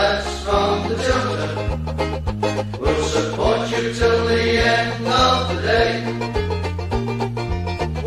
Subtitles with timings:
[0.00, 1.52] lads from the Tilton.
[2.80, 4.44] We'll support you till the
[4.76, 5.92] end of the day.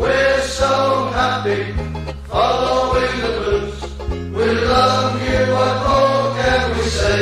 [0.02, 0.72] We're so
[1.20, 1.62] happy
[2.32, 3.78] following the blues.
[4.36, 7.20] We love you, what more can we say?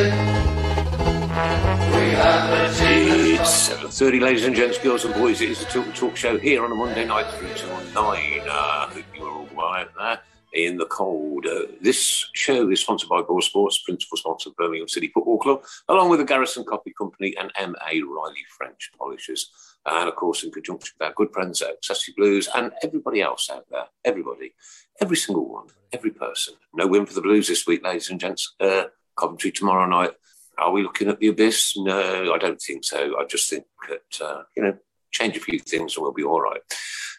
[1.95, 3.41] We have the team.
[3.41, 5.41] It's 7.30, ladies and gents, girls and boys.
[5.41, 8.41] It is the Talk Talk Show here on a Monday night through till 9.
[8.48, 10.20] Uh, hope you are all well out there
[10.53, 11.47] in the cold.
[11.47, 15.62] Uh, this show is sponsored by Ball Sports, principal sponsor of Birmingham City Football Club,
[15.89, 18.03] along with the Garrison Coffee Company and M.A.
[18.03, 19.50] Riley French Polishers.
[19.86, 23.50] And of course, in conjunction with our good friends at Sassy Blues and everybody else
[23.50, 24.55] out there, everybody,
[25.00, 26.55] every single one, every person.
[26.75, 28.55] No win for the Blues this week, ladies and gents.
[28.61, 28.84] Uh,
[29.17, 30.12] Coventry tomorrow night.
[30.58, 31.77] Are we looking at the abyss?
[31.77, 33.18] No, I don't think so.
[33.18, 34.79] I just think that, uh, you know,
[35.12, 36.61] change a few things and we'll be all right.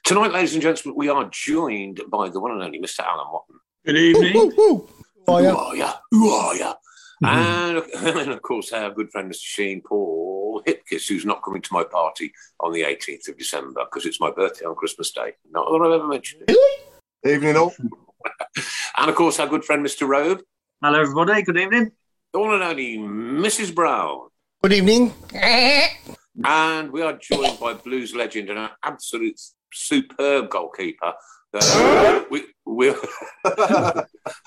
[0.03, 2.99] Tonight, ladies and gentlemen, we are joined by the one and only Mr.
[2.99, 3.55] Alan Watton.
[3.85, 4.51] Good evening.
[4.55, 4.87] Who
[5.27, 5.87] are you?
[6.11, 6.73] Who are you?
[7.23, 7.25] Mm-hmm.
[7.25, 9.43] And, and of course, our good friend Mr.
[9.43, 14.05] Sheen Paul Hipkiss, who's not coming to my party on the 18th of December because
[14.05, 15.33] it's my birthday on Christmas Day.
[15.49, 16.57] Not that I've ever mentioned it.
[17.25, 17.73] Evening all.
[18.95, 20.07] And of course, our good friend Mr.
[20.07, 20.41] Robe.
[20.81, 21.41] Hello, everybody.
[21.41, 21.91] Good evening.
[22.31, 23.73] The one and only Mrs.
[23.73, 24.29] Brown.
[24.61, 25.13] Good evening.
[26.43, 29.39] And we are joined by Blues legend and an absolute
[29.71, 31.13] superb goalkeeper.
[31.53, 32.87] Uh, we, we,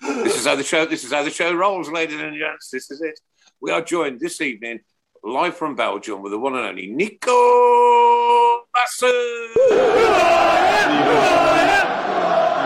[0.02, 0.84] this is how the show.
[0.84, 2.70] This is how the show rolls, ladies and gents.
[2.72, 3.20] This is it.
[3.60, 4.80] We are joined this evening,
[5.22, 7.30] live from Belgium, with the one and only Nico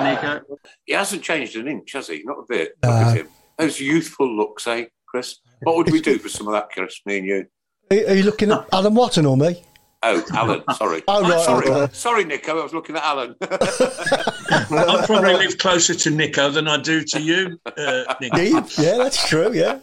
[0.02, 0.58] Hi, Nico.
[0.84, 2.22] He hasn't changed an inch, has he?
[2.24, 2.72] Not a bit.
[2.82, 3.28] Look at him.
[3.58, 5.36] Those youthful looks, eh, Chris?
[5.62, 7.00] What would we do for some of that, Chris?
[7.04, 7.46] Me and you.
[7.92, 9.62] Are, are you looking at Alan Watton or me?
[10.02, 10.62] Oh, Alan.
[10.76, 11.02] Sorry.
[11.08, 11.68] Oh, right, sorry.
[11.68, 11.92] okay.
[11.92, 12.58] Sorry, Nico.
[12.58, 13.34] I was looking at Alan.
[13.42, 18.36] I probably live closer to Nico than I do to you, uh, Nico.
[18.38, 19.52] Yeah, yeah, that's true.
[19.52, 19.80] Yeah.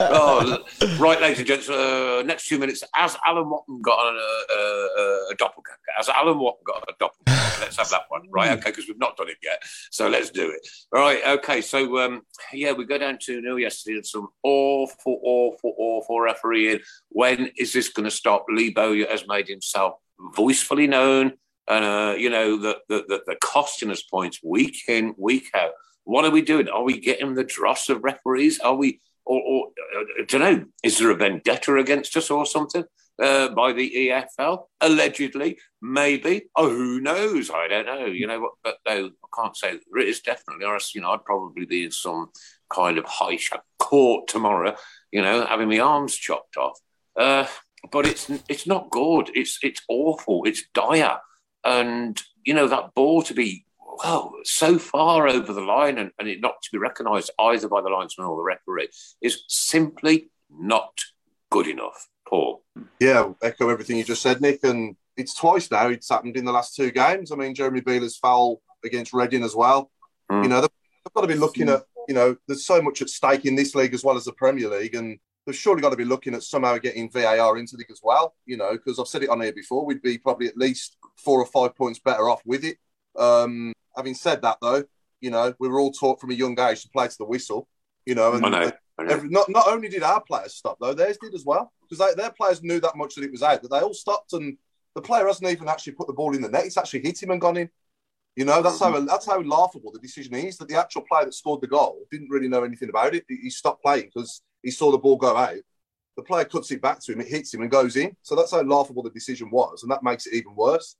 [0.00, 0.58] oh,
[0.98, 1.68] right, ladies and gents.
[1.68, 2.82] Uh, next few minutes.
[2.94, 5.77] Has Alan Watton got a, a, a doppelganger?
[5.96, 7.60] Has Alan Watton got a doppelganger?
[7.60, 8.52] Let's have that one, right?
[8.52, 9.62] Okay, because we've not done it yet.
[9.90, 10.66] So let's do it.
[10.92, 11.20] All right.
[11.38, 11.60] Okay.
[11.60, 12.22] So um,
[12.52, 16.80] yeah, we go down to nil yesterday and some awful, awful, awful refereeing.
[17.08, 18.46] When is this going to stop?
[18.48, 19.94] Lee Bowyer has made himself
[20.36, 21.32] voicefully known,
[21.68, 25.72] and uh, you know the the the, the costing us points week in, week out.
[26.04, 26.68] What are we doing?
[26.68, 28.60] Are we getting the dross of referees?
[28.60, 29.00] Are we?
[29.26, 29.68] Or, or
[30.20, 30.64] I don't know.
[30.82, 32.84] Is there a vendetta against us or something
[33.22, 34.64] uh, by the EFL?
[34.80, 36.48] Allegedly, maybe.
[36.56, 37.50] Oh, who knows?
[37.50, 38.06] I don't know.
[38.06, 40.64] You know, but no, I can't say there is definitely.
[40.64, 42.30] Or else, you know, I'd probably be in some
[42.72, 43.38] kind of high
[43.78, 44.76] court tomorrow.
[45.12, 46.78] You know, having my arms chopped off.
[47.18, 47.46] Uh,
[47.90, 49.30] but it's it's not good.
[49.34, 50.44] It's it's awful.
[50.44, 51.18] It's dire,
[51.64, 53.64] and you know that ball to be
[54.02, 57.80] well so far over the line and, and it not to be recognised either by
[57.80, 58.88] the linesman or the referee
[59.20, 61.00] is simply not
[61.50, 62.08] good enough.
[62.28, 62.62] Paul.
[63.00, 64.60] Yeah, echo everything you just said, Nick.
[64.64, 65.88] And it's twice now.
[65.88, 67.32] It's happened in the last two games.
[67.32, 69.90] I mean, Jeremy Bela's foul against Reading as well.
[70.30, 70.44] Mm.
[70.44, 70.70] You know, they've,
[71.04, 73.74] they've got to be looking at, you know, there's so much at stake in this
[73.74, 74.94] league as well as the Premier League.
[74.94, 78.00] And they've surely got to be looking at somehow getting VAR into the league as
[78.02, 80.96] well, you know, because I've said it on here before, we'd be probably at least
[81.16, 82.76] four or five points better off with it.
[83.18, 84.84] Um, having said that, though,
[85.20, 87.66] you know, we were all taught from a young age to play to the whistle,
[88.06, 88.72] you know, and I know.
[88.98, 91.72] Every, not, not only did our players stop, though, theirs did as well.
[91.88, 94.58] Because their players knew that much that it was out, that they all stopped and
[94.94, 96.64] the player hasn't even actually put the ball in the net.
[96.64, 97.70] It's actually hit him and gone in.
[98.36, 100.58] You know, that's how that's how laughable the decision is.
[100.58, 103.24] That the actual player that scored the goal didn't really know anything about it.
[103.28, 105.56] He stopped playing because he saw the ball go out.
[106.16, 108.16] The player cuts it back to him, it hits him and goes in.
[108.22, 110.96] So that's how laughable the decision was, and that makes it even worse.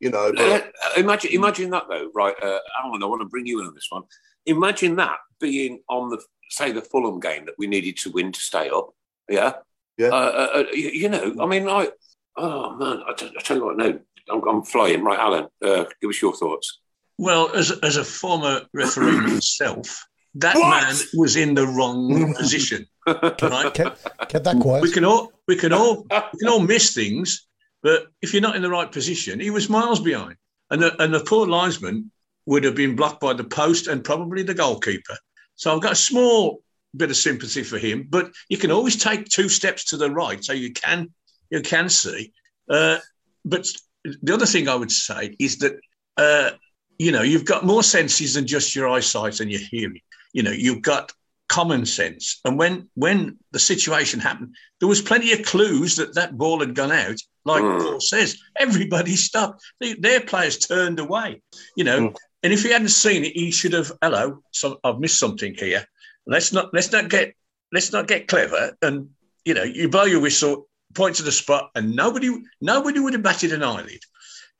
[0.00, 2.34] You know, but Uh, imagine, imagine that though, right?
[2.42, 4.02] Uh, Alan, I want to bring you in on this one.
[4.46, 8.40] Imagine that being on the say the Fulham game that we needed to win to
[8.40, 8.90] stay up.
[9.28, 9.54] Yeah,
[9.96, 10.08] Yeah.
[10.08, 11.92] Uh, uh, uh, you, you know, I mean, like,
[12.36, 13.98] oh man, I, t- I tell you what, no,
[14.30, 15.02] I'm, I'm flying.
[15.02, 16.80] Right, Alan, uh, give us your thoughts.
[17.18, 20.04] Well, as, as a former referee myself,
[20.36, 20.82] that What?
[20.82, 22.86] man was in the wrong position.
[23.06, 23.72] Right?
[23.74, 24.82] Kept, kept that quiet.
[24.82, 27.46] We can all we can all we can all miss things,
[27.82, 30.36] but if you're not in the right position, he was miles behind,
[30.70, 32.10] and the, and the poor linesman
[32.46, 35.16] would have been blocked by the post and probably the goalkeeper.
[35.56, 36.62] So I've got a small
[36.96, 40.42] bit of sympathy for him, but you can always take two steps to the right,
[40.44, 41.10] so you can
[41.50, 42.32] you can see.
[42.68, 42.98] Uh,
[43.44, 43.66] but
[44.04, 45.78] the other thing I would say is that
[46.16, 46.50] uh,
[46.98, 50.00] you know you've got more senses than just your eyesight and your hearing.
[50.32, 51.12] You know you've got
[51.48, 56.36] common sense, and when when the situation happened, there was plenty of clues that that
[56.38, 57.16] ball had gone out.
[57.44, 57.80] Like Mm.
[57.80, 59.62] Paul says, everybody stopped.
[59.80, 61.42] They, their players turned away.
[61.76, 62.16] You know, Mm.
[62.42, 63.92] And if he hadn't seen it, he should have.
[64.02, 65.86] Hello, so I've missed something here.
[66.26, 67.34] Let's not let's not get
[67.72, 68.76] let's not get clever.
[68.82, 69.10] And
[69.44, 72.30] you know, you blow your whistle, point to the spot, and nobody
[72.60, 74.00] nobody would have batted an eyelid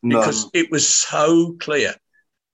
[0.02, 0.20] no.
[0.20, 1.94] because it was so clear.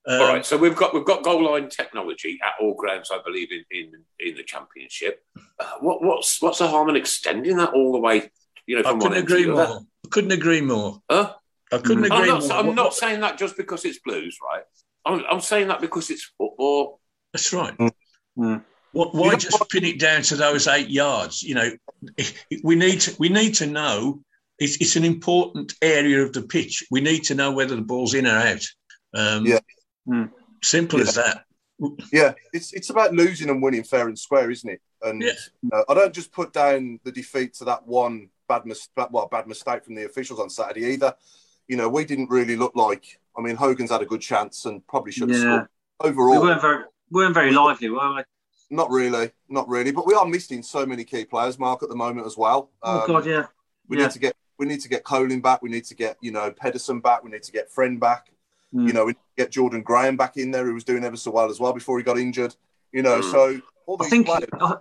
[0.07, 3.19] Um, All right, so we've got we've got goal line technology at all grounds, I
[3.25, 5.23] believe, in in, in the championship.
[5.59, 8.31] Uh, what what's what's the harm in extending that all the way?
[8.67, 9.81] You know, I from one couldn't end agree more.
[10.07, 11.03] I couldn't agree more.
[11.11, 11.35] Huh?
[11.71, 12.11] I couldn't.
[12.11, 12.53] I'm agree not, more.
[12.53, 14.63] I'm What- not what- saying that just because it's blues, right?
[15.09, 17.01] I'm, I'm saying that because it's football.
[17.33, 17.77] That's right.
[17.79, 17.91] Mm.
[18.39, 18.65] Mm.
[18.93, 21.43] What, You why know just pin it down to those eight yards?
[21.43, 21.71] You know,
[22.63, 24.21] we need to, we need to know.
[24.59, 26.85] It's, it's an important area of the pitch.
[26.91, 28.65] We need to know whether the ball's in or out.
[29.15, 29.61] Um, Yeah.
[30.09, 30.31] Mm.
[30.63, 31.45] Simple as that.
[32.13, 34.81] Yeah, it's it's about losing and winning fair and square, isn't it?
[35.03, 35.33] And Yeah.
[35.63, 39.29] you know, I don't just put down the defeat to that one bad mis- well,
[39.31, 41.15] bad mistake from the officials on Saturday either.
[41.69, 43.21] You know, we didn't really look like.
[43.39, 45.45] I mean, Hogan's had a good chance and probably should have Yeah.
[45.45, 45.69] scored.
[46.01, 48.23] Overall, we weren't very weren't very lively, were we?
[48.71, 49.93] not really, not really.
[49.93, 52.71] But we are missing so many key players, Mark, at the moment as well.
[52.83, 53.47] Oh Um, God, yeah.
[53.89, 54.05] We yeah.
[54.05, 55.63] need to get we need to get Colin back.
[55.63, 57.23] We need to get you know Pedersen back.
[57.25, 58.31] We need to get Friend back.
[58.75, 58.87] Mm.
[58.89, 61.17] You know, we need to get Jordan Graham back in there, who was doing ever
[61.17, 62.55] so well as well before he got injured.
[62.93, 63.31] You know, Mm.
[63.31, 64.45] so all I think players.
[64.61, 64.75] I,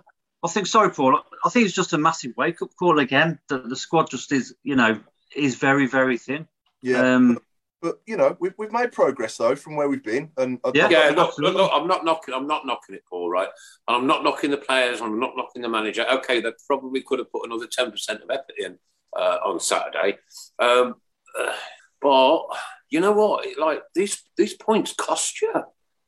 [0.44, 1.20] I think sorry, Paul.
[1.44, 3.38] I think it's just a massive wake up call again.
[3.48, 5.00] That the squad just is, you know,
[5.34, 6.46] is very very thin.
[6.82, 7.38] Yeah, Um,
[7.80, 10.86] but you know, we've, we've made progress though from where we've been, and I- Yeah.
[10.86, 11.62] I- Yeah, I- look, look, absolutely.
[11.62, 12.34] look, I'm not knocking.
[12.34, 13.30] I'm not knocking it, Paul.
[13.30, 13.48] Right,
[13.86, 15.00] and I'm not knocking the players.
[15.00, 16.06] I'm not knocking the manager.
[16.10, 18.78] Okay, they probably could have put another ten percent of effort in
[19.16, 20.18] uh, on Saturday,
[20.58, 20.96] um,
[21.38, 21.52] uh,
[22.02, 22.42] but
[22.90, 23.46] you know what?
[23.58, 25.52] Like these these points cost you,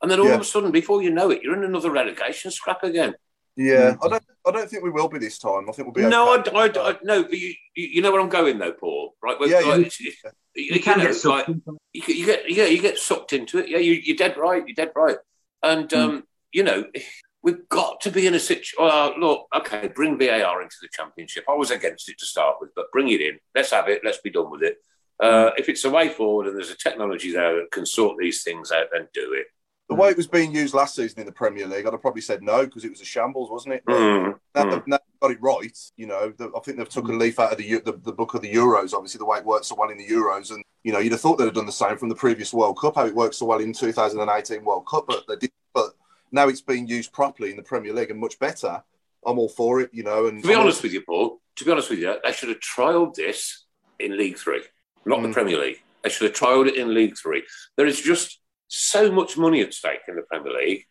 [0.01, 0.35] and then all Yeah.
[0.35, 3.15] of a sudden, before you know it, you're in another relegation scrap again.
[3.55, 5.69] Yeah, I don't, I don't think we will be this time.
[5.69, 6.09] I think we'll be.
[6.09, 6.51] No, okay.
[6.55, 9.15] I, I- no, but you, you you know where I'm going though, Paul.
[9.21, 9.35] Right?
[9.41, 9.71] Yeah, Like, yeah.
[9.75, 12.81] it's- it's- you, you can know, get sucked like, into you, you get yeah you
[12.81, 15.15] get sucked into it yeah you, you're dead right you're dead right
[15.63, 16.83] and um, you know
[17.41, 21.45] we've got to be in a situation well look okay bring VAR into the championship
[21.47, 24.17] I was against it to start with but bring it in let's have it let's
[24.19, 24.75] be done with it
[25.23, 28.43] uh, if it's a way forward and there's a technology there that can sort these
[28.43, 29.45] things out then do it
[29.91, 32.21] the way it was being used last season in the Premier League, I'd have probably
[32.21, 33.85] said no because it was a shambles, wasn't it?
[33.85, 34.71] Mm, now, mm.
[34.71, 35.77] they've, now they've got it right.
[35.97, 38.33] You know, the, I think they've took a leaf out of the, the the book
[38.33, 38.93] of the Euros.
[38.93, 41.21] Obviously, the way it works so well in the Euros, and you know, you'd have
[41.21, 43.45] thought they'd have done the same from the previous World Cup, how it worked so
[43.45, 45.51] well in 2018 World Cup, but they did.
[45.73, 45.91] But
[46.31, 48.83] now it's being used properly in the Premier League and much better.
[49.25, 50.27] I'm all for it, you know.
[50.27, 52.59] And to be honest with you Paul to be honest with you they should have
[52.59, 53.65] trialled this
[53.99, 54.63] in League Three
[55.05, 55.33] not the Mm.
[55.33, 57.43] Premier League they should have trialled it in League Three
[57.75, 58.39] there is just
[58.73, 60.85] so much money at stake in the Premier League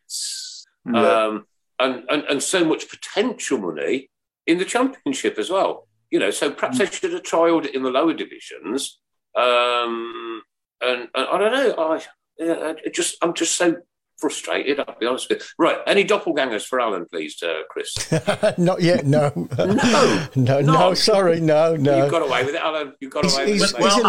[0.86, 1.24] Yeah.
[1.24, 1.46] um,
[1.78, 4.10] and, and and so much potential money
[4.46, 5.88] in the championship as well.
[6.10, 8.98] You know, so perhaps they should have trialled it in the lower divisions.
[9.36, 10.42] Um,
[10.82, 11.74] and, and I don't know.
[11.78, 12.06] I,
[12.42, 13.76] I, just I'm just so
[14.18, 14.80] frustrated.
[14.80, 15.46] I'll be honest with you.
[15.58, 17.94] Right, any doppelgangers for Alan, please, uh, Chris?
[18.58, 19.30] Not yet, no.
[19.56, 19.64] No.
[20.34, 20.94] no, no, No.
[20.94, 22.04] sorry, no, no.
[22.04, 22.92] You got away with it, Alan.
[23.00, 23.62] You got He's- away with it.
[23.62, 23.96] he's mate.
[23.96, 24.02] in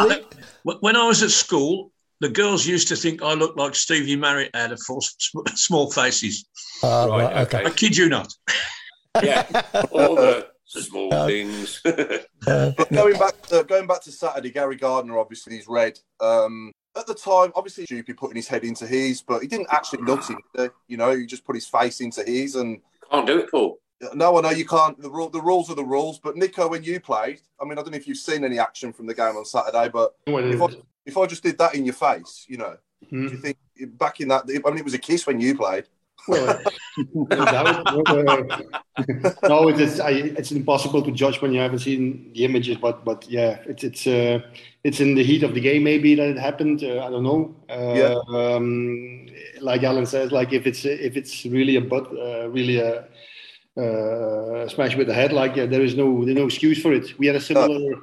[0.65, 3.75] Well, I- when I was at school, the girls used to think I looked like
[3.75, 5.01] Stevie Marriott out of four
[5.55, 6.45] small faces.
[6.83, 7.65] Ah, Right, right, okay.
[7.65, 8.31] I kid you not.
[9.21, 9.43] Yeah,
[9.91, 11.81] all the small Uh, things.
[11.85, 15.99] Uh, But going back, uh, going back to Saturday, Gary Gardner obviously he's red.
[16.21, 20.03] Um, at the time, obviously, Stupid putting his head into his, but he didn't actually
[20.03, 20.39] nut him.
[20.87, 22.79] You know, he just put his face into his, and
[23.11, 23.79] Can't do it, Paul.
[24.13, 24.97] no, I know you can't.
[25.01, 26.19] The, rule, the rules are the rules.
[26.19, 28.93] But Nico, when you played, I mean, I don't know if you've seen any action
[28.93, 30.67] from the game on Saturday, but if I,
[31.05, 32.77] if I just did that in your face, you know,
[33.10, 33.58] Do you think
[33.98, 34.43] back in that?
[34.48, 35.86] I mean, it was a kiss when you played.
[36.27, 36.62] Well,
[37.13, 37.88] no doubt.
[38.10, 38.43] Uh,
[39.48, 42.77] no, it's I, it's impossible to judge when you haven't seen the images.
[42.77, 44.39] But but yeah, it's it's uh,
[44.84, 46.84] it's in the heat of the game maybe that it happened.
[46.84, 47.55] Uh, I don't know.
[47.70, 48.15] Uh, Yeah.
[48.38, 49.27] um,
[49.62, 53.08] like Alan says, like if it's if it's really a butt, uh, really a
[53.77, 57.17] uh, smash with the head, like yeah, there is no there's no excuse for it.
[57.17, 57.96] We had a similar.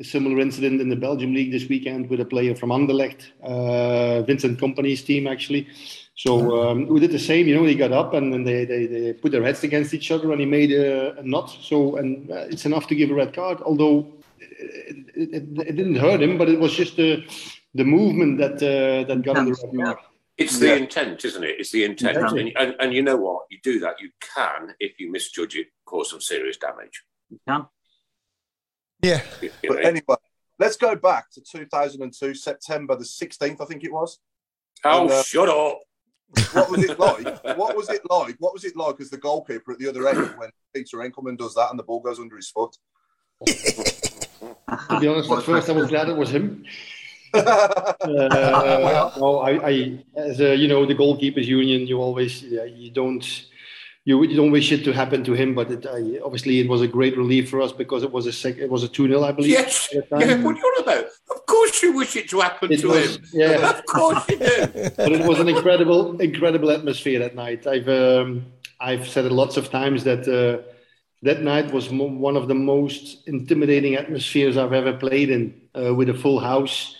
[0.00, 4.22] A similar incident in the Belgium league this weekend with a player from Anderlecht, uh,
[4.22, 5.66] Vincent Kompany's team actually.
[6.14, 7.48] So um, we did the same.
[7.48, 10.12] You know, they got up and then they, they, they put their heads against each
[10.12, 11.50] other, and he made a, a knot.
[11.62, 13.60] So and uh, it's enough to give a red card.
[13.62, 14.06] Although
[14.38, 17.24] it, it, it, it didn't hurt him, but it was just the
[17.74, 19.98] the movement that uh, that got him the red card.
[20.36, 20.76] It's the Yeah.
[20.76, 21.56] intent, isn't it?
[21.58, 22.16] It's the intent.
[22.16, 22.54] Exactly.
[22.54, 23.46] And, and, and you know what?
[23.50, 27.02] You do that, you can, if you misjudge it, cause some serious damage.
[27.28, 27.66] You can.
[29.02, 29.22] Yeah.
[29.40, 30.16] You- you But anyway,
[30.58, 34.18] let's go back to 2002, September the 16th, I think it was.
[34.84, 35.78] oh, and, uh, shut up.
[36.52, 37.44] What was it like?
[37.56, 38.36] what was it like?
[38.38, 41.54] What was it like as the goalkeeper at the other end when Peter Enckelman does
[41.54, 42.76] that and the ball goes under his foot?
[43.46, 46.64] To be honest, at first I was glad it was him.
[47.34, 52.90] Uh, no, I, I, as a, you know, the goalkeepers union, you always, yeah, you
[52.90, 53.44] don't,
[54.08, 55.54] you, you don't wish it to happen to him.
[55.54, 58.32] But it, I, obviously, it was a great relief for us because it was a
[58.32, 59.50] sec, it was a two 0 I believe.
[59.52, 59.88] Yes.
[59.94, 60.28] at the time.
[60.28, 61.04] Yeah, what are you on about?
[61.34, 63.24] Of course you wish it to happen It to was- him.
[63.42, 63.70] yeah.
[63.74, 64.56] Of course you do.
[64.96, 67.66] but it was an incredible, incredible atmosphere that night.
[67.66, 68.28] I've um,
[68.80, 70.66] I've said it lots of times that uh,
[71.22, 75.42] that night was mo- one of the most intimidating atmospheres I've ever played in,
[75.78, 76.96] uh, with a full house,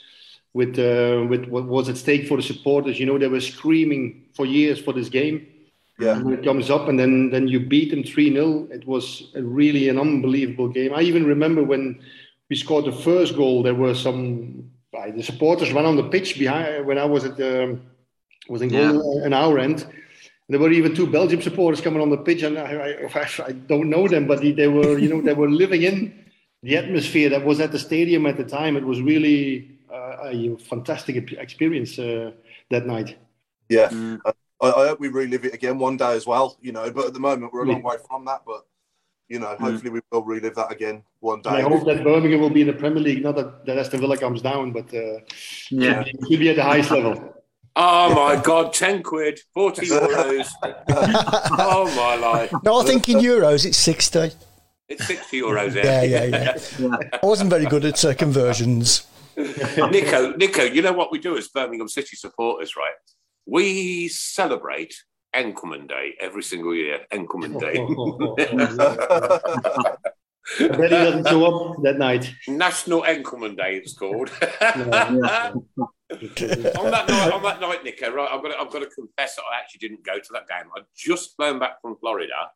[0.53, 2.99] with uh, with what was at stake for the supporters.
[3.01, 4.05] You know, they were screaming
[4.37, 5.37] for years for this game.
[5.99, 6.17] Yeah.
[6.17, 9.33] And when it comes up, and then then you beat them three 0 It was
[9.35, 10.95] a really an unbelievable game.
[10.95, 12.01] I even remember when
[12.49, 13.63] we scored the first goal.
[13.63, 17.37] There were some uh, the supporters ran on the pitch behind when I was at
[17.37, 17.79] the
[18.49, 19.87] was in goal an hour end.
[20.49, 23.91] There were even two Belgium supporters coming on the pitch, and I, I, I don't
[23.91, 26.25] know them, but they were, you know, they were living in
[26.63, 28.79] the atmosphere that was at the stadium at the time.
[28.79, 32.31] It was really uh, a fantastic experience uh,
[32.71, 33.19] that night.
[33.69, 33.91] Yeah.
[34.61, 37.15] I, I hope we relive it again one day as well, you know, but at
[37.15, 38.43] the moment we're a long way from that.
[38.47, 38.67] But,
[39.29, 41.51] you know, hopefully we will relive that again one day.
[41.51, 43.23] And I hope that Birmingham will be in the Premier League.
[43.23, 45.21] Not that, that Aston Villa comes down, but uh,
[45.71, 46.05] Yeah.
[46.05, 47.35] should, be, should be at the highest level.
[47.81, 50.49] Oh my God, 10 quid, 40 euros.
[50.91, 52.53] oh my life.
[52.65, 54.33] No, I think in euros it's 60.
[54.89, 55.75] It's 60 euros.
[55.75, 56.97] Yeah, yeah, yeah.
[57.23, 59.07] I wasn't very good at uh, conversions.
[59.37, 62.95] Nico, Nico, you know what we do as Birmingham City supporters, right?
[63.49, 64.95] We celebrate
[65.35, 67.01] Enckelman Day every single year.
[67.11, 67.79] Enckelman Day.
[70.61, 72.31] I bet he doesn't show up that night.
[72.47, 74.31] National Enckelman Day, it's called.
[74.41, 74.91] On
[76.91, 78.31] that night, on that night, Nico, right?
[78.33, 80.71] I've got, to, I've got to confess that I actually didn't go to that game.
[80.75, 82.51] I'd just flown back from Florida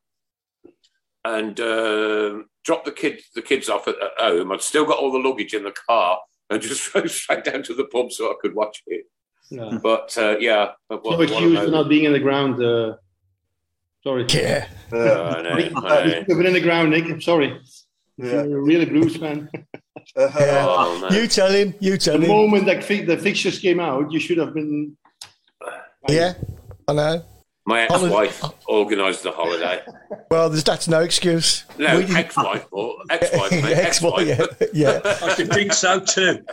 [1.25, 4.52] and um dropped the kids, the kids off at, at home.
[4.52, 6.18] I'd still got all the luggage in the car
[6.49, 9.04] and just drove straight down to the pub so I could watch it.
[9.52, 9.78] Yeah.
[9.82, 12.62] But uh, yeah, but No what, what a excuse for not being in the ground.
[12.62, 12.97] Uh,
[14.02, 14.25] sorry.
[14.30, 14.66] Yeah.
[14.92, 15.50] Oh, I know,
[15.88, 17.04] I You've been in the ground, Nick.
[17.04, 17.61] I'm sorry.
[18.16, 18.44] Yeah.
[18.44, 19.49] You're a really blues fan.
[20.16, 20.66] Yeah.
[20.68, 21.12] Oh, man.
[21.12, 21.75] You tell him.
[21.80, 22.28] You tell the him.
[22.28, 24.97] The moment that fi- the fixtures came out, you should have been.
[26.09, 26.35] Yeah,
[26.88, 27.25] I know.
[27.64, 29.82] My ex-wife organised the holiday.
[30.30, 31.64] Well, there's, that's no excuse.
[31.78, 34.71] No, We didn't- ex-wife, or ex-wife, mate, Ex-wife, ex-wife.
[34.73, 35.16] yeah, yeah.
[35.23, 36.44] I should think so too.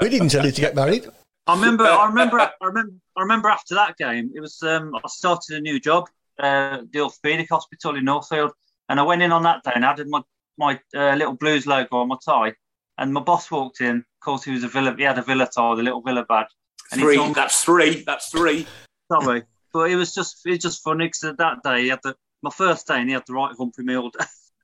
[0.00, 1.06] We didn't tell you to get married.
[1.46, 5.08] I remember, I remember, I remember, I remember after that game, it was um, I
[5.08, 8.52] started a new job, uh, the orthopedic hospital in Northfield,
[8.88, 10.22] and I went in on that day and added my
[10.58, 12.54] my uh, little Blues logo on my tie,
[12.98, 13.98] and my boss walked in.
[13.98, 16.48] Of course, he was a Villa, he had a Villa tie, the little Villa badge.
[16.92, 18.66] And he Three, told me- that's three, that's three.
[19.12, 22.16] Sorry, but it was just it was just funny because that day he had the
[22.42, 24.10] my first day and he had the right Humphrey Mill.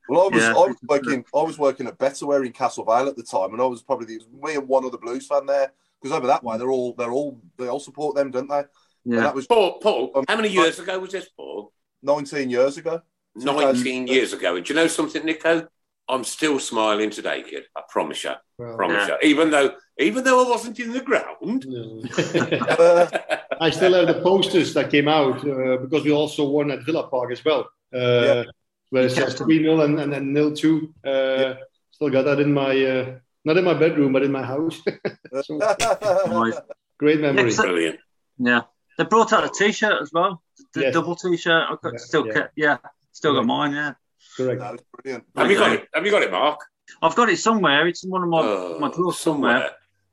[0.09, 0.49] Well, I was, Yeah.
[0.49, 1.23] I was working.
[1.33, 4.05] I was working at Betterware in Castle Vale at the time, and I was probably
[4.07, 5.71] the, it was me and one other Blues fan there.
[6.03, 8.59] Because over that way, they're all they're all they all support them, don't they?
[8.59, 8.67] And
[9.05, 11.71] yeah, that was Paul, Paul, Um, how many years ago was this, Paul?
[12.03, 13.01] 19 years ago.
[13.35, 14.55] 19 years ago.
[14.57, 15.67] And do you know something, Nico?
[16.09, 17.63] I'm still smiling today, kid.
[17.77, 18.31] I promise you.
[18.57, 19.15] Well, Promise you.
[19.23, 21.65] Even though, even though I wasn't in the ground.
[21.65, 23.07] Uh,
[23.61, 27.07] I still have the posters that came out uh, because we also won at Villa
[27.07, 27.69] Park as well.
[27.93, 28.43] Uh, Yeah.
[28.89, 30.93] Where it says 3 0 and, and then nil 2.
[31.03, 31.53] Uh,
[31.91, 34.81] Still got that in my, uh, not in my bedroom, but in my house.
[35.31, 36.55] Nice.
[36.99, 37.43] great memory.
[37.43, 37.99] Yeah, 'cause Brilliant.
[38.37, 38.61] yeah.
[38.97, 40.41] They brought out a T-shirt as well,
[40.73, 40.93] the Yes.
[40.93, 41.63] double T-shirt.
[41.69, 42.33] I've got Yeah, still, yeah.
[42.37, 42.77] yeah, yeah
[43.11, 43.71] still got mine.
[43.73, 43.93] Yeah,
[44.37, 44.59] Correct.
[44.61, 45.23] that was brilliant.
[45.35, 45.87] Have you got it?
[45.93, 46.59] Have you got it, Mark?
[47.01, 47.87] I've got it somewhere.
[47.87, 49.71] It's in one of my Oh, my drawers somewhere.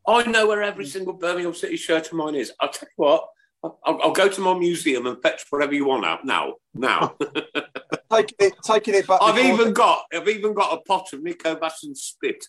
[0.09, 2.53] I know where every single Birmingham City shirt of mine is.
[2.61, 3.29] I'll tell you what.
[3.63, 6.55] I'll, I'll go to my museum and fetch whatever you want out now.
[6.73, 7.17] Now,
[8.11, 9.19] taking it, taking it back.
[9.21, 12.43] I've before- even got, I've even got a pot of Nico Vaesen's spit.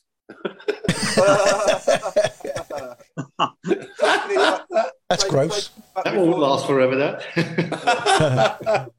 [5.09, 5.69] That's gross.
[6.03, 6.95] That won't last forever.
[6.95, 8.91] That.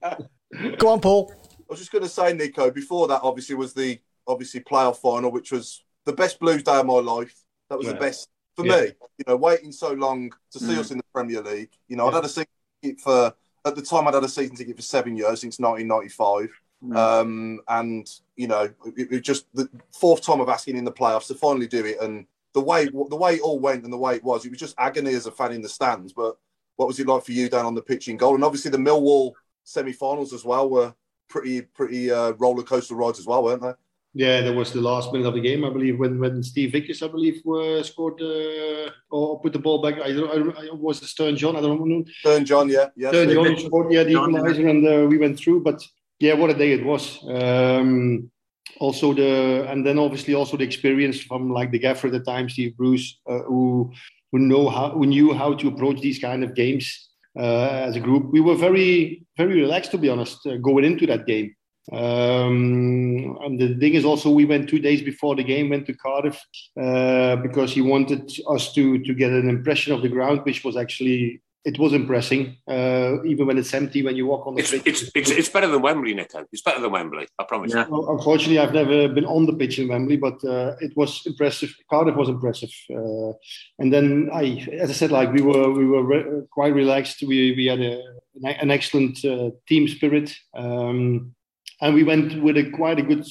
[0.79, 1.33] Go on, Paul.
[1.33, 2.71] I was just going to say, Nico.
[2.71, 6.87] Before that, obviously, was the obviously playoff final, which was the best Blues day of
[6.87, 7.35] my life.
[7.71, 7.95] That was Yeah.
[7.95, 8.81] the best for Yeah.
[8.83, 8.87] me.
[9.19, 10.79] You know, waiting so long to see Mm.
[10.79, 11.71] us in the Premier League.
[11.89, 12.47] You know, I'd had a season
[12.83, 13.35] ticket for
[13.65, 16.51] at the time I'd had a season ticket for seven years since 1995.
[16.91, 21.29] Um, and you know, it, it just the fourth time of asking in the playoffs
[21.29, 24.17] to finally do it, and the way the way it all went and the way
[24.17, 26.13] it was, it was just agony as a fan in the stands.
[26.13, 26.37] But
[26.77, 28.35] what was it like for you down on the pitch in goal?
[28.35, 29.33] And obviously the Millwall
[29.65, 30.95] semi-finals as well were
[31.29, 33.73] pretty pretty uh, roller coaster rides as well, weren't they?
[34.15, 37.03] Yeah, that was the last minute of the game, I believe, when when Steve Vickers,
[37.03, 39.95] I believe, uh, scored uh, or put the ball back.
[40.03, 40.55] I don't.
[40.55, 41.57] I, I was it Stern John.
[41.57, 42.05] I don't know.
[42.21, 43.09] Stern John, yeah, yeah.
[43.09, 45.63] Stern John scored, yeah, the equalizer, and uh, we went through.
[45.63, 45.83] But
[46.23, 47.19] yeah, what a day it was.
[47.29, 48.31] Um,
[48.79, 52.49] also the and then obviously also the experience from like the gaffer at the time,
[52.49, 53.93] Steve Bruce, uh, who
[54.31, 58.01] who know how who knew how to approach these kind of games uh, as a
[58.01, 58.33] group.
[58.33, 61.57] We were very very relaxed to be honest uh, going into that game.
[61.91, 65.95] Um, and the thing is also we went two days before the game went to
[65.95, 66.41] Cardiff
[66.81, 70.77] uh, because he wanted us to to get an impression of the ground, which was
[70.77, 72.57] actually it was impressing.
[72.69, 74.83] Uh, even when it's empty, when you walk on the It's, pitch.
[74.87, 76.45] it's, it's, it's better than Wembley, Nico.
[76.53, 77.29] It's better than Wembley.
[77.39, 77.85] I promise you.
[77.89, 81.75] Well, unfortunately, I've never been on the pitch in Wembley, but uh, it was impressive.
[81.89, 83.33] Cardiff was impressive, uh,
[83.79, 87.23] and then I, as I said, like we were we were re- quite relaxed.
[87.23, 88.03] We we had a,
[88.43, 90.35] an excellent uh, team spirit.
[90.55, 91.35] Um,
[91.81, 93.27] and we went with a quite a good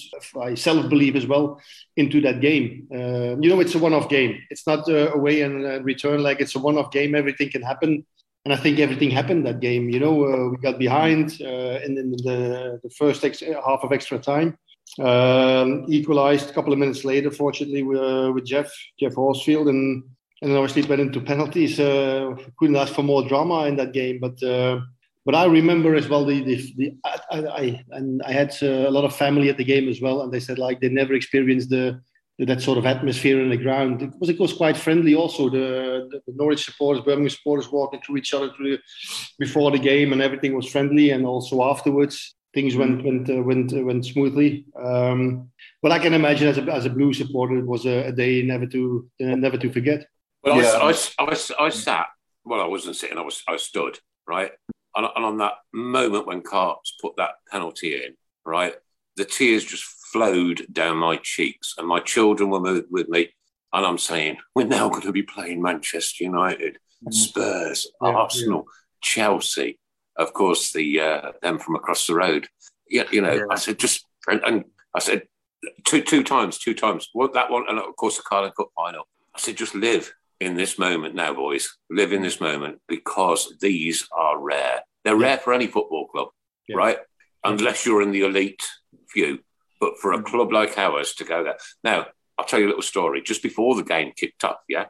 [0.57, 1.61] self belief as well
[1.95, 2.85] into that game.
[2.93, 4.41] Uh, you know, it's a one off game.
[4.50, 7.15] It's not uh, away and uh, return like it's a one off game.
[7.15, 8.05] Everything can happen,
[8.45, 9.89] and I think everything happened that game.
[9.89, 13.91] You know, uh, we got behind uh, in, in the the first ex- half of
[13.91, 14.57] extra time,
[15.00, 17.29] um, equalized a couple of minutes later.
[17.29, 20.03] Fortunately, with, uh, with Geoff Geoff Horsfield, and
[20.42, 21.79] and obviously it went into penalties.
[21.79, 24.42] Uh, couldn't ask for more drama in that game, but.
[24.44, 24.81] Uh,
[25.24, 28.89] but I remember as well the the, the I, I, and I had uh, a
[28.89, 31.70] lot of family at the game as well, and they said like they never experienced
[31.70, 32.01] the
[32.46, 34.01] that sort of atmosphere in the ground.
[34.01, 35.50] It was it was quite friendly also.
[35.50, 38.77] The, the, the Norwich supporters, Birmingham supporters walking through each other through,
[39.40, 43.74] before the game, and everything was friendly, and also afterwards things went went uh, went
[43.74, 44.66] uh, went smoothly.
[44.82, 45.50] Um,
[45.82, 48.42] but I can imagine as a as a blue supporter, it was a, a day
[48.42, 50.08] never to uh, never to forget.
[50.44, 50.80] Well, Yeah.
[50.82, 52.08] I, I, I, I sat,
[52.44, 54.51] well, I wasn't sitting, I was I stood, right?
[54.96, 58.74] And, and on that moment when Carps put that penalty in, right,
[59.16, 63.29] the tears just flowed down my cheeks, and my children were with, with me.
[63.74, 66.77] And I'm saying, we're now going to be playing Manchester United,
[67.09, 68.65] Spurs, Yeah, Arsenal,
[69.01, 69.79] Chelsea,
[70.17, 72.47] of course, the uh, them from across the road.
[72.87, 75.24] You, you know, I said, just, and, and I said,
[75.85, 77.09] two two times, two times.
[77.13, 79.07] Well, that one, and of course the Carling Cup final.
[79.33, 81.77] I said, just live in this moment now, boys.
[81.89, 84.81] Live in this moment because these are rare.
[85.03, 86.27] They're rare for any football club,
[86.75, 86.97] right?
[87.43, 88.61] Unless you're in the elite
[89.09, 89.39] few.
[89.81, 91.57] But for a club like ours to go there.
[91.83, 92.05] Now,
[92.37, 93.22] I'll tell you a little story.
[93.22, 94.85] Just before the game kicked off, yeah,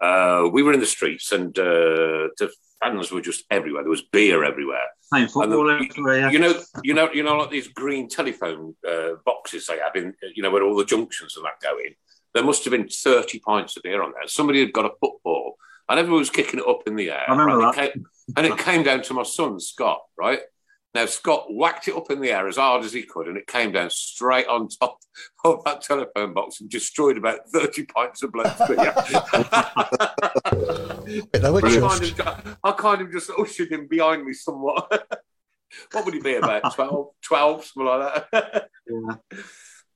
[0.00, 2.50] uh, we were in the streets and uh, the
[2.82, 3.82] fans were just everywhere.
[3.82, 4.86] There was beer everywhere.
[5.12, 6.30] Playing football the- everywhere, yeah.
[6.30, 10.14] You know, you know, you know, like these green telephone uh, boxes they have in,
[10.34, 11.94] you know, where all the junctions and that go in.
[12.32, 14.26] There must have been thirty pints of beer on there.
[14.28, 15.56] Somebody had got a football,
[15.88, 17.24] and everyone was kicking it up in the air.
[17.28, 17.74] I remember right?
[17.74, 17.84] that.
[17.84, 20.02] It came- and it came down to my son Scott.
[20.16, 20.38] Right
[20.92, 23.46] now, Scott whacked it up in the air as hard as he could, and it
[23.46, 24.98] came down straight on top
[25.44, 28.76] of that telephone box and destroyed about thirty pints of blood beer.
[31.32, 34.90] They were I kind, of, I kind of just ushered him behind me somewhat.
[35.92, 38.68] what would he be about 12, 12 something like that?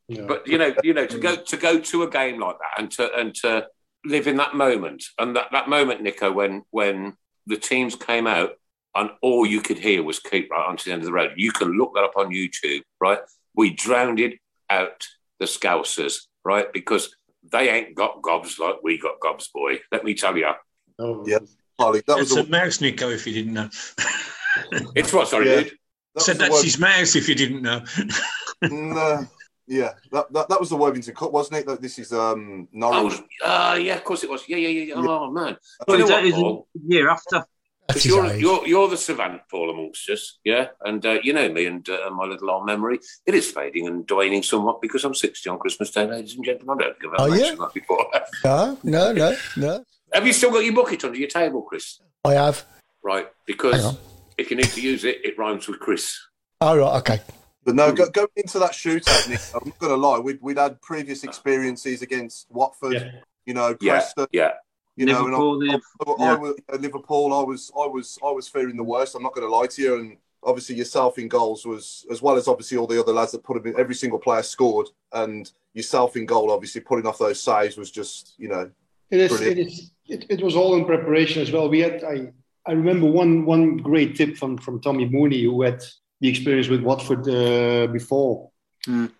[0.08, 2.80] yeah But you know, you know, to go to go to a game like that
[2.80, 3.66] and to and to
[4.04, 8.52] live in that moment and that, that moment, Nico, when when the teams came out
[8.94, 11.32] and all you could hear was keep right onto the end of the road.
[11.36, 13.18] You can look that up on YouTube, right?
[13.54, 14.38] We drowned it
[14.70, 15.06] out
[15.40, 16.72] the Scousers, right?
[16.72, 17.14] Because
[17.52, 19.80] they ain't got gobs like we got gobs, boy.
[19.92, 20.50] Let me tell you.
[20.98, 21.38] Oh, yeah,
[21.78, 23.68] Harley, that That's a mouse, Nico, if you didn't know.
[24.94, 25.62] It's what, sorry, Yeah.
[25.64, 25.78] dude?
[26.14, 27.82] That Said that's word- his mouse, if you didn't know.
[28.62, 29.26] no,
[29.66, 31.66] yeah, that, that that was the Worthington Cup, wasn't it?
[31.66, 33.20] That this is um Norwich.
[33.42, 34.48] Oh, uh, yeah, of course it was.
[34.48, 34.94] Yeah, yeah, yeah.
[34.94, 34.94] yeah.
[34.96, 35.56] Oh man,
[35.88, 36.68] Well, you know it's- what, Paul?
[36.76, 37.44] a year after.
[37.88, 38.40] That's Because his you're, age.
[38.40, 40.68] you're you're the savant, Paul, amongst us, yeah.
[40.84, 42.98] And uh, you know me and uh, my little old memory.
[43.26, 46.78] It is fading and waning somewhat because I'm 60 on Christmas Day, ladies and gentlemen.
[46.80, 47.34] I don't give a Are you?
[47.42, 48.06] mention that before.
[48.44, 49.84] No, no, no, no.
[50.12, 52.00] Have you still got your bucket under your table, Chris?
[52.24, 52.64] I have.
[53.02, 53.98] Right, because
[54.38, 56.18] if you need to use it, it rhymes with Chris.
[56.62, 57.20] Oh, right, okay.
[57.64, 60.18] But no, go, going into that shootout, Nick, I'm not going to lie.
[60.18, 64.52] We'd, we'd had previous experiences against Watford, you know, Yeah, yeah.
[64.96, 66.34] You know, Liverpool, and I, Liv- I, I, yeah.
[66.36, 67.32] was- uh, Liverpool.
[67.34, 69.14] I was, I was, I was fearing the worst.
[69.14, 69.98] I'm not going to lie to you.
[69.98, 73.42] And obviously, yourself in goals was, as well as obviously all the other lads that
[73.42, 73.80] put them in.
[73.80, 78.34] Every single player scored, and yourself in goal, obviously pulling off those saves was just,
[78.38, 78.70] you know,
[79.10, 79.30] It is.
[79.30, 79.58] Brilliant.
[79.58, 79.90] It is.
[80.06, 81.68] It, it was all in preparation as well.
[81.68, 82.04] We had.
[82.04, 82.32] I.
[82.66, 85.82] I remember one one great tip from from Tommy Mooney, who had
[86.22, 88.50] the experience with Watford uh, before.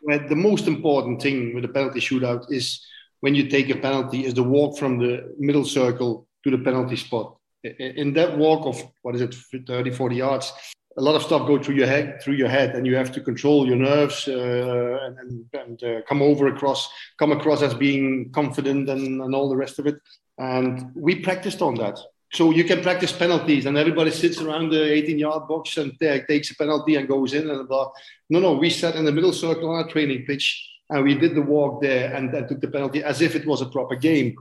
[0.01, 2.81] Where the most important thing with a penalty shootout is
[3.25, 6.95] when you take a penalty is the walk from the middle circle to the penalty
[6.95, 7.39] spot.
[7.79, 9.35] In that walk of what is it,
[9.67, 10.53] 30, 40 yards,
[10.99, 13.23] a lot of stuff go through your head, through your head, and you have to
[13.23, 18.91] control your nerves uh, and, and, uh, come over across, come across as being confident
[18.91, 19.97] and, and all the rest of it.
[20.37, 21.99] And we practiced on that.
[22.35, 26.51] So you can practice penalties, and everybody sits around the 18-yard box and ta- takes
[26.51, 27.91] a penalty and goes in and blah.
[28.29, 31.35] No, no, we sat in the middle circle on our training pitch, and we did
[31.35, 34.35] the walk there and, took the penalty as if it was a proper game.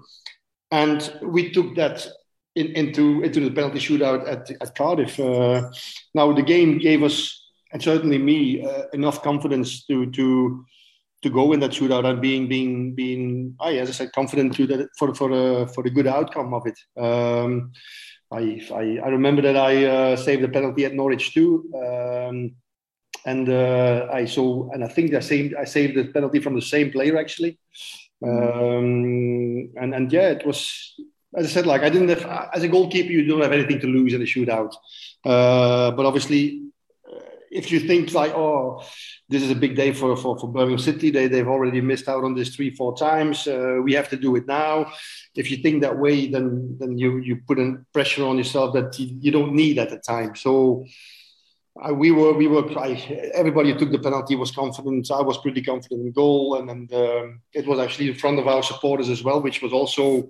[0.72, 2.08] And we took that
[2.56, 5.20] in, into into the penalty shootout at, at Cardiff.
[5.20, 5.70] Uh,
[6.14, 10.66] now the game gave us, and certainly me, uh, enough confidence to to
[11.22, 14.68] to go in that shootout and being being being, I, as I said, confident to
[14.68, 16.80] that for for the for the good outcome of it.
[17.02, 17.72] Um,
[18.32, 21.70] I, I I remember that I uh, saved a penalty at Norwich too.
[21.76, 22.56] Um,
[23.26, 26.62] and uh, I saw, and I think I saved, I saved the penalty from the
[26.62, 27.58] same player actually.
[28.26, 30.96] Um, and and yeah, it was
[31.36, 33.88] as I said, like I didn't have as a goalkeeper, you don't have anything to
[33.88, 34.74] lose in a shootout.
[35.26, 36.64] Uh, but obviously,
[37.12, 37.20] uh,
[37.52, 38.84] if you think like, oh,
[39.30, 42.24] this is a big day for for, for Birmingham City, they they've already missed out
[42.24, 43.48] on this three four times.
[43.48, 44.92] Uh, we have to do it now.
[45.36, 48.98] If you think that way, then then you you put a pressure on yourself that
[49.00, 50.36] you, you don't need at the time.
[50.36, 50.86] So.
[51.82, 52.68] I, we were, we were.
[52.78, 52.92] I,
[53.34, 55.10] everybody who took the penalty was confident.
[55.12, 58.48] I was pretty confident in goal, and, and um, it was actually in front of
[58.48, 60.30] our supporters as well, which was also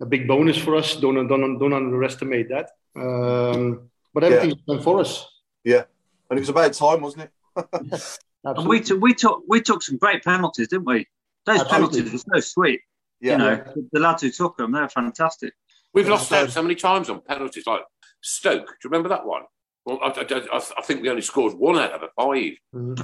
[0.00, 0.96] a big bonus for us.
[0.96, 2.70] Don't don't, don't underestimate that.
[2.94, 5.26] Um, but everything's done for us.
[5.64, 5.84] Yeah,
[6.30, 8.18] and it was about time, wasn't it?
[8.46, 11.08] And we took we took we took some great penalties, didn't we?
[11.46, 12.02] Those Absolutely.
[12.02, 12.80] penalties were so sweet.
[13.20, 13.32] Yeah.
[13.32, 15.52] You know, the lads who took them, they're fantastic.
[15.92, 17.80] We've lost out so many times on penalties, like
[18.20, 18.66] Stoke.
[18.66, 19.42] Do you remember that one?
[19.86, 22.52] Well, I, I- I- I think we only scored one out of the five.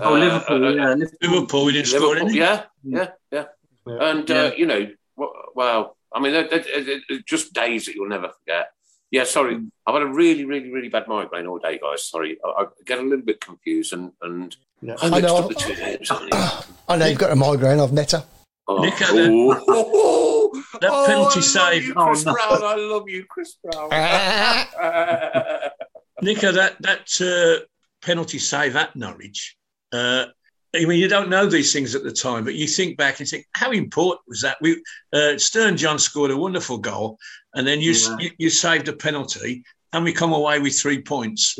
[0.02, 2.38] Oh, Liverpool, uh, yeah, Liverpool, we didn't score Liverpool, any.
[2.38, 3.44] Yeah, yeah, yeah.
[3.86, 4.36] And Yeah.
[4.42, 8.08] Uh, you know, w- well, I mean, they're, they're- they're- they're just days that you'll
[8.08, 8.72] never forget.
[9.12, 9.70] Yeah, sorry, Mm.
[9.86, 12.02] I've had a really, really, really bad migraine all day, guys.
[12.04, 15.36] Sorry, I, I get a little bit confused and and I I mixed know.
[15.36, 16.10] up the two names.
[16.88, 17.78] I know you've got a migraine.
[17.78, 18.24] I've met her.
[18.66, 21.84] Oh, Nick had a- oh, that oh, penalty I love save.
[21.84, 22.32] You, Oh, Chris no.
[22.32, 23.90] Brown, I love you, Chris Brown.
[26.22, 27.64] Nico, that that uh,
[28.00, 29.56] penalty save at Norwich.
[29.92, 30.26] Uh,
[30.74, 33.28] I mean, you don't know these things at the time, but you think back and
[33.28, 34.56] think, how important was that?
[34.62, 34.82] We
[35.12, 37.18] uh, Stern John scored a wonderful goal,
[37.54, 38.16] and then you, Yeah.
[38.20, 41.58] you you saved a penalty, and we come away with three points.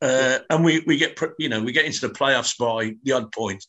[0.00, 3.30] Uh, and we, we get you know we get into the playoffs by the odd
[3.32, 3.64] point,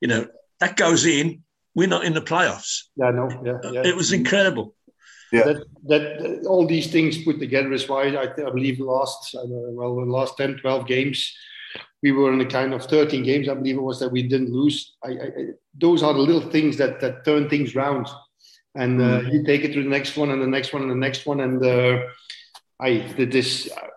[0.00, 0.26] you know
[0.60, 1.42] that goes in.
[1.74, 2.84] We're not in the playoffs.
[2.96, 3.82] Yeah, no, yeah, yeah.
[3.84, 4.74] It was incredible.
[5.44, 9.96] That, that all these things put together is why I, I believe last uh, well
[9.96, 11.34] the last 10, 12 games
[12.02, 14.52] we were in a kind of 13 games I believe it was that we didn't
[14.52, 14.94] lose.
[15.02, 15.28] I, I,
[15.74, 18.06] those are the little things that that turn things round,
[18.74, 21.06] and uh, you take it to the next one and the next one and the
[21.06, 22.02] next one and uh,
[22.78, 23.70] I did this.
[23.76, 23.90] I-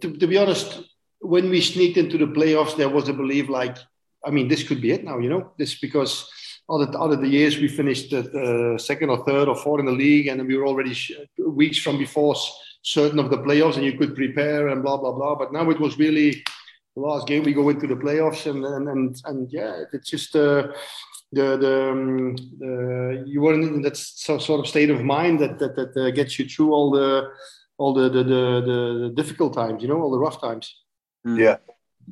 [0.00, 0.82] to, to be honest,
[1.20, 3.76] when we sneaked into the playoffs, there was a belief like,
[4.24, 6.30] I mean, this could be it now, you know, this because
[6.68, 9.92] other other the years we finished at, uh, second or third or fourth in the
[9.92, 12.52] league, and we were already sh- weeks from before s-
[12.82, 15.34] certain of the playoffs, and you could prepare and blah blah blah.
[15.34, 16.44] But now it was really
[16.94, 20.34] the last game we go into the playoffs, and and and, and yeah, it's just.
[20.36, 20.72] Uh,
[21.30, 25.76] the the, um, the you weren't in that sort of state of mind that that,
[25.76, 27.30] that uh, gets you through all the
[27.76, 30.74] all the the, the the the difficult times, you know, all the rough times.
[31.24, 31.58] Yeah.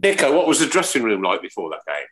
[0.02, 2.06] Nico, what was the dressing room like before that game?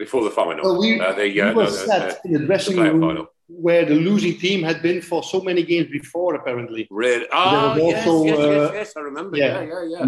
[0.00, 0.62] Before the final?
[0.64, 3.26] Well, we, uh, the, we uh, were no, the- in the dressing the room final.
[3.48, 6.88] where the losing team had been for so many games before, apparently.
[6.90, 7.26] Really?
[7.30, 9.36] Oh, yes, also, yes, yes, uh, yes, I remember.
[9.36, 9.60] yeah.
[9.60, 10.06] Yeah, yeah, yeah.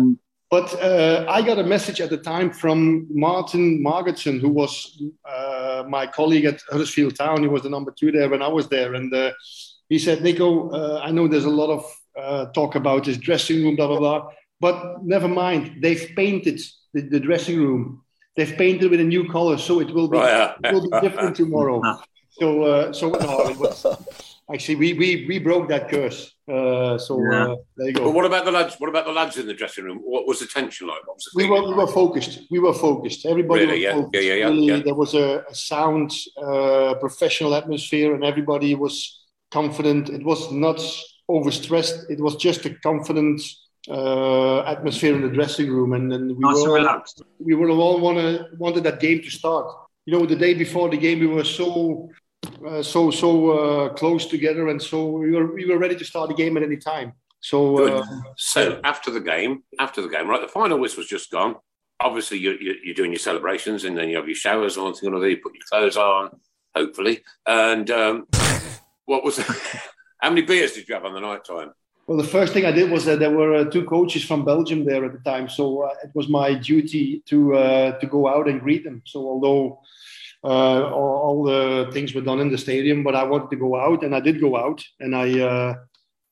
[0.51, 5.85] But uh, I got a message at the time from Martin Margetson, who was uh,
[5.89, 7.43] my colleague at Huddersfield Town.
[7.43, 8.95] He was the number two there when I was there.
[8.95, 9.33] And uh,
[9.91, 11.83] he said, Nico, uh, I know there's a lot of
[12.19, 14.29] uh, talk about this dressing room, blah blah blah.
[14.61, 16.61] But never mind, they've painted
[16.95, 18.02] the, the dressing room.
[18.37, 21.37] They've painted with a new color, so it will be Right, it will be different
[21.37, 21.81] tomorrow.
[22.41, 23.85] So uh, so no, it was,
[24.51, 26.33] actually we, we we broke that curse.
[26.51, 28.05] Uh, so uh, there you go.
[28.05, 28.75] But what about the lads?
[28.79, 29.99] What about the lads in the dressing room?
[29.99, 31.07] What was the tension like?
[31.07, 32.41] What was the we were, we were focused.
[32.51, 33.27] We were focused.
[33.27, 33.75] Everybody Really?
[33.75, 33.93] was Yeah.
[33.97, 34.15] focused.
[34.15, 34.81] Yeah, yeah, yeah, Really, yeah.
[34.83, 36.11] There was a, a sound,
[36.43, 38.95] uh, professional atmosphere, and everybody was
[39.51, 40.09] confident.
[40.09, 40.81] It was not
[41.31, 42.09] overstressed.
[42.09, 43.43] It was just a confident
[43.89, 47.23] uh, atmosphere in the dressing room, and, and we Nice were all, relaxed.
[47.39, 49.67] we were all wanna, wanted that game to start.
[50.07, 52.11] You know, the day before the game, we were so.
[52.67, 56.29] Uh, so so uh, close together, and so we were we were ready to start
[56.29, 57.13] the game at any time.
[57.41, 61.57] So uh, So after the game, after the game, right, the final whistle's just gone.
[62.01, 65.09] Obviously, you're, you're, you're doing your celebrations, and then you have your showers and thing
[65.09, 65.29] or another.
[65.29, 66.31] You put your clothes on,
[66.75, 67.23] hopefully.
[67.47, 68.27] And um,
[69.05, 69.39] what was?
[70.21, 71.73] how many beers did you have on the night time?
[72.07, 74.85] Well, the first thing I did was that there were uh, two coaches from Belgium
[74.85, 78.49] there at the time, so uh, it was my duty to uh, to go out
[78.49, 79.03] and greet them.
[79.07, 79.81] So although
[80.45, 83.77] uh, all, all the things were done in the stadium, but I wanted to go
[83.77, 85.75] out, and I did go out, and I uh,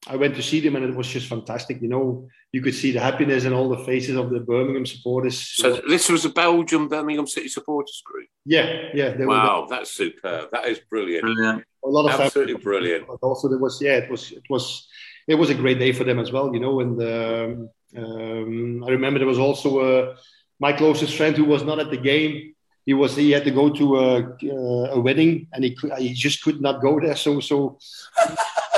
[0.09, 1.81] I went to see them, and it was just fantastic.
[1.81, 5.39] You know, you could see the happiness in all the faces of the Birmingham supporters.
[5.39, 8.29] So this was a Belgium Birmingham City supporters group.
[8.45, 10.51] yeah, yeah, they were Wow, that's superb.
[10.51, 11.23] That is brilliant.
[11.23, 11.65] Brilliant.
[11.85, 12.65] a lot of Absolutely family.
[12.65, 13.07] brilliant.
[13.07, 14.89] But also there was yeah, it was it was
[15.31, 16.81] it was a great day for them as well, you know.
[16.81, 20.17] And um, um, I remember there was also uh,
[20.59, 22.55] my closest friend who was not at the game.
[22.85, 26.13] He was he had to go to a, uh, a wedding and he could, he
[26.13, 27.15] just could not go there.
[27.15, 27.79] So so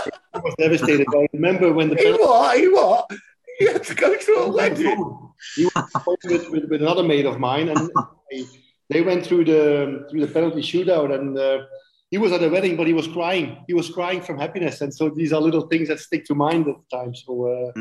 [0.04, 1.06] he was devastated.
[1.16, 2.58] I remember when the He what?
[2.58, 3.10] He what?
[3.60, 5.32] You had to go to a wedding.
[5.56, 7.90] he was with, with, with another mate of mine, and
[8.30, 8.44] they,
[8.90, 11.64] they went through the through the penalty shootout, and uh,
[12.12, 13.64] he was at a wedding, but he was crying.
[13.66, 16.68] He was crying from happiness, and so these are little things that stick to mind
[16.68, 17.14] at the time.
[17.14, 17.72] So uh,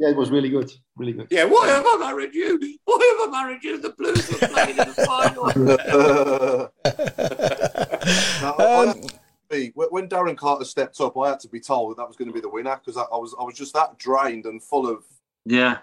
[0.00, 1.28] yeah, it was really good, really good.
[1.30, 2.58] Yeah, why have I married you?
[2.84, 3.78] Why have I married you?
[3.80, 6.68] The Blues were playing in the final.
[8.42, 9.08] No, I- I had to
[9.50, 12.16] be- when when Darren Carter stepped up, I had to be told that that was
[12.16, 14.62] going to be the winner because I, I was I was just that drained and
[14.62, 15.04] full of.
[15.44, 15.78] Yeah.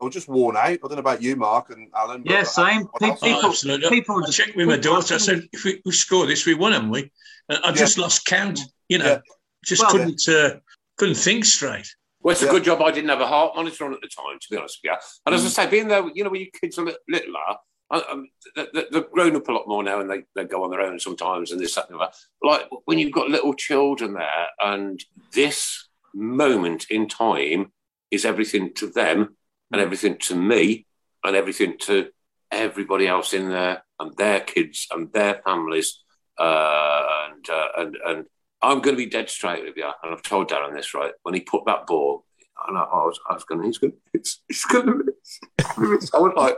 [0.00, 0.64] I was just worn out.
[0.64, 2.22] I don't know about you, Mark and Alan.
[2.22, 2.84] but Yeah, same.
[2.86, 3.18] what else?
[3.22, 3.90] Oh, absolutely.
[3.90, 5.14] people I checked with my daughter.
[5.14, 7.10] I said, if we, we score this, we won, haven't we?
[7.50, 8.60] And I just lost count.
[8.88, 9.18] You know, Yeah.
[9.66, 10.60] just Well- couldn't uh,
[10.96, 11.86] couldn't think straight.
[12.20, 12.52] Well, it's a Yeah.
[12.52, 14.78] good job I didn't have a heart monitor on at the time, to be honest
[14.82, 14.96] with you.
[15.26, 17.56] And as I say, being there, you know, when your kids are li- littler,
[17.92, 20.62] I- um, they- they- they've grown up a lot more now and they, they go
[20.62, 22.12] on their own sometimes and this, that, and the other.
[22.42, 27.72] Like when you've got little children there and this moment in time
[28.10, 29.36] is everything to them
[29.72, 30.86] and everything to me
[31.24, 32.10] and everything to
[32.52, 36.02] everybody else in there and their kids and their families.
[36.40, 38.24] Uh, and, uh, and, and
[38.62, 39.84] I'm going to be dead straight with you.
[40.02, 41.12] And I've told Darren this, right?
[41.22, 42.24] When he put that ball,
[42.66, 46.10] and I, I was, I was going, he's going, it's, he's going to miss.
[46.14, 46.56] I was like,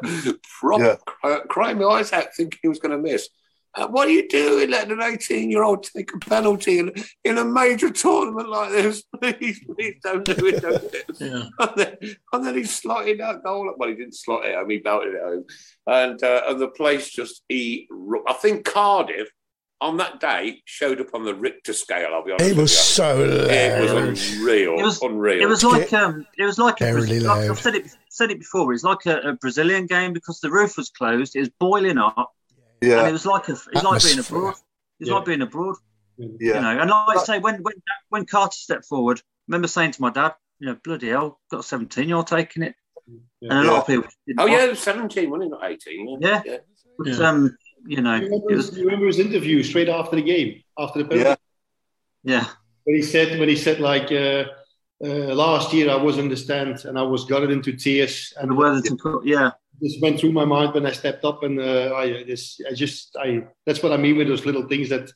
[0.61, 0.97] proper Yeah.
[1.05, 3.29] cry- crying my eyes out, thinking he was going to miss.
[3.75, 6.92] Uh, what are you doing, letting an 18 year old take a penalty in,
[7.25, 9.03] in a major tournament like this?
[9.23, 10.61] Please, please don't do it.
[10.61, 11.05] Don't do it.
[11.21, 11.45] Yeah.
[11.59, 11.97] And then,
[12.35, 13.73] and then he slotted that goal.
[13.77, 15.45] Well, he didn't slot it home, he belted it home.
[15.87, 17.88] And, uh, and the place just, he,
[18.29, 19.29] I think Cardiff
[19.83, 22.47] on that day showed up on the Richter scale, I'll be honest.
[22.47, 22.79] It with was you.
[22.79, 24.03] so It was loud.
[24.38, 24.79] unreal.
[24.79, 25.42] It was- unreal.
[25.42, 28.38] It was like um, it was like, a, Brazil, like I've said it said it
[28.38, 28.73] before.
[28.73, 31.37] It's like a, a Brazilian game because the roof was closed.
[31.37, 32.33] It was boiling up,
[32.81, 33.01] Yeah.
[33.01, 34.38] and it was like a, it's like being Atmosphere.
[34.38, 34.55] abroad.
[35.01, 35.14] It's Yeah.
[35.16, 35.77] like being abroad,
[36.18, 36.29] yeah.
[36.40, 36.79] you know.
[36.81, 37.75] And like I say, when when
[38.11, 41.61] when Carter stepped forward, I remember saying to my dad, you know, bloody hell, got
[41.61, 42.75] a seventeen year old taking it,
[43.40, 44.09] and a lot of people.
[44.27, 45.57] didn't Oh, want- yeah, it was 17, wasn't it?
[45.61, 46.18] Not 18.
[46.21, 46.42] Yeah.
[46.99, 47.29] But, Yeah.
[47.29, 51.03] um, you know, You remember, was you remember his interview straight after the game, after
[51.03, 51.40] the penalty?
[52.25, 52.40] Yeah.
[52.40, 52.47] yeah,
[52.85, 54.45] when he said when he said like uh,
[55.05, 58.42] uh, last year I was in the stand and I was gutted into tears and
[58.42, 61.59] and the Worthington Cup, yeah, this went through my mind when I stepped up and
[61.59, 65.07] uh, I this I just I that's what I mean with those little things that
[65.07, 65.12] that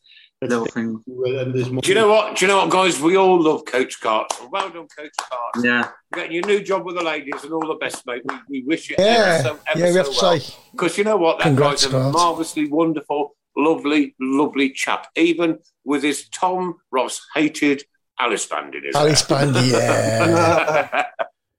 [0.48, 2.36] little thing, to you and this Do you know what?
[2.36, 3.00] Do you know what, guys?
[3.00, 4.46] We all love Coach Carter.
[4.50, 5.66] Well done, Coach Carter.
[5.66, 5.88] yeah.
[6.14, 8.22] Getting your new job with the ladies and all the best, mate.
[8.24, 10.38] We, we wish you Yeah, ever so, ever yeah, we so to well.
[10.40, 10.54] say.
[10.72, 11.38] Because you know what?
[11.38, 12.12] That Congrats, guy's a Scott.
[12.12, 15.08] marvellously wonderful, lovely, lovely chap.
[15.16, 17.82] Even with his Tom Ross hated
[18.18, 21.06] Alice band in his Alice Band, yeah.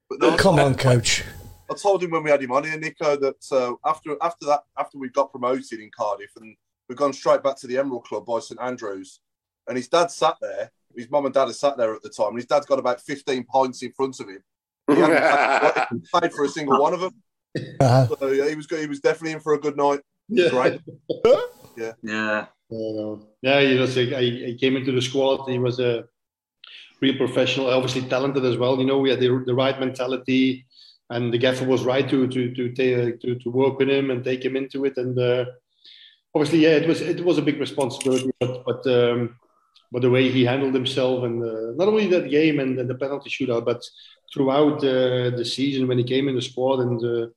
[0.10, 1.24] But no, Come on, coach.
[1.70, 4.62] I told him when we had him on here, Nico, that uh, after after that
[4.80, 6.56] after we got promoted in Cardiff and
[6.88, 9.20] we've gone straight back to the Emerald Club by St Andrews,
[9.68, 10.72] and his dad sat there.
[10.96, 13.02] His mum and dad had sat there at the time, and his dad's got about
[13.02, 14.44] fifteen pints in front of him.
[14.90, 17.14] He hadn't paid for a single one of them.
[17.80, 18.80] Uh, So yeah, he was good.
[18.80, 20.02] He was definitely in for a good night.
[20.30, 20.50] Yeah.
[20.50, 20.82] Great.
[21.78, 23.96] Yeah, Uh, yeah, he was.
[23.98, 25.48] A, I, he came into the squad.
[25.48, 26.06] He was a
[27.02, 28.80] real professional, obviously talented as well.
[28.80, 30.66] You know, we had the, the right mentality,
[31.12, 34.24] and the gaffer was right to to to take, to to work with him and
[34.24, 34.98] take him into it.
[34.98, 35.46] And uh,
[36.38, 39.36] obviously, yeah, it was it was a big responsibility, but but um,
[39.92, 42.96] but the way he handled himself and uh, not only that game and, and the
[42.96, 43.82] penalty shootout, but
[44.32, 47.28] throughout uh, the season when he came in the squad and uh,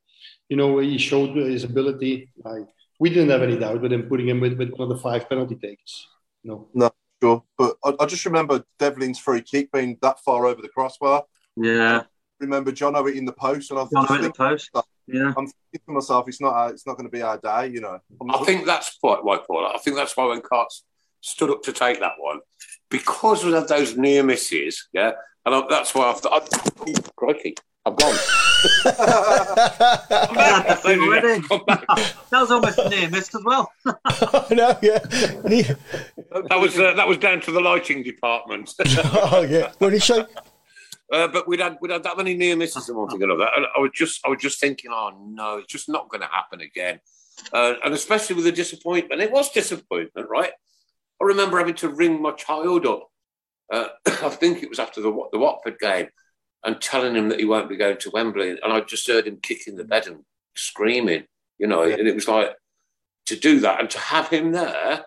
[0.50, 2.30] you know he showed his ability.
[2.44, 2.66] Like,
[2.98, 5.28] we didn't have any doubt with him putting him with, with one of the five
[5.28, 5.94] penalty takers.
[6.44, 6.90] No, no,
[7.22, 7.42] sure.
[7.56, 11.24] But I, I just remember Devlin's free kick being that far over the crossbar.
[11.56, 12.02] Yeah.
[12.40, 14.70] Remember John O in the post, and I John just O in the think- post.
[15.12, 15.32] Yeah.
[15.36, 16.54] I'm thinking to myself, it's not.
[16.54, 17.98] Our, it's not going to be our day, you know.
[18.20, 19.66] I'm I think that's quite why, Paul.
[19.66, 20.84] I think that's why when Carts
[21.20, 22.40] stood up to take that one,
[22.90, 25.12] because we had those near misses, yeah,
[25.44, 27.54] and I, that's why I thought, oh, crikey,
[27.86, 28.16] I'm gone.
[28.84, 31.40] That's it already.
[31.48, 33.72] that was almost near miss as well.
[33.84, 34.98] no, yeah.
[36.48, 38.74] That was uh, that was down to the lighting department.
[38.80, 39.72] oh yeah.
[39.78, 40.24] What did he say?
[41.12, 43.48] Uh, but we'd had we'd had that many near misses and one thing or another.
[43.56, 46.28] And I was just I was just thinking, oh no, it's just not going to
[46.28, 47.00] happen again.
[47.52, 50.52] Uh, and especially with the disappointment, it was disappointment, right?
[51.20, 53.08] I remember having to ring my child up.
[53.72, 56.08] Uh, I think it was after the the Watford game,
[56.64, 58.50] and telling him that he won't be going to Wembley.
[58.50, 61.24] And I just heard him kicking the bed and screaming,
[61.58, 61.82] you know.
[61.82, 62.54] And it was like
[63.26, 65.04] to do that and to have him there,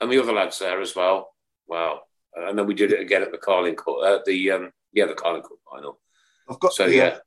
[0.00, 1.30] and the other lads there as well.
[1.66, 2.02] Wow!
[2.34, 5.14] And then we did it again at the Carling Cup, uh, the um, yeah, the
[5.14, 5.98] Carling Cup final.
[6.48, 7.18] I've got So yeah, yeah,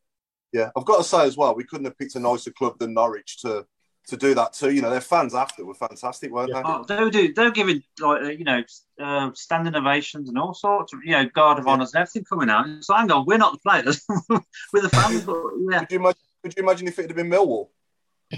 [0.51, 0.69] yeah.
[0.75, 3.41] I've got to say as well, we couldn't have picked a nicer club than Norwich
[3.41, 3.65] to
[4.07, 4.71] to do that too.
[4.71, 6.61] You know, their fans after were fantastic, weren't they?
[6.63, 8.63] Oh, they were do they were giving like uh, you know
[8.99, 12.49] uh, standing ovations and all sorts of you know guard of honours and everything coming
[12.49, 12.67] out.
[12.67, 14.03] It's like, hang on, we're not the players,
[14.73, 15.23] we're the fans.
[15.23, 15.79] But, yeah.
[15.79, 16.21] Could you imagine?
[16.43, 17.69] Could you imagine if it had been Millwall?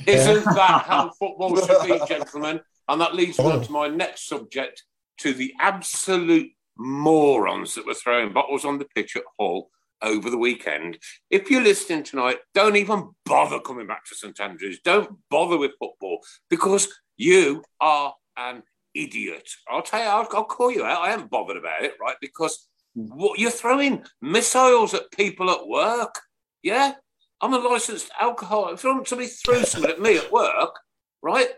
[0.05, 2.61] Isn't that how football should be, gentlemen?
[2.87, 4.83] And that leads me on to my next subject
[5.19, 9.69] to the absolute morons that were throwing bottles on the pitch at Hull
[10.01, 10.97] over the weekend.
[11.29, 14.79] If you're listening tonight, don't even bother coming back to St Andrews.
[14.83, 19.49] Don't bother with football because you are an idiot.
[19.69, 21.01] I'll tell you, I'll, I'll call you out.
[21.01, 22.17] I ain't bothered about it, right?
[22.21, 26.19] Because what you're throwing missiles at people at work.
[26.61, 26.93] Yeah,
[27.41, 28.75] I'm a licensed alcoholic.
[28.75, 30.79] If somebody threw something at me at work,
[31.21, 31.49] right,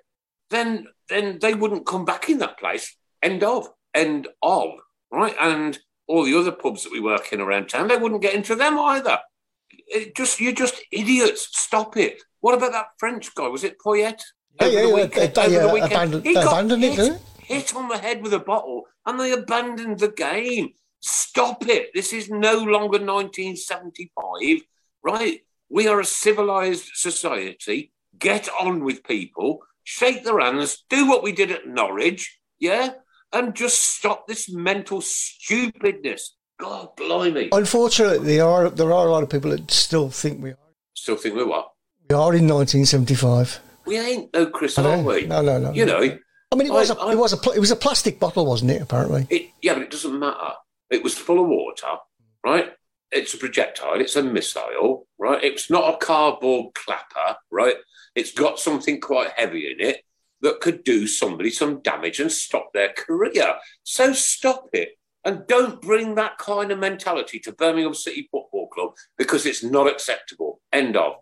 [0.49, 2.95] then then they wouldn't come back in that place.
[3.21, 3.69] End of.
[3.93, 4.69] End of.
[5.11, 8.33] Right, and all the other pubs that we work in around town, they wouldn't get
[8.35, 9.17] into them either.
[9.87, 11.49] It just you're just idiots.
[11.57, 12.21] Stop it.
[12.41, 13.47] What about that French guy?
[13.47, 14.21] Was it Poyet?
[14.61, 15.91] Yeah, Over yeah, the yeah, weekend- they- they, over the weekend.
[15.93, 20.09] abandoned- He got it, hit on the head with a bottle and they abandoned the
[20.11, 20.73] game.
[21.01, 21.91] Stop it.
[21.93, 24.61] This is no longer 1975,
[25.03, 25.41] right?
[25.69, 27.91] We are a civilized society.
[28.17, 32.93] Get on with people, shake their hands, do what we did at Norwich, yeah?
[33.35, 36.37] And just stop this mental stupidness.
[36.57, 37.49] God blimey.
[37.51, 40.57] Unfortunately, there are there are a lot of people that still think we are.
[40.93, 41.67] Still think we're what?
[42.09, 43.59] We are in 1975.
[43.85, 45.25] We ain't no Chris, I are we?
[45.25, 45.73] No, no, no.
[45.73, 47.75] You know, I mean, it was I- a it was a pl- it was a
[47.75, 48.81] plastic bottle, wasn't it?
[48.81, 49.27] Apparently.
[49.29, 50.53] It, yeah, but it doesn't matter.
[50.89, 51.97] It was full of water,
[52.45, 52.71] right?
[53.11, 53.99] It's a projectile.
[53.99, 55.43] It's a missile, right?
[55.43, 57.75] It's not a cardboard clapper, right?
[58.15, 60.05] It's got something quite heavy in it
[60.45, 63.55] that could do somebody some damage and stop their career.
[63.83, 64.97] So stop it.
[65.25, 69.87] And don't bring that kind of mentality to Birmingham City Football Club because it's not
[69.87, 70.61] acceptable.
[70.71, 71.15] End of.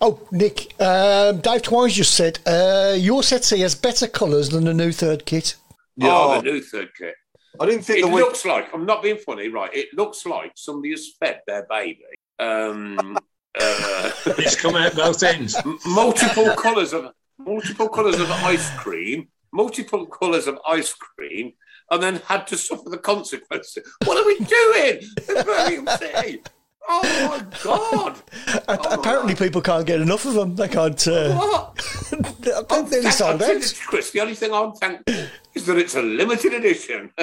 [0.00, 4.64] Oh, Nick, um, Dave Twines just said uh, your set C has better colours than
[4.64, 5.56] the new third kit.
[6.02, 7.14] Oh, the new third kit.
[7.60, 9.70] I didn't think it the week- looks like I'm not being funny, right?
[9.72, 12.02] It looks like somebody has fed their baby.
[12.38, 13.16] Um,
[13.58, 15.54] uh, It's come out both ends.
[15.64, 21.52] m- multiple colours of multiple colours of ice cream, multiple colours of ice cream,
[21.90, 23.86] and then had to suffer the consequences.
[24.04, 25.00] What are we doing?
[25.28, 26.42] in Birmingham City?
[26.86, 28.16] Oh my god!
[28.68, 30.54] A- Apparently, people can't get enough of them.
[30.54, 31.06] They can't.
[31.08, 31.74] Uh, What?
[32.40, 33.74] they're nearly sold Thank- out.
[33.86, 35.14] Chris, the only thing I'm thankful
[35.54, 37.10] is that it's a limited edition.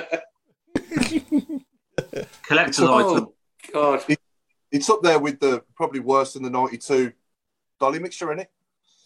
[2.44, 3.28] Collector's Oh, item.
[3.74, 4.04] God.
[4.08, 4.20] It-
[4.72, 7.12] it's up there with the probably worse than the '92
[7.80, 8.50] Dolly mixture in it.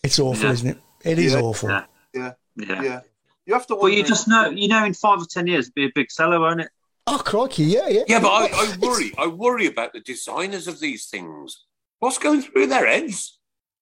[0.04, 0.52] It's awful, Yeah.
[0.52, 0.78] isn't it?
[1.06, 1.42] It is Yeah.
[1.42, 1.70] awful.
[1.70, 1.86] Yeah.
[2.14, 2.82] Yeah, Yeah.
[2.82, 3.00] yeah.
[3.46, 3.76] You have to.
[3.76, 6.12] Well, you just know, you know, in five or ten years, it'll be a big
[6.12, 6.70] seller, won't it?
[7.08, 8.04] Oh, crikey, yeah, yeah.
[8.08, 9.14] Yeah, but I, I worry.
[9.20, 11.66] I worry about the designers of these things.
[12.00, 13.38] What's going through their heads?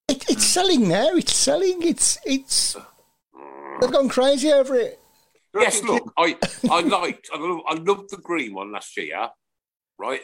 [0.09, 1.15] It, it's selling now.
[1.15, 1.81] It's selling.
[1.81, 2.75] It's it's.
[3.79, 4.99] They've gone crazy over it.
[5.55, 6.35] Yes, look, I,
[6.69, 9.29] I liked, I love, I loved the green one last year,
[9.99, 10.21] right?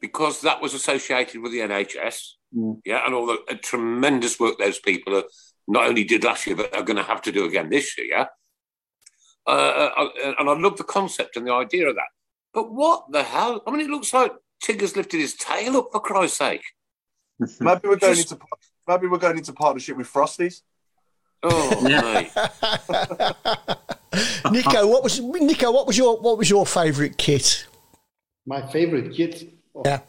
[0.00, 2.80] Because that was associated with the NHS, mm.
[2.84, 5.24] yeah, and all the tremendous work those people are,
[5.68, 8.26] not only did last year, but are going to have to do again this year.
[9.46, 10.08] Uh, uh, uh,
[10.38, 12.08] and I love the concept and the idea of that.
[12.52, 13.62] But what the hell?
[13.66, 16.62] I mean, it looks like Tigger's lifted his tail up for Christ's sake.
[17.60, 18.44] Maybe we're going Just- into
[18.88, 20.62] maybe we're going into partnership with Frosties.
[21.42, 22.30] Oh, mate.
[24.50, 25.70] Nico, what was Nico?
[25.70, 27.66] What was your what was your favourite kit?
[28.46, 29.52] My favourite kit.
[29.74, 30.00] oh, Yeah.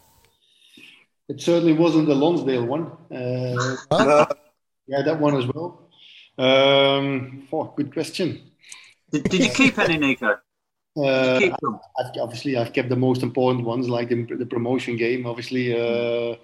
[1.28, 2.92] It certainly wasn't the Lonsdale one.
[3.12, 4.26] Uh,
[4.90, 5.88] yeah, that one as well.
[6.38, 8.42] Um, oh, good question.
[9.12, 10.38] Did, did you keep any, Nico?
[10.98, 11.80] Uh, keep them?
[12.00, 15.26] I've, obviously, I've kept the most important ones, like the, the promotion game.
[15.28, 16.36] Obviously, uh,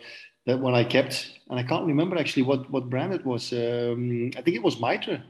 [0.45, 3.51] that one I kept, and I can't remember actually what, what brand it was.
[3.51, 5.23] Um, I think it was Mitre.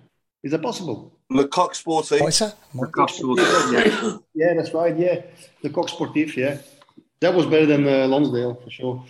[0.43, 1.17] Is that possible?
[1.29, 3.71] Le Coq Sportif.
[3.71, 4.17] yeah.
[4.35, 4.95] yeah, that's right.
[4.97, 5.21] Yeah,
[5.63, 6.35] the Coq Sportif.
[6.35, 6.57] Yeah,
[7.21, 9.05] that was better than uh, Lonsdale for sure.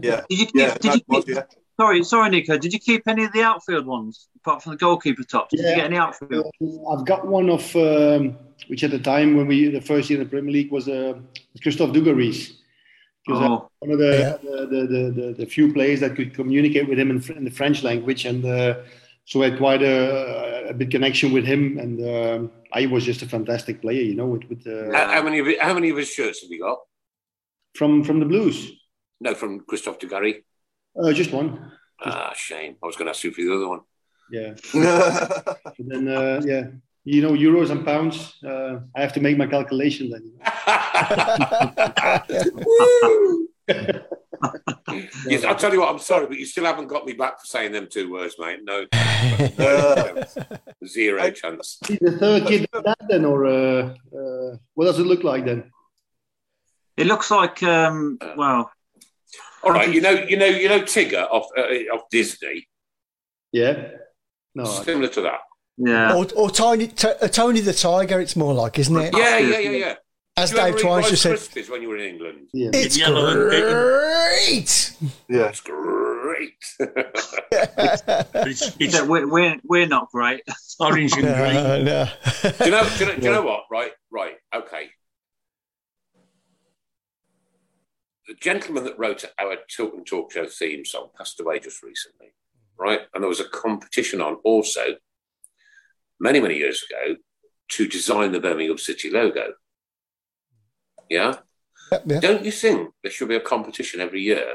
[0.00, 0.22] Yeah.
[0.30, 0.80] Did you keep?
[0.80, 1.38] did you keep
[1.82, 2.56] Sorry, sorry, Nico.
[2.56, 5.50] Did you keep any of the outfield ones apart from the goalkeeper tops?
[5.50, 6.46] Did you get any outfield?
[6.90, 8.36] I've got one of um,
[8.68, 11.14] which at the time when we the first year in the Premier League was uh,
[11.60, 12.32] Christophe Dugarry.
[13.24, 13.68] He uh, Oh.
[13.80, 17.10] one of the, the, the, the, the, the few players that could communicate with him
[17.10, 18.74] in, in the French language, and uh,
[19.24, 21.78] so I had quite a, a big connection with him.
[21.78, 25.22] And um, I was just a fantastic player, you know, with, with uh, How, how
[25.22, 26.78] many of how many of his shirts have you got?
[27.74, 28.70] from from the Blues.
[29.20, 30.42] No, from Christophe Dugarry.
[31.00, 31.72] Uh, just one.
[32.04, 32.76] Ah, shame.
[32.82, 33.80] I was going to ask you for the other one.
[34.30, 34.54] Yeah.
[35.64, 36.66] But then, uh, yeah,
[37.04, 38.34] you know, euros and pounds.
[38.44, 40.32] Uh, I have to make my calculation then.
[45.26, 47.46] Yes, I'll tell you what, I'm sorry, but you still haven't got me back for
[47.46, 48.60] saying them two words, mate.
[48.62, 48.86] No.
[50.84, 51.78] Zero chance.
[51.88, 55.70] Is the third kid that then, or uh, uh, what does it look like then?
[56.96, 58.70] It looks like, um, well,
[59.64, 61.62] All right, you know, you know, you know, Tigger off uh,
[61.94, 62.68] off Disney,
[63.52, 63.90] Yeah.
[64.54, 64.64] No.
[64.64, 65.40] Similar to that.
[65.78, 66.14] Yeah.
[66.14, 68.20] Or, or Tiny t- uh, Tony the Tiger.
[68.20, 69.16] It's more like, isn't it?
[69.16, 69.94] Yeah, yeah, yeah, yeah.
[70.36, 72.48] As Did Dave eat Twice Rice just said, Krispies when you were in England.
[72.52, 74.96] it's Yellow and great.
[75.28, 75.48] Yeah.
[75.48, 76.52] It's great.
[76.78, 80.42] But it's, it's Yeah, we're, we're, we're not great.
[80.80, 81.54] orange and green.
[81.54, 82.08] No, no.
[82.58, 82.88] do you know?
[82.98, 83.64] Do you know, do you know what?
[83.70, 84.90] Right, right, okay.
[88.32, 92.28] The gentleman that wrote our Tilton Talk Show theme song passed away just recently,
[92.78, 93.00] right?
[93.12, 94.96] And there was a competition on also
[96.18, 97.16] many, many years ago
[97.72, 99.52] to design the Birmingham City logo.
[101.10, 101.34] Yeah?
[101.90, 102.20] Yep, yeah.
[102.20, 104.54] Don't you think there should be a competition every year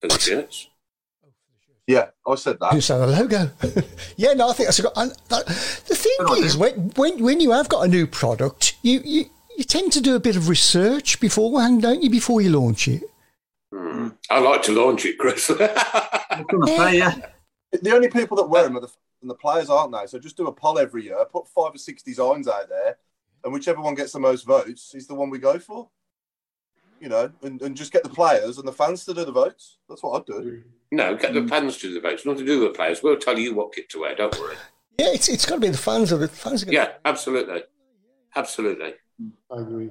[0.00, 0.66] for the shirts?
[1.86, 2.72] Yeah, I said that.
[2.72, 3.48] Who's the logo?
[4.16, 4.92] yeah, no, I think that's a good.
[4.96, 9.00] and That, the thing is, when, when when you have got a new product, you,
[9.04, 9.26] you
[9.56, 12.10] you tend to do a bit of research beforehand, don't you?
[12.10, 13.02] Before you launch it.
[13.72, 14.08] Hmm.
[14.30, 15.44] I like to launch it, Chris.
[15.46, 15.58] Say,
[16.98, 17.14] yeah.
[17.72, 20.06] The only people that wear them are the, and the players, aren't they?
[20.06, 22.98] So just do a poll every year, put five or six designs out there,
[23.42, 25.88] and whichever one gets the most votes is the one we go for.
[27.00, 29.78] You know, and, and just get the players and the fans to do the votes.
[29.88, 30.62] That's what I'd do.
[30.90, 33.02] no, get the fans to do the votes, not to do the players.
[33.02, 34.56] We'll tell you what kit to wear, don't worry.
[34.98, 36.62] Yeah, it's it's got to be the fans of the fans.
[36.62, 37.64] Are gonna, Yeah, absolutely.
[38.36, 38.94] Absolutely.
[39.50, 39.90] I agree.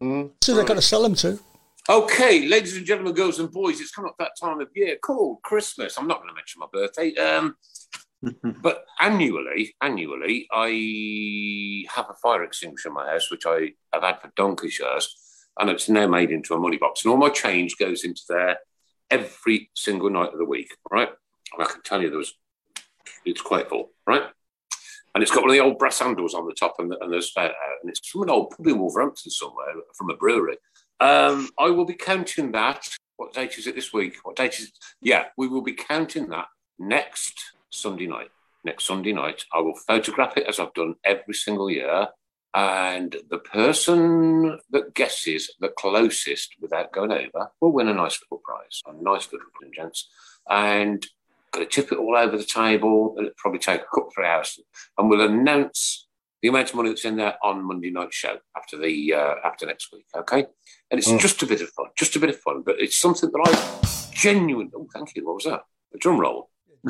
[0.00, 1.38] so they've got to sell them to.
[1.90, 5.40] Okay, ladies and gentlemen, girls and boys, it's come up that time of year called
[5.42, 5.96] Christmas.
[5.96, 7.14] I'm not going to mention my birthday.
[7.14, 7.56] Um,
[8.62, 14.20] but annually, annually, I have a fire extinguisher in my house, which I have had
[14.20, 15.16] for donkey's years,
[15.58, 17.04] and it's now made into a money box.
[17.04, 18.58] And all my change goes into there
[19.10, 21.08] every single night of the week, right?
[21.52, 22.34] And I can tell you there was,
[23.24, 24.24] it's quite full, right?
[25.14, 27.22] And it's got one of the old brass handles on the top and and the
[27.22, 30.56] spout out, and it's from an old in Wolverhampton somewhere, from a brewery.
[31.00, 32.88] Um, I will be counting that.
[33.16, 34.16] What date is it this week?
[34.22, 34.78] What date is it?
[35.00, 36.46] Yeah, we will be counting that
[36.78, 38.30] next Sunday night.
[38.64, 42.08] Next Sunday night, I will photograph it as I've done every single year.
[42.54, 48.42] And the person that guesses the closest without going over will win a nice little
[48.44, 50.08] prize, a nice little present, gents.
[50.48, 51.06] And
[51.52, 53.14] going to tip it all over the table.
[53.16, 54.58] and It'll probably take a couple three hours,
[54.96, 56.06] and we'll announce
[56.42, 59.66] the amount of money that's in there on Monday night show after the uh, after
[59.66, 60.06] next week.
[60.16, 60.46] Okay,
[60.90, 61.18] and it's Mm.
[61.20, 64.12] just a bit of fun, just a bit of fun, but it's something that I
[64.14, 64.72] genuinely.
[64.76, 65.26] Oh, thank you.
[65.26, 65.62] What was that?
[65.94, 66.50] A drum roll.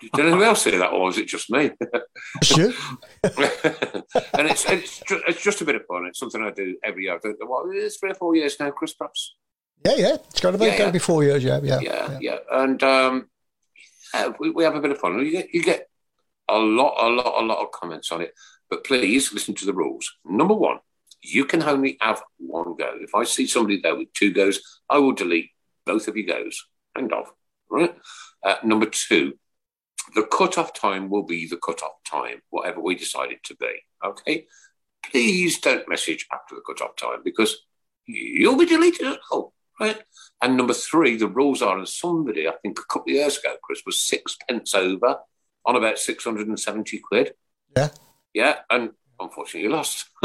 [0.00, 1.70] Did anyone else hear that, or was it just me?
[2.42, 2.72] Sure.
[3.24, 6.04] and it's it's just, it's just a bit of fun.
[6.06, 7.14] It's something I do every year.
[7.14, 8.92] I think, well, it's three or four years now, Chris.
[8.94, 9.34] Perhaps
[9.84, 10.14] Yeah, yeah.
[10.30, 10.66] It's got to be.
[10.66, 11.42] Yeah, got to be four years.
[11.42, 11.80] Yeah, yeah.
[11.80, 13.28] yeah, yeah, And um,
[14.14, 15.18] uh, we, we have a bit of fun.
[15.18, 15.88] You get, you get
[16.48, 18.32] a lot, a lot, a lot of comments on it.
[18.70, 20.12] But please listen to the rules.
[20.24, 20.78] Number one,
[21.22, 22.92] you can only have one go.
[23.00, 25.50] If I see somebody there with two goes, I will delete
[25.86, 26.66] both of your goes.
[26.96, 27.32] End of.
[27.70, 27.94] Right.
[28.42, 29.34] Uh, number two,
[30.14, 33.72] the cut-off time will be the cut-off time, whatever we decide it to be.
[34.04, 34.46] Okay.
[35.10, 37.58] please don't message after the cut-off time because
[38.06, 39.98] you'll be deleted as well, right?
[40.42, 43.56] And number three, the rules are, and somebody, I think a couple of years ago,
[43.62, 45.16] Chris, was six pence over
[45.66, 47.32] on about 670 quid.
[47.76, 47.88] Yeah.
[48.34, 50.06] Yeah, and unfortunately you lost.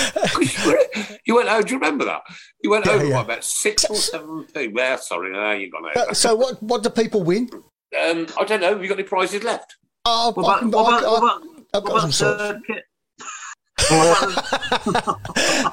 [0.00, 2.22] 'Cause you, were- you went, oh, do you remember that?
[2.62, 3.16] You went Yeah, over yeah.
[3.16, 4.68] by about six or seven p.
[4.68, 6.14] Well, sorry, no, you gone Uh, over.
[6.14, 6.60] So what?
[6.62, 7.50] What do people win?
[7.52, 8.68] Um, I don't know.
[8.72, 9.76] Have you got any prizes left?
[10.06, 11.42] Oh, What about, I can- what I- about, I- what about,
[11.74, 12.84] I've what got some third kit?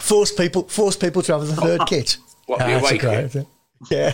[0.02, 2.18] force people force people to have the third kit.
[2.48, 3.48] What, Ah, the that's away a great kit?
[3.92, 4.14] Yeah.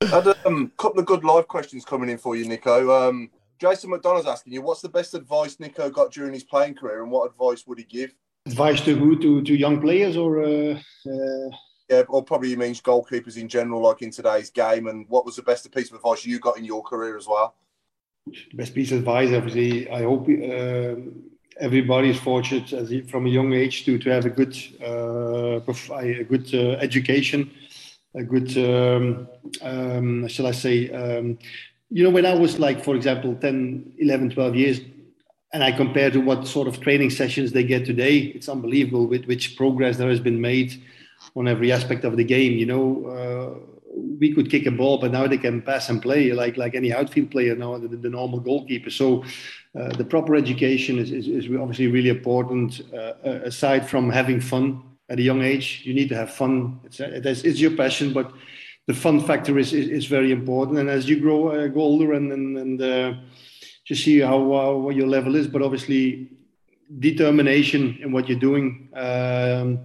[0.10, 3.08] Had a um, couple of good live questions coming in for you, Nico.
[3.08, 7.02] Um, Jason McDonald's asking you, what's the best advice Nico got during his playing career,
[7.02, 8.14] and what advice would he give?
[8.46, 9.18] Advice to who?
[9.20, 10.42] To, to young players or?
[10.42, 11.56] Uh, uh,
[11.90, 14.86] Yeah, or probably he means goalkeepers in general, like in today's game.
[14.86, 17.56] And what was the best piece of advice you got in your career as well?
[18.54, 21.24] best piece of advice, obviously, I hope um,
[21.60, 25.60] everybody is fortunate as he- from a young age to, to have a good, uh,
[25.94, 27.50] a good uh, education,
[28.14, 29.28] a good, um,
[29.62, 31.38] um, shall I say, um,
[31.90, 34.80] you know, when I was like, for example, 10, 11, 12 years,
[35.52, 39.26] and I compare to what sort of training sessions they get today, it's unbelievable with
[39.26, 40.82] which progress there has been made
[41.36, 42.54] on every aspect of the game.
[42.54, 46.32] You know, uh, we could kick a ball, but now they can pass and play
[46.32, 48.90] like like any outfield player now, the, the normal goalkeeper.
[48.90, 49.24] So
[49.78, 52.82] uh, the proper education is, is, is obviously really important.
[52.92, 56.80] Uh, uh, aside from having fun at a young age, you need to have fun.
[56.84, 58.32] It's, it's, your passion, but
[58.86, 60.78] the fun factor is, is, is very important.
[60.78, 63.14] And as you grow, uh, older and and, and uh,
[63.84, 66.30] just see how uh, what your level is, but obviously
[66.98, 68.88] determination in what you're doing.
[68.94, 69.80] Um,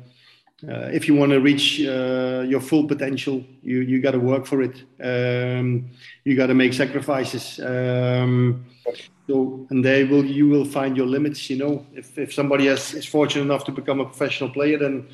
[0.68, 4.46] uh, if you want to reach uh, your full potential, you you got to work
[4.46, 4.84] for it.
[5.02, 5.90] Um,
[6.26, 7.60] you got to make sacrifices.
[7.60, 8.66] Um,
[9.28, 11.50] so, and they will you will find your limits.
[11.50, 15.08] You know, if if somebody has, is fortunate enough to become a professional player, then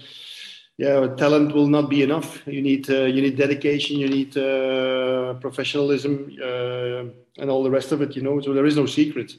[0.78, 2.42] yeah, talent will not be enough.
[2.48, 4.00] You need uh, you need dedication.
[4.00, 7.04] You need uh, professionalism uh,
[7.42, 8.16] and all the rest of it.
[8.16, 9.34] You know, so there is no secret.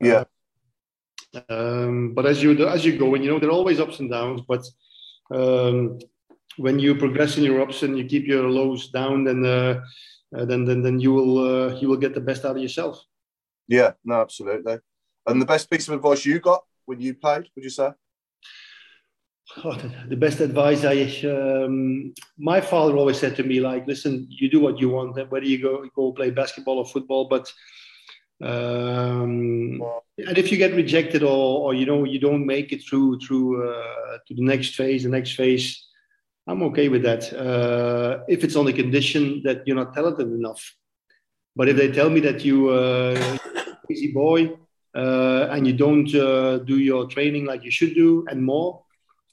[0.00, 0.24] Yeah.
[1.48, 4.10] Um, but as you as you go, and you know there are always ups and
[4.10, 4.42] downs.
[4.46, 4.66] But
[5.30, 5.98] um,
[6.56, 9.80] when you progress in your ups and you keep your lows down, then uh,
[10.36, 13.04] uh, then then then you will uh, you will get the best out of yourself.
[13.68, 14.78] Yeah, no, absolutely.
[15.26, 17.90] And the best piece of advice you got when you played, would you say?
[19.64, 24.26] Oh, the, the best advice I um, my father always said to me like, listen,
[24.28, 27.52] you do what you want, whether you go go play basketball or football, but
[28.42, 29.82] um,
[30.18, 33.68] and if you get rejected or, or you know you don't make it through through
[33.68, 35.86] uh, to the next phase, the next phase,
[36.46, 37.32] I'm okay with that.
[37.32, 40.74] Uh, if it's on the condition that you're not talented enough,
[41.54, 43.38] but if they tell me that you uh,
[43.90, 44.52] easy boy
[44.94, 48.82] uh, and you don't uh, do your training like you should do and more,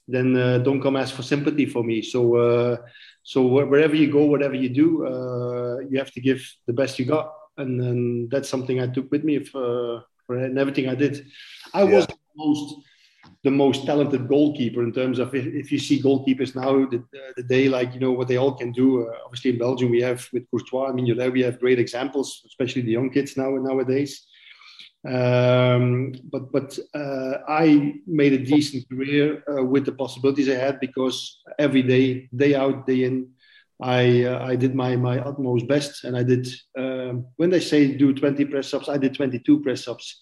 [0.06, 2.02] then uh, don't come ask for sympathy for me.
[2.02, 2.76] So uh,
[3.22, 7.04] so wherever you go, whatever you do, uh, you have to give the best you
[7.04, 11.26] got, and, then that's something I took with me if, uh, for everything I did.
[11.74, 12.74] I was the most
[13.44, 17.04] the most talented goalkeeper in terms of if, if you see goalkeepers now the,
[17.36, 19.06] the day like you know what they all can do.
[19.06, 20.88] Uh, obviously in Belgium we have with Courtois.
[20.88, 24.26] I mean, you know, we have great examples, especially the young kids now nowadays.
[25.06, 30.80] Um, but but uh, I made a decent career uh, with the possibilities I had
[30.80, 33.28] because every day, day out, day in,
[33.80, 36.48] I uh, I did my my utmost best, and I did.
[36.76, 40.20] Um, when they say do 20 press ups, I did 22 press ups.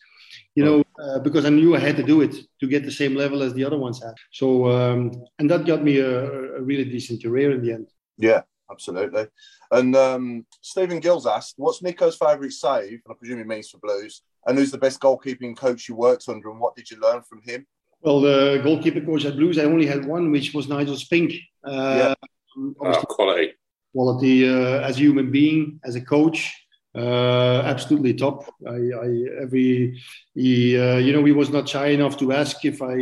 [0.55, 3.15] You know, uh, because I knew I had to do it to get the same
[3.15, 4.15] level as the other ones had.
[4.33, 7.89] So um, and that got me a, a really decent career in the end.
[8.19, 9.27] Yeah, absolutely.
[9.71, 13.79] And um, Stephen Gills asked, "What's Nico's favourite save?" And I presume he means for
[13.79, 14.23] Blues.
[14.47, 17.43] And who's the best goalkeeping coach you worked under, and what did you learn from
[17.43, 17.67] him?
[18.01, 21.33] Well, the goalkeeper coach at Blues, I only had one, which was Nigel Spink.
[21.65, 22.15] Uh,
[22.59, 23.53] Oh, quality.
[23.95, 26.55] quality uh, as a human being, as a coach,
[26.95, 28.45] uh, absolutely top.
[28.67, 29.09] I, I
[29.43, 30.01] every
[30.35, 32.97] he, uh, you know, he was not shy enough to ask if I,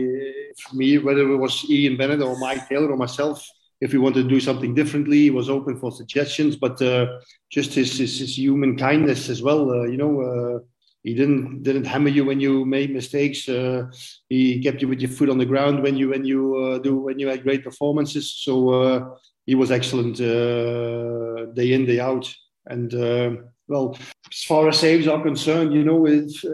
[0.72, 3.46] me, whether it was Ian Bennett or Maik Taylor or myself,
[3.80, 5.20] if we wanted to do something differently.
[5.20, 7.06] He was open for suggestions, but uh,
[7.50, 9.70] just his, his, his human kindness as well.
[9.70, 10.64] Uh, you know.
[11.04, 13.48] Uh, he didn't didn't hammer you when you made mistakes.
[13.48, 13.86] Uh,
[14.28, 16.96] he kept you with your foot on the ground when you when you uh, do
[16.96, 18.32] when you had great performances.
[18.32, 22.34] So uh, he was excellent uh, day in day out.
[22.66, 23.96] And uh, well,
[24.32, 26.44] as far as saves are concerned, you know, it's,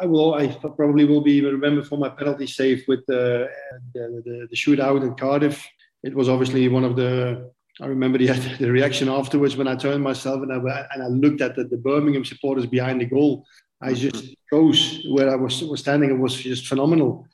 [0.00, 3.46] I will I probably will be remembered for my penalty save with uh,
[3.94, 5.64] the, the the shootout in Cardiff.
[6.02, 8.26] It was obviously one of the I remember the,
[8.60, 11.76] the reaction afterwards when I turned myself and I, and I looked at the, the
[11.76, 13.44] Birmingham supporters behind the goal.
[13.80, 16.10] I just chose where I was, was standing.
[16.10, 17.26] It was just phenomenal.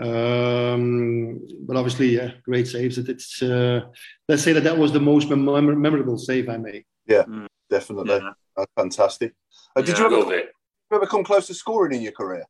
[0.00, 2.98] Um, but obviously, yeah, great saves.
[2.98, 3.80] It, it's uh,
[4.28, 6.84] let's say that that was the most mem- memorable save I made.
[7.06, 7.24] Yeah,
[7.68, 8.20] definitely.
[8.56, 9.34] Uh, fantastic.
[9.76, 10.52] Uh, did you Yeah, ever, love it.
[10.90, 12.44] you ever come close to scoring in your career?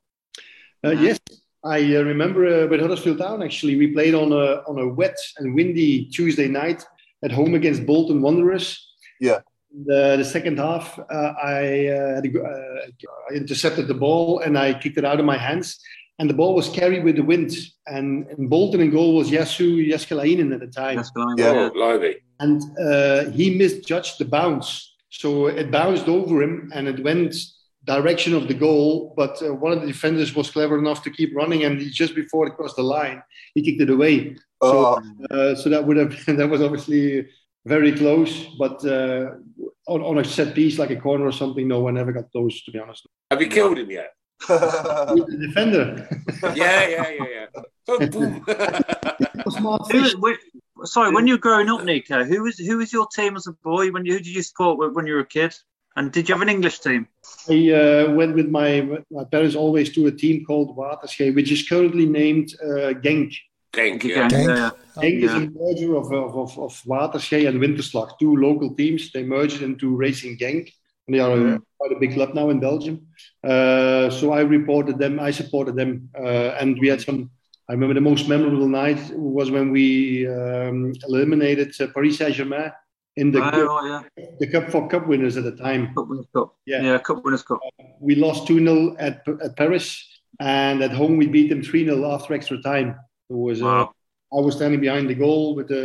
[0.85, 1.19] Uh, yes,
[1.65, 3.43] I uh, remember uh, with Huddersfield Town.
[3.43, 6.85] Actually, we played on a on a wet and windy Tuesday night
[7.25, 8.79] at home against Bolton Wanderers.
[9.21, 9.41] Yeah.
[9.87, 12.87] The, the second half, uh, I, uh, had a go- uh,
[13.31, 15.79] I intercepted the ball and I kicked it out of my hands,
[16.19, 17.53] and the ball was carried with the wind.
[17.87, 21.03] And, and Bolton in goal was Jussi Jääskeläinen at the time.
[21.37, 22.17] Yeah, Lively.
[22.41, 24.95] and uh, he misjudged the bounce.
[25.11, 27.35] So it bounced over him and it went
[27.85, 29.15] direction of the goal.
[29.17, 32.15] But uh, one of the defenders was clever enough to keep running, and he, just
[32.15, 33.23] before it crossed the line,
[33.55, 34.37] he kicked it away.
[34.63, 37.29] So, uh, so that would have that was obviously
[37.67, 38.47] very close.
[38.59, 39.33] But uh,
[39.87, 42.63] on, on a set piece like a corner or something, no one ever got those
[42.63, 44.13] To be honest, Have you killed him yet?
[44.49, 46.09] the defender.
[46.57, 47.63] yeah, yeah, yeah, yeah.
[47.89, 48.45] Oh, boom.
[49.91, 50.39] Who, wait,
[50.85, 53.53] sorry, when you were growing up, Nico, who was who was your team as a
[53.53, 53.91] boy?
[53.91, 55.55] When you, who did you support when, when you were a kid?
[55.95, 57.07] And did you have an English team?
[57.49, 61.69] I uh, went with my my parents always to a team called Waterschei, which is
[61.69, 63.35] currently named uh, Genk.
[63.73, 64.29] Genk, yeah.
[64.29, 64.71] Genk, yeah.
[65.03, 65.37] Genk is Yeah.
[65.43, 69.11] a merger of, of, of, of Waterschei and Winterslag, two local teams.
[69.13, 70.71] They merged into Racing Genk.
[71.09, 73.07] And they are a, quite a big club now in Belgium.
[73.43, 76.11] Uh, so I reported them, I supported them.
[76.17, 77.31] Uh, and we had some,
[77.69, 82.71] I remember the most memorable night was when we um, eliminated uh, Paris Saint Germain
[83.17, 84.25] in the, Oh, cup, right, yeah.
[84.39, 85.93] the Cup for Cup winners at the time.
[85.95, 86.55] Cup Winners' Cup.
[86.67, 86.83] Yeah.
[86.83, 87.59] Yeah, Cup Winners' Cup.
[88.01, 90.07] We lost 2 0 at, at Paris,
[90.41, 92.95] and at home we beat them 3 0 after extra time.
[93.33, 93.93] It was, uh, Wow.
[94.39, 95.85] I was standing behind the goal with the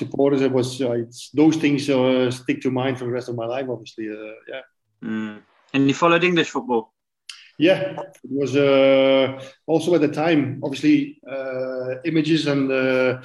[0.00, 0.40] supporters.
[0.40, 3.46] It was uh, it's, those things uh, stick to mind for the rest of my
[3.54, 4.06] life, obviously.
[4.08, 4.64] Uh, yeah.
[5.04, 5.36] Mm.
[5.74, 6.82] And you followed English football?
[7.58, 7.80] Yeah,
[8.24, 9.26] it was uh,
[9.66, 10.60] also at the time.
[10.64, 13.22] Obviously, uh, images and uh,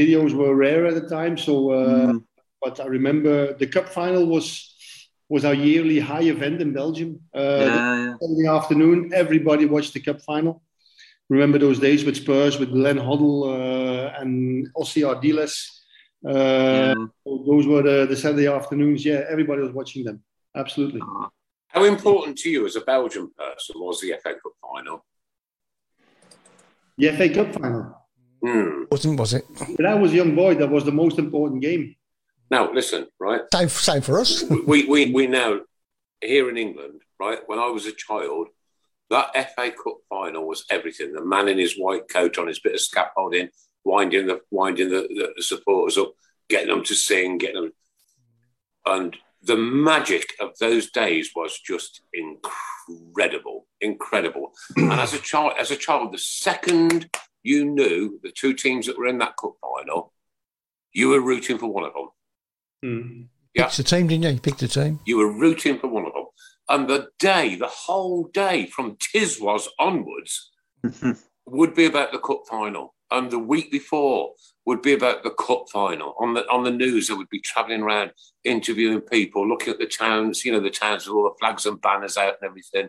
[0.00, 1.36] videos were rare at the time.
[1.36, 2.12] So, uh,
[2.62, 4.46] but I remember the cup final was
[5.28, 7.10] was our yearly high event in Belgium.
[7.34, 10.62] Uh, Yeah, In the afternoon, everybody watched the cup final.
[11.30, 15.80] Remember those days with Spurs, with Glenn Hoddle uh, and Ossie Ardiles.
[16.26, 16.94] Uh,
[17.24, 19.04] Those were the, the Saturday afternoons.
[19.04, 20.22] Yeah, everybody was watching them.
[20.54, 21.00] Absolutely.
[21.68, 25.04] How important to you as a Belgian person was the FA Cup final?
[26.98, 28.86] The FA Cup final.
[28.90, 29.44] Wasn't was it?
[29.76, 31.96] When I was a young boy, that was the most important game.
[32.50, 33.40] Now, listen, right?
[33.52, 34.44] Same, same for us.
[34.66, 35.60] we, we, we now,
[36.20, 38.48] here in England, right, when I was a child,
[39.10, 41.12] that FA Cup final was everything.
[41.12, 43.48] The man in his white coat on his bit of scaffolding,
[43.84, 46.12] winding the winding the, the supporters up,
[46.48, 47.72] getting them to sing, getting them.
[48.86, 54.52] And the magic of those days was just incredible, incredible.
[54.76, 57.10] and as a child, as a child, the second
[57.42, 60.12] you knew the two teams that were in that cup final,
[60.92, 62.08] you were rooting for one of them.
[62.82, 63.22] Hmm.
[63.54, 63.66] Yeah.
[63.66, 64.30] Picked a team, didn't you?
[64.30, 65.00] You picked a team.
[65.04, 66.23] You were rooting for one of them.
[66.68, 70.50] And the day, the whole day from Tiswas onwards
[71.46, 72.94] would be about the cup final.
[73.10, 74.32] And the week before
[74.64, 76.14] would be about the cup final.
[76.18, 78.12] On the on the news, they would be travelling around
[78.44, 81.80] interviewing people, looking at the towns, you know, the towns with all the flags and
[81.80, 82.88] banners out and everything.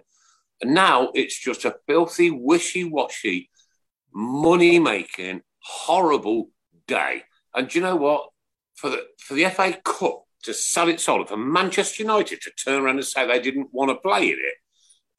[0.62, 3.50] And now it's just a filthy, wishy-washy,
[4.14, 6.50] money-making, horrible
[6.88, 7.24] day.
[7.54, 8.30] And do you know what?
[8.76, 12.82] For the for the FA Cup to sell its soul, for Manchester United to turn
[12.82, 14.56] around and say they didn't want to play in it,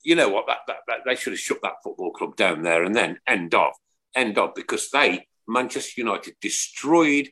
[0.02, 0.46] you know what?
[0.46, 3.54] That, that, that they should have shut that football club down there and then end
[3.54, 3.72] of,
[4.14, 7.28] end of, because they Manchester United destroyed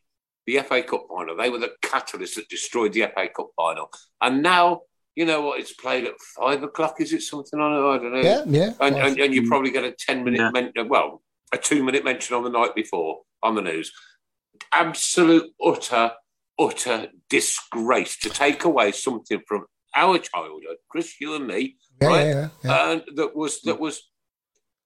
[0.47, 1.37] the FA Cup final.
[1.37, 3.91] They were the catalyst that destroyed the FA Cup final,
[4.21, 4.83] and now.
[5.17, 5.61] You know what?
[5.61, 7.01] It's played at five o'clock.
[7.01, 7.89] Is it something on it?
[7.89, 8.21] I don't know.
[8.21, 8.73] Yeah, yeah.
[8.81, 9.47] And, and, and you mm.
[9.47, 11.23] probably get a ten minute, men- well,
[11.53, 13.93] a two minute mention on the night before on the news.
[14.73, 16.11] Absolute utter,
[16.59, 19.65] utter disgrace to take away something from
[19.97, 22.27] our childhood, Chris, you and me, Yeah, right?
[22.27, 24.11] yeah, yeah, And that was that was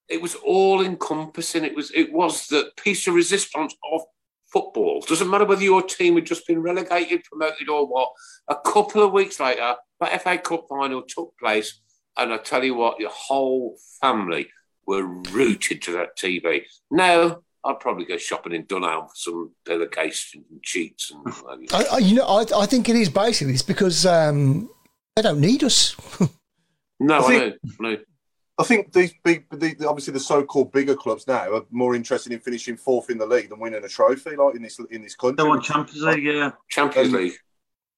[0.08, 1.64] it was all encompassing.
[1.64, 4.02] It was it was the piece of resistance of
[4.52, 5.00] football.
[5.06, 8.10] Doesn't matter whether your team had just been relegated, promoted, or what.
[8.48, 11.80] A couple of weeks later, that FA Cup final took place,
[12.16, 14.48] and I tell you what, your whole family
[14.86, 16.62] were rooted to that TV.
[16.90, 21.62] Now I'd probably go shopping in Dunelm for some pillowcases and sheets and.
[21.62, 21.68] you.
[21.72, 24.70] I, I, you know, I, I think it is basically it's because um,
[25.16, 25.96] they don't need us.
[27.00, 27.88] No, I I, think- know.
[27.88, 27.98] I know.
[28.60, 32.32] I think these big, the, the- obviously the so-called bigger clubs now are more interested
[32.32, 35.14] in finishing fourth in the league than winning a trophy, like in this in this
[35.14, 35.36] country.
[35.36, 36.50] They want Champions League, yeah.
[36.68, 37.34] Champions Um, League.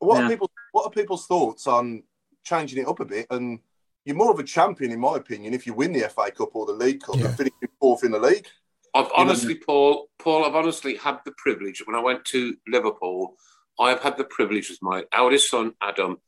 [0.00, 0.26] What Yeah.
[0.26, 0.50] are people?
[0.72, 2.02] What are people's thoughts on
[2.44, 3.26] changing it up a bit?
[3.30, 3.60] And
[4.04, 6.66] you're more of a champion, in my opinion, if you win the FA Cup or
[6.66, 7.22] the League Cup Yeah.
[7.28, 8.46] than finishing fourth in the league.
[8.94, 13.36] I've honestly, Paul, Paul, I've honestly had the privilege when I went to Liverpool.
[13.78, 16.18] I've had the privilege with my eldest son, Adam.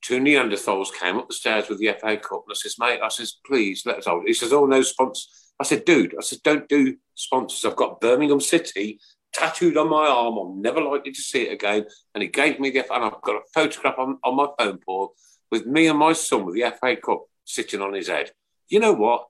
[0.00, 3.08] Two Neanderthals came up the stairs with the FA Cup, and I says, "Mate, I
[3.08, 6.22] says, please let us hold." it." He says, "Oh no, sponsors." I said, "Dude, I
[6.22, 7.64] said, don't do sponsors.
[7.64, 9.00] I've got Birmingham City
[9.32, 10.36] tattooed on my arm.
[10.36, 13.36] I'm never likely to see it again." And he gave me the, and I've got
[13.36, 15.14] a photograph on, on my phone, Paul,
[15.50, 18.32] with me and my son with the FA Cup sitting on his head.
[18.68, 19.26] You know what?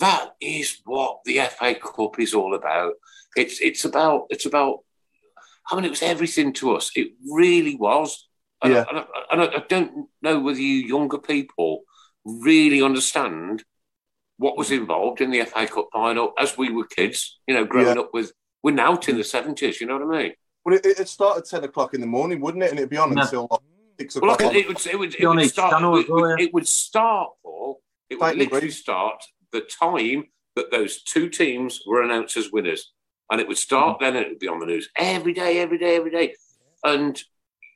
[0.00, 2.94] That is what the FA Cup is all about.
[3.36, 4.80] It's it's about it's about.
[5.70, 6.90] I mean, it was everything to us.
[6.96, 8.26] It really was.
[8.62, 8.84] And, Yeah.
[8.88, 11.82] I, and, I, and I- I don't know whether you younger people
[12.24, 13.64] really understand
[14.38, 17.38] what was involved in the FA Cup final as we were kids.
[17.46, 18.02] You know, growing Yeah.
[18.02, 19.80] up with we're now in the seventies.
[19.80, 20.32] You know what I mean?
[20.64, 22.70] Well, it, it started ten o'clock in the morning, wouldn't it?
[22.70, 23.22] And it'd be on No.
[23.22, 23.60] until like
[24.00, 24.54] six Well, o'clock.
[24.54, 25.72] it, it would it would, it would start.
[25.72, 27.80] It as well, would, it would start, Paul.
[28.10, 28.70] It would Totally literally agree.
[28.70, 29.22] start
[29.52, 30.24] the time
[30.56, 32.92] that those two teams were announced as winners,
[33.30, 34.04] and it would start mm-hmm.
[34.04, 34.16] then.
[34.16, 36.34] and It would be on the news every day, every day, every day,
[36.84, 37.20] and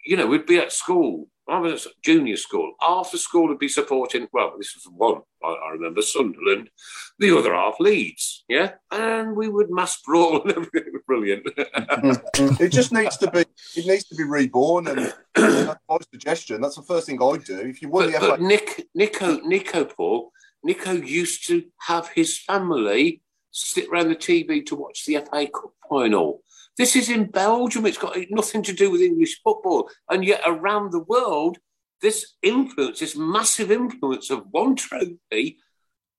[0.05, 1.29] you know we'd be at school.
[1.49, 2.73] I was at junior school.
[2.81, 4.29] Half the school would be supporting.
[4.33, 5.23] Well, this was one.
[5.45, 6.71] I, I remember Sunderland.
[7.19, 8.45] The other half Leeds.
[8.49, 10.85] Yeah, and we would mass brawl and everything.
[10.87, 11.49] It was brilliant.
[12.61, 16.77] it just needs to be it needs to be reborn and that's my suggestion that's
[16.77, 19.85] the first thing i'd do if you won But, the but FA Nick, Nico, Nico,
[19.85, 20.33] Paul,
[20.63, 25.73] Nico used to have his family sit around the TV to watch the FA Cup
[25.89, 26.43] final.
[26.79, 27.85] This is in Belgium.
[27.85, 31.59] It's got nothing to do with English football, and yet around the world,
[32.01, 35.59] this influence, this massive influence of one trophy,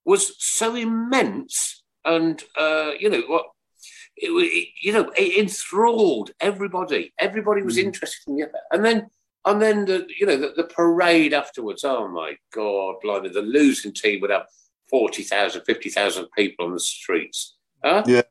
[0.04, 3.46] was so immense, and uh, you know what.
[4.16, 7.12] It, it, you know, it enthralled everybody.
[7.18, 8.58] Everybody was interested in the FA.
[8.70, 9.10] And then
[9.46, 11.84] and then the you know the, the parade afterwards.
[11.84, 13.28] Oh my God, blimey!
[13.28, 14.46] The losing team would have
[14.90, 17.56] 40,000, 50,000 people on the streets.
[17.84, 18.02] Huh?
[18.06, 18.22] Yeah.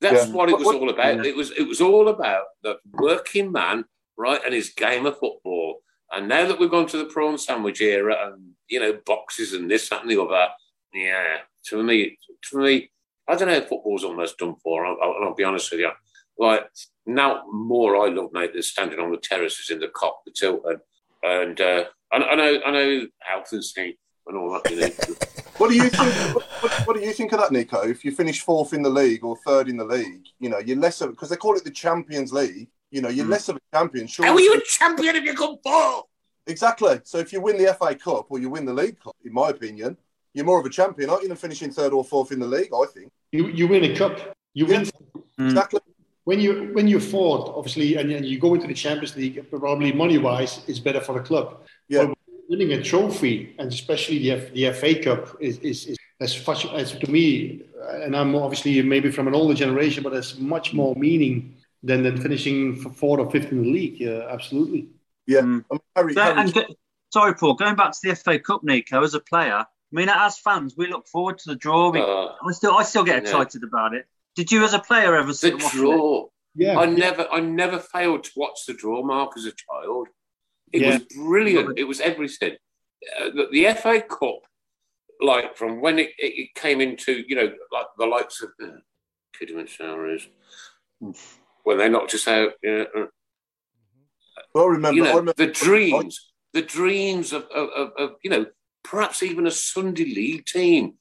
[0.00, 0.32] That's Yeah.
[0.32, 1.16] what it was What- all about.
[1.16, 1.30] yeah.
[1.30, 3.84] It was it was all about the working man,
[4.16, 5.82] right, and his game of football.
[6.10, 9.70] And now that we've gone to the prawn sandwich era and you know boxes and
[9.70, 10.48] this, that, and the other,
[10.92, 12.18] yeah, to me,
[12.50, 12.90] to me,
[13.28, 13.60] I don't know.
[13.60, 14.84] Football's almost done for.
[14.84, 15.90] I'll, I'll, I'll be honest with you.
[16.38, 16.64] Like
[17.06, 20.78] now, more I love, mate, than standing on the terraces in the Kop, the Tilton,
[21.22, 24.70] and uh, I, I know, I know, health and safety and all that.
[24.70, 24.88] You know.
[25.58, 28.10] what do you think what, what, what do you think of that nico if you
[28.10, 31.10] finish fourth in the league or third in the league you know you're less of
[31.10, 34.24] because they call it the champions league you know you're less of a champion sure
[34.24, 36.06] How are you a champion if you come fourth?
[36.46, 39.32] exactly so if you win the fa cup or you win the league cup in
[39.32, 39.96] my opinion
[40.32, 42.70] you're more of a champion aren't you than finishing third or fourth in the league
[42.74, 44.34] i think You you win a cup.
[44.54, 44.88] You win
[45.38, 45.80] exactly
[46.24, 49.92] when you when you're fourth, obviously, and, and you go into the Champions League, probably
[49.92, 51.62] money wise, it's better for the club.
[51.88, 52.06] Yeah.
[52.06, 52.18] But
[52.48, 56.66] winning a trophy, and especially the F, the FA Cup, is is, is as much
[56.66, 57.62] as to me,
[58.04, 62.20] and I'm obviously maybe from an older generation, but it's much more meaning than than
[62.20, 63.98] finishing f- fourth or fifth in the league.
[63.98, 64.88] Yeah, absolutely.
[65.26, 65.40] Yeah.
[65.40, 65.64] Mm.
[65.70, 66.66] I mean, Harry, So- Harry- and go-
[67.12, 67.54] sorry, Paul.
[67.54, 70.86] Going back to the FA Cup, Nico, as a player, I mean, as fans, we
[70.88, 71.90] look forward to the draw.
[71.90, 73.20] We, Uh, I still, I still get yeah.
[73.22, 74.06] excited about it.
[74.34, 75.78] Did you, as a player, ever the sit and watch it?
[75.78, 76.28] draw.
[76.54, 76.78] Yeah.
[76.78, 80.08] I never, I never failed to watch the draw, Mark, as a child.
[80.72, 80.92] It Yeah.
[80.94, 81.78] was brilliant.
[81.78, 82.56] It was everything.
[83.20, 84.40] Uh, the, the FA Cup,
[85.20, 88.68] like from when it, it, it came into, you know, like the likes of uh,
[89.38, 90.28] Kidderminster Harriers,
[91.64, 92.52] when they knocked us out.
[92.62, 93.08] You know,
[94.54, 98.46] I remember, you I remember the dreams, the dreams of, of, of, of, you know,
[98.84, 100.94] perhaps even a Sunday league team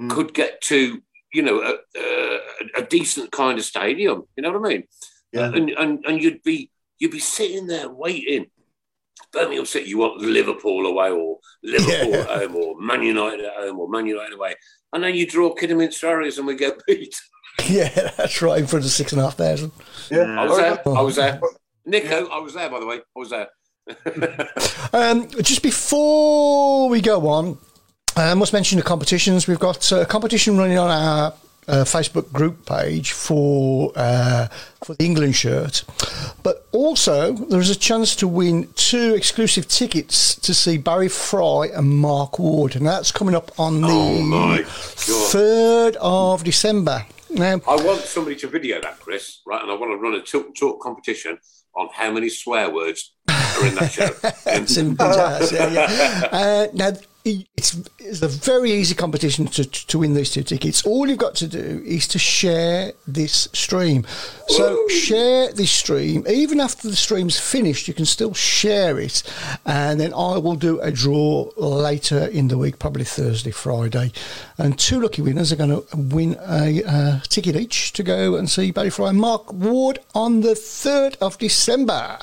[0.00, 0.08] Mm.
[0.08, 1.02] could get to,
[1.32, 2.38] you know, a, a,
[2.78, 4.24] a decent kind of stadium.
[4.36, 4.84] You know what I mean?
[5.32, 5.52] Yeah.
[5.54, 8.46] And, and and you'd be you'd be sitting there waiting.
[9.32, 12.16] Birmingham City, you want Liverpool away or Liverpool Yeah.
[12.20, 14.54] at home or Man United at home or Man United away,
[14.92, 17.14] and then you draw Kidderminster Harriers and we get beat.
[17.68, 19.70] Yeah, that's right, in front of six and a half thousand.
[20.10, 20.88] yeah, I was there.
[20.88, 21.40] I was there.
[21.42, 21.50] Oh.
[21.86, 22.96] Nico, I was there by the way.
[22.96, 23.48] I was there.
[24.92, 27.58] Um, just before we go on,
[28.16, 29.46] I must mention the competitions.
[29.46, 31.32] We've got a competition running on our
[31.68, 34.48] uh, Facebook group page for uh,
[34.84, 35.84] for the England shirt,
[36.42, 41.88] but also there's a chance to win two exclusive tickets to see Barry Fry and
[41.98, 44.16] Mark Ward, and that's coming up on Oh
[44.56, 44.66] the God.
[44.66, 47.06] third of December.
[47.30, 49.62] Now, I want somebody to video that, Chris, right?
[49.62, 51.38] And I want to run a talk talk competition
[51.76, 53.92] on how many swear words are in that
[55.52, 55.56] show.
[55.56, 56.28] Yeah, yeah.
[56.32, 56.90] Uh, now,
[57.24, 60.86] it's, it's a very easy competition to, to win these two tickets.
[60.86, 64.06] All you've got to do is to share this stream.
[64.48, 66.24] So share this stream.
[66.28, 69.22] Even after the stream's finished, you can still share it.
[69.66, 74.12] And then I will do a draw later in the week, probably Thursday, Friday.
[74.56, 78.48] And two lucky winners are going to win a uh, ticket each to go and
[78.48, 82.18] see Barry Fry and Mark Ward on the 3rd of December.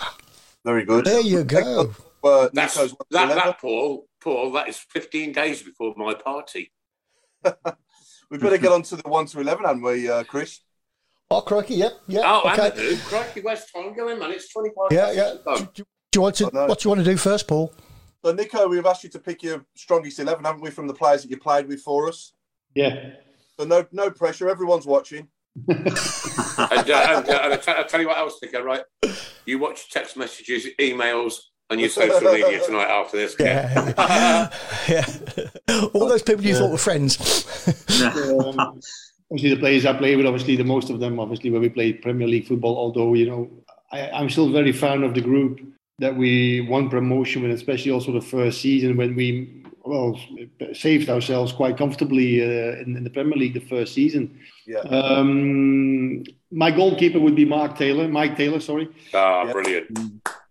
[0.66, 1.06] Very good.
[1.06, 1.93] There you go.
[2.24, 6.72] Uh, That's, that, that, Paul, Paul, that is 15 days before my party.
[8.30, 10.59] We better get on to the 1 to 11, haven't we, uh, Chris?
[11.32, 12.22] Oh, crikey, yep, yeah.
[12.26, 12.72] Oh, okay.
[12.72, 14.32] Amadou, crikey, where's time going, man?
[14.32, 15.34] It's 25 Yeah, yeah.
[15.45, 15.84] Do, do
[16.15, 16.45] you want to?
[16.47, 17.74] What do you want to do first, Paul?
[18.24, 21.22] So, Nico, we've asked you to pick your strongest 11, haven't we, from the players
[21.22, 22.34] that you played with for us?
[22.76, 23.11] Yeah.
[23.57, 24.49] So, no no pressure.
[24.49, 25.30] Everyone's watching.
[25.68, 25.97] and, uh,
[26.57, 28.84] and, uh, and I tell, I'll tell you what else, Nico, right?
[29.45, 31.39] You watch text messages, emails,
[31.70, 33.36] and your social media tonight after this.
[33.39, 34.49] Yeah.
[34.88, 35.05] yeah.
[35.93, 37.18] All those people you thought were friends.
[38.01, 38.57] um,
[39.32, 42.01] obviously, the players I play with, obviously, the most of them, obviously, when we played
[42.01, 43.49] Premier League football, although, you know,
[43.91, 45.59] I, I'm still very fan of the group
[45.99, 50.18] that we won promotion with, especially also the first season when we, well,
[50.74, 54.39] saved ourselves quite comfortably uh, in, in the Premier League the first season.
[54.65, 54.80] Yeah.
[54.80, 58.88] Um, my goalkeeper would be Mark Taylor, Maik Taylor, sorry.
[59.13, 59.97] Ah, brilliant.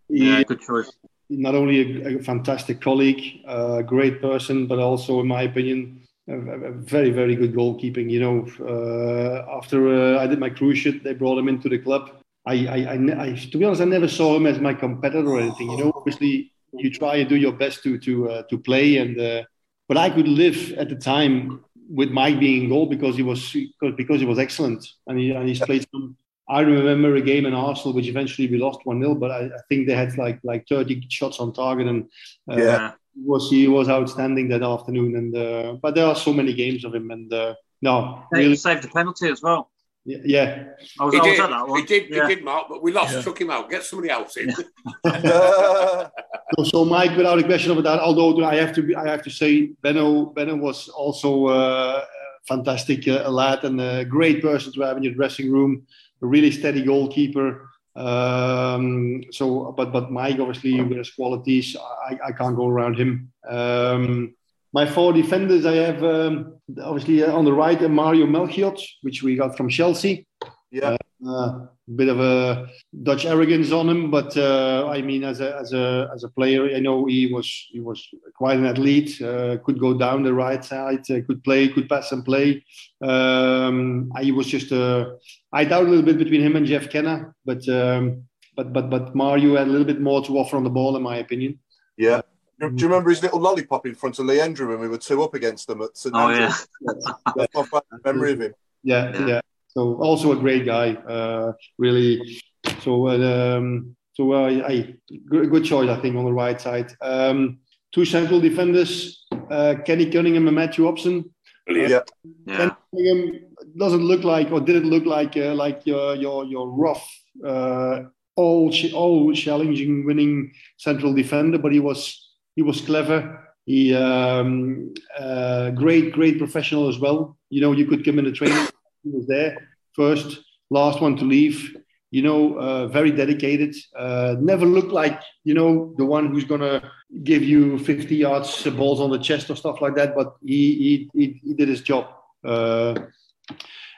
[0.09, 0.91] Yeah, good choice.
[1.29, 6.35] not only a, a fantastic colleague, a great person, but also, in my opinion, a,
[6.35, 8.11] a very, very good goalkeeping.
[8.11, 12.11] You know, uh, after uh, I did my cruciate, they brought him into the club.
[12.47, 15.41] I, I, I, I, to be honest, I never saw him as my competitor or
[15.41, 15.71] anything.
[15.71, 19.19] You know, obviously, you try and do your best to to uh, to play, and
[19.19, 19.43] uh,
[19.89, 23.57] but I could live at the time with Maik being in goal because he was
[23.97, 26.17] because he was excellent, and he and he's played some.
[26.49, 29.61] I remember a game in Arsenal which eventually we lost one 0 but I, I
[29.69, 32.05] think they had like like thirty shots on target, and
[32.51, 32.93] uh, Yeah.
[33.15, 35.17] he was he was outstanding that afternoon.
[35.17, 38.57] And uh, but there are so many games of him, and uh, no, He really,
[38.57, 39.71] saved the penalty as well.
[40.05, 40.65] yeah,
[41.01, 41.81] I was, He I was did, at that one.
[41.81, 42.29] he did, Yeah.
[42.29, 43.15] he did, Mark, but we lost.
[43.15, 43.23] Yeah.
[43.23, 43.69] Took him out.
[43.69, 44.53] Get somebody else in.
[44.53, 44.63] So,
[46.65, 49.31] so Maik, without a question of that, although I have to be, I have to
[49.31, 49.51] say,
[49.83, 54.97] Benno, Benno was also uh, a fantastic uh, lad and a great person to have
[54.97, 55.87] in your dressing room.
[56.23, 57.69] A really steady goalkeeper.
[57.95, 63.33] Um, so, but but Maik obviously with his qualities, I, I can't go around him.
[63.49, 64.35] Um,
[64.73, 69.23] my four defenders, I have um, obviously uh, on the right uh, Mario Melchiot, which
[69.23, 70.27] we got from Chelsea.
[70.71, 70.97] yeah.
[71.27, 72.67] Uh, bit of a
[73.03, 76.75] Dutch arrogance on him, but uh, I mean, as a as a as a player,
[76.75, 79.23] I know he was he was quite an athlete.
[79.23, 82.65] Uh, could go down the right side, uh, could play, could pass and play.
[83.03, 85.11] Um, he was just uh,
[85.53, 88.25] I doubt a little bit between him and Jeff Kenna, but um,
[88.57, 91.03] but but but Mario had a little bit more to offer on the ball, in
[91.03, 91.59] my opinion.
[91.97, 92.23] Yeah.
[92.59, 95.23] Do do you remember his little lollipop in front of Leandro when we were two
[95.23, 96.67] up against them at St Oh, Andrews?
[97.37, 98.55] That's my memory of him.
[98.83, 99.27] Yeah, Yeah.
[99.27, 99.41] yeah.
[99.77, 102.41] So also a great guy, uh, really.
[102.81, 104.95] So uh, um, so uh, I
[105.29, 106.95] good, good choice, I think, on the right side.
[107.03, 107.59] Um,
[107.93, 111.31] two central defenders, uh, Kenny Cunningham and Matthew Upson.
[111.67, 111.91] Brilliant.
[111.91, 112.03] Yeah.
[112.47, 112.71] Yeah.
[112.91, 113.41] Cunningham
[113.77, 117.07] doesn't look like, or didn't look like, uh, like your your your rough,
[117.45, 118.05] uh,
[118.35, 123.43] all all challenging, winning central defender, but he was he was clever.
[123.67, 127.37] He um, uh, great, great professional as well.
[127.51, 128.69] You know, you could come in the training.
[129.07, 131.77] He was there first, last one to leave.
[132.11, 133.75] You know, uh, very dedicated.
[133.97, 136.91] Uh, never looked like you know the one who's gonna
[137.25, 140.15] give you 50 yards uh, balls on the chest or stuff like that.
[140.15, 142.07] But he he he, he did his job.
[142.45, 142.95] Uh,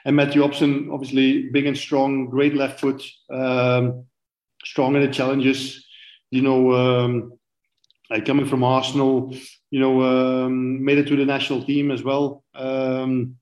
[0.05, 4.05] and Matthew Upson, obviously big and strong, great left foot, um,
[4.63, 5.85] strong in the challenges.
[6.31, 7.33] You know, um,
[8.09, 9.35] like coming from Arsenal,
[9.71, 12.43] you know, um, made it to the national team as well.
[12.53, 13.38] Um,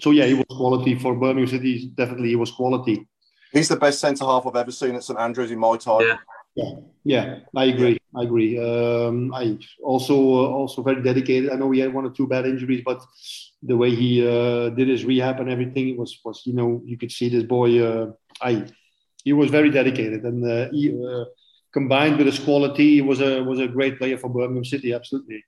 [0.00, 1.90] so yeah, he was quality for Birmingham City.
[1.94, 3.06] Definitely, he was quality.
[3.52, 6.02] He's the best centre half I've ever seen at St Andrews in my time.
[6.02, 6.18] Yeah.
[6.56, 6.72] Yeah,
[7.04, 7.98] yeah, I agree.
[8.16, 8.58] I agree.
[8.58, 11.50] Um, I also uh, also very dedicated.
[11.50, 13.04] I know he had one or two bad injuries, but
[13.62, 17.12] the way he uh, did his rehab and everything was was you know you could
[17.12, 17.78] see this boy.
[17.82, 18.64] Uh, I
[19.22, 21.26] he was very dedicated, and uh, he, uh,
[21.74, 24.94] combined with his quality, he was a was a great player for Birmingham City.
[24.94, 25.44] Absolutely.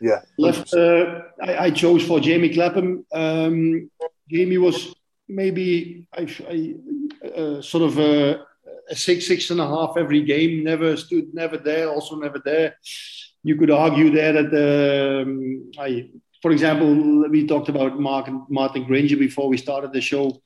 [0.00, 0.22] Yeah.
[0.38, 3.04] Left, uh, I, I chose for Jamie Clapham.
[3.12, 3.90] Um,
[4.30, 4.94] Jamie was
[5.28, 6.74] maybe I, I
[7.28, 8.44] uh, sort of a,
[8.90, 10.64] a six, six and a half every game.
[10.64, 11.90] Never stood, never there.
[11.90, 12.76] Also never there.
[13.42, 16.10] You could argue there that um, I,
[16.42, 20.40] for example, we talked about Mark Martin Grainger before we started the show.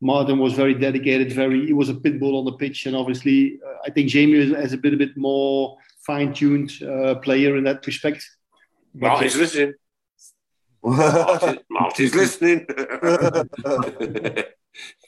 [0.00, 1.32] Martin was very dedicated.
[1.32, 4.38] Very, he was a pit bull on the pitch, and obviously, uh, I think Jamie
[4.38, 8.28] is, is a bit, a bit more fine-tuned uh, player in that respect.
[9.00, 9.74] Martin's listening.
[10.82, 12.66] Martin, Martin's listening.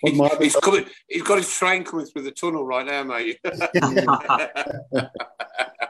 [0.03, 0.87] He- he's coming.
[1.09, 3.39] He's got his train coming through the tunnel right now, mate.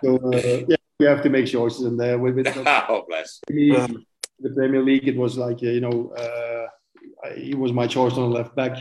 [0.05, 2.19] So, uh, yeah, we have to make choices in there.
[2.19, 3.41] With, with oh, bless.
[3.49, 4.05] the,
[4.39, 6.67] the Premier League, it was like, uh, you know, uh,
[7.35, 8.79] he was my choice on the left back.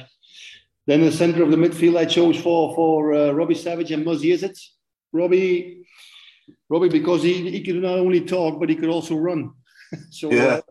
[0.85, 4.29] Then the centre of the midfield, I chose for for uh, Robbie Savage and Muzzy
[4.29, 4.57] Izzet.
[5.11, 5.85] Robbie,
[6.69, 9.53] Robbie, because he, he could not only talk, but he could also run.
[10.09, 10.61] so, uh,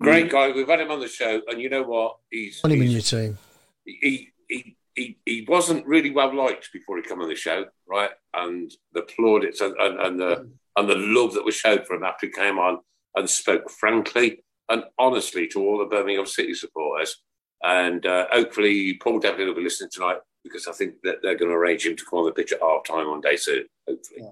[0.00, 0.50] Great guy.
[0.50, 2.16] We've had him on the show, and you know what?
[2.30, 3.36] He's Want him in your team.
[3.84, 8.10] he he he, he wasn't really well liked before he came on the show, right?
[8.34, 12.04] And the plaudits and, and, and the and the love that was showed for him
[12.04, 12.78] after he came on
[13.14, 17.16] and spoke frankly and honestly to all the Birmingham City supporters.
[17.62, 21.50] And uh, hopefully, Paul definitely will be listening tonight because I think that they're going
[21.50, 23.64] to arrange him to come on the pitch at half time one day soon.
[23.88, 24.22] Hopefully,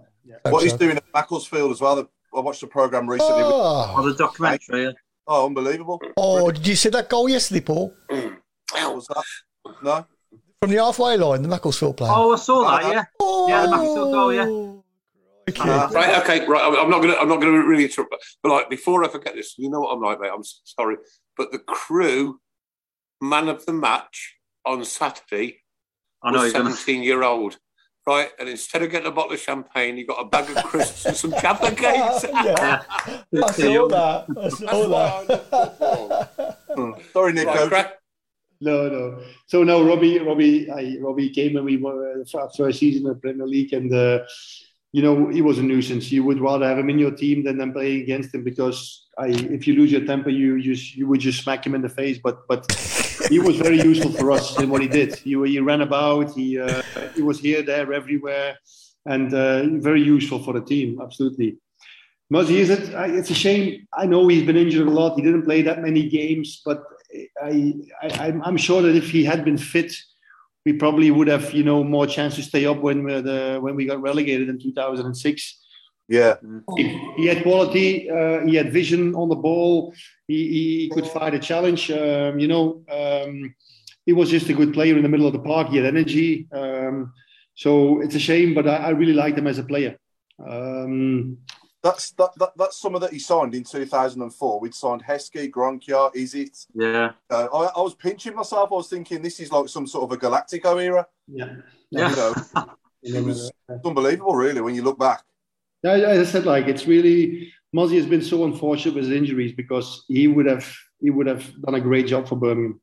[0.45, 2.09] What he's doing at Macclesfield as well.
[2.37, 3.43] I watched the program recently.
[3.43, 3.95] with- Oh.
[3.99, 4.85] Oh, the documentary.
[4.85, 4.91] yeah.
[5.27, 6.01] Oh, unbelievable.
[6.17, 7.95] Oh, did you see that goal yesterday, Paul?
[8.73, 9.25] What was that?
[9.83, 10.07] No.
[10.61, 12.13] From the halfway line, the Macclesfield player.
[12.15, 12.85] Oh, I saw that.
[12.85, 12.93] Uh-huh.
[12.93, 13.05] Yeah,
[13.49, 14.33] yeah, the Macclesfield goal.
[14.35, 14.45] Yeah.
[14.47, 14.85] Oh,
[15.57, 15.89] uh-huh.
[15.95, 16.19] right?
[16.23, 16.61] Okay, right.
[16.63, 17.19] I'm- I'm not going to.
[17.19, 18.11] I'm not going to really interrupt.
[18.11, 20.31] But, but like before I forget this, you know what I'm like, mate.
[20.35, 20.97] I'm sorry,
[21.39, 22.41] but the crew
[23.23, 24.37] man of the match
[24.67, 25.63] on Saturday
[26.23, 27.59] I know was he's gonna- 17 year old.
[28.07, 31.05] Right, and instead of getting a bottle of champagne, you got a bag of crisps
[31.05, 32.25] and some Jaffa cakes.
[32.33, 32.81] yeah.
[32.89, 34.25] I saw that.
[34.41, 36.57] I saw that.
[37.13, 37.47] Sorry, Nick.
[37.49, 37.93] Right, crack.
[38.63, 39.21] No, no.
[39.47, 43.09] So no, Robbie, Robbie, I, Robbie came when we were uh, our first season in
[43.13, 44.21] the Premier League, and uh,
[44.93, 46.11] you know he was a nuisance.
[46.11, 49.27] You would rather have him in your team than them playing against him because I,
[49.29, 52.19] if you lose your temper, you you you would just smack him in the face.
[52.19, 52.65] But but
[53.31, 55.15] he was very useful for us in what he did.
[55.17, 56.35] He he ran about.
[56.35, 56.83] He uh,
[57.15, 58.57] he was here, there, everywhere,
[59.07, 61.01] and uh, very useful for the team.
[61.03, 61.57] Absolutely.
[62.31, 62.83] Muzzy Izzet?
[63.19, 63.87] It's a shame.
[63.95, 65.17] I know he's been injured a lot.
[65.17, 66.83] He didn't play that many games, but
[67.43, 69.93] I, I, I'm- I'm sure that if he had been fit,
[70.67, 73.75] we probably would have, you know, more chance to stay up when we the when
[73.77, 75.65] we got relegated in 2006.
[76.09, 76.37] Yeah.
[76.77, 76.85] He,
[77.17, 78.11] he had quality.
[78.11, 79.95] Uh, he had vision on the ball.
[80.27, 81.91] He, he could fight a challenge.
[81.91, 83.55] Um, you know, um,
[84.07, 85.69] he was just a good player in the middle of the park.
[85.69, 86.49] He had energy.
[86.51, 87.13] Um,
[87.55, 89.99] so it's a shame, but I, I really liked him as a player.
[90.39, 91.39] Um,
[91.83, 94.61] That's that, that that's summer that he signed in 2004.
[94.61, 96.67] We'd signed Heskey, Gronkjær, Izzet?
[96.75, 97.13] Yeah.
[97.31, 98.71] Uh, I, I was pinching myself.
[98.73, 101.07] I was thinking this is like some sort of a Galactico era.
[101.29, 101.57] Yeah.
[101.91, 102.35] You know,
[103.03, 103.53] it was
[103.85, 105.23] unbelievable, really, when you look back.
[105.83, 109.53] Yeah, as I said, like it's really Muzzy has been so unfortunate with his injuries
[109.53, 110.67] because he would have
[111.01, 112.81] he would have done a great job for Birmingham.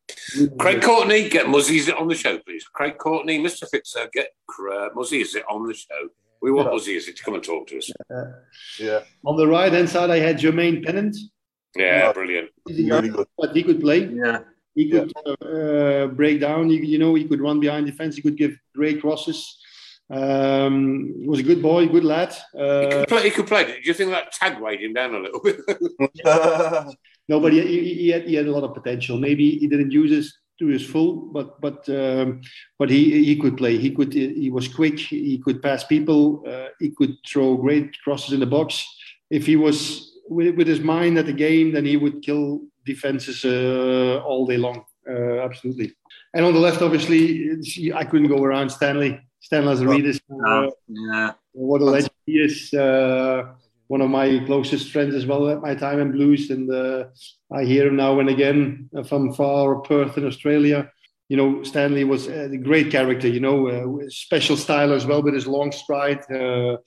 [0.57, 2.63] Craig Courtney, get Muzzy Izzet on the show, please.
[2.71, 3.63] Craig Courtney, Mr.
[3.69, 4.29] Fitzer, get
[4.71, 6.09] uh, Muzzy Izzet on the show.
[6.41, 6.73] We want Yeah.
[6.73, 7.91] Muzzy Izzet to come and talk to us.
[8.79, 9.01] Yeah.
[9.25, 11.17] On the right hand side, I had Jermaine Pennant.
[11.75, 12.51] Yeah, brilliant.
[12.65, 13.27] Really good.
[13.37, 14.05] But he could play.
[14.05, 14.39] Yeah.
[14.75, 16.69] He could uh, uh, break down.
[16.69, 18.15] You, you know, he could run behind defense.
[18.15, 19.57] He could give great crosses.
[20.09, 22.31] Um, he was a good boy, good lad.
[22.53, 23.23] He Uh, could play.
[23.23, 23.63] He could play.
[23.65, 25.57] Do you think that tag weighed him down a little bit?
[27.31, 29.17] no, but he, he, he had, he had a lot of potential.
[29.17, 30.25] Maybe he didn't use it
[30.59, 32.41] to his full, but but um,
[32.79, 33.77] but he he could play.
[33.77, 34.99] He could he was quick.
[34.99, 36.43] He could pass people.
[36.47, 38.86] Uh, he could throw great crosses in the box.
[39.29, 39.77] If he was
[40.29, 44.57] with, with his mind at the game, then he would kill defenses uh, all day
[44.57, 44.86] long.
[45.09, 45.93] Uh, absolutely.
[46.33, 49.19] And on the left, obviously, I couldn't go around Stanley.
[49.45, 50.19] Stanley Lazaridis.
[50.47, 51.33] Uh, Yeah.
[51.53, 52.73] what a legend he is.
[52.73, 53.43] Uh,
[53.87, 57.05] one of my closest friends as well at my time in blues, and uh,
[57.53, 60.89] I hear him now and again uh, from far Perth in Australia.
[61.29, 63.27] You know, Stanley was a great character.
[63.27, 66.21] You know, uh, special style as well with his long stride.
[66.31, 66.77] Uh,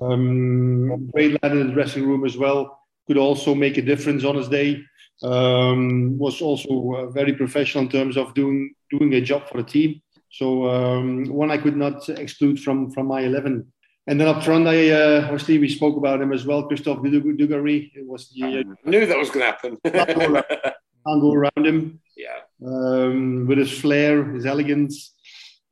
[0.00, 2.60] um, great lad in the dressing room as well.
[3.06, 4.82] Could also make a difference on his day.
[5.22, 9.68] Um, was also uh, very professional in terms of doing doing a job for the
[9.76, 9.90] team.
[10.36, 13.72] So um, one I could not exclude from from my eleven.
[14.08, 16.68] And then up front, I uh, obviously we spoke about him as well.
[16.68, 19.78] Christophe Dug- Dugarry it was the uh, I knew that was going to happen.
[21.06, 22.40] can't go around him yeah.
[22.66, 25.14] um, with his flair, his elegance.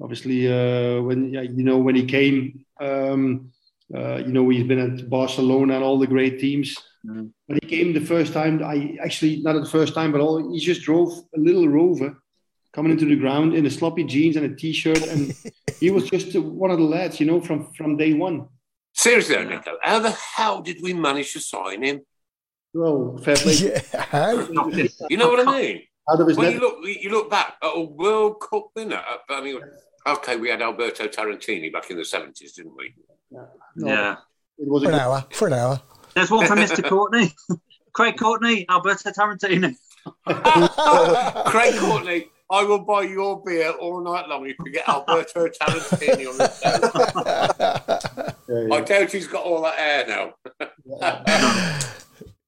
[0.01, 3.53] Obviously, uh, when you know when he came, um,
[3.95, 6.75] uh, you know he's been at Barcelona and all the great teams.
[7.03, 10.59] When he came the first time, I actually not the first time, but all he
[10.59, 12.17] just drove a little Rover
[12.75, 15.35] coming into the ground in a sloppy jeans and a t-shirt, and
[15.81, 18.49] he was just one of the lads, you know, from from day one.
[18.93, 22.03] Seriously, though, Nico, how the hell did we manage to sign him?
[22.73, 23.55] Well, fair play.
[25.11, 25.83] You know what I mean?
[26.11, 26.55] Out of his when net.
[26.55, 28.97] you look, you look back at a World Cup winner.
[28.97, 29.59] Uh, I mean,
[30.07, 32.95] okay, we had Alberto Tarantini back in the seventies, didn't we?
[33.31, 34.17] No, Yeah.
[34.59, 35.25] It was For an hour.
[35.33, 35.81] For an hour.
[36.15, 36.89] There's one from Mr.
[36.89, 37.35] Courtney.
[37.93, 39.75] Craig Courtney, Alberto Tarantini.
[41.47, 46.29] Craig Courtney, I will buy your beer all night long if you get Alberto Tarantini
[46.29, 46.49] on the
[48.49, 48.75] show.
[48.75, 50.35] I doubt he's got all that air now.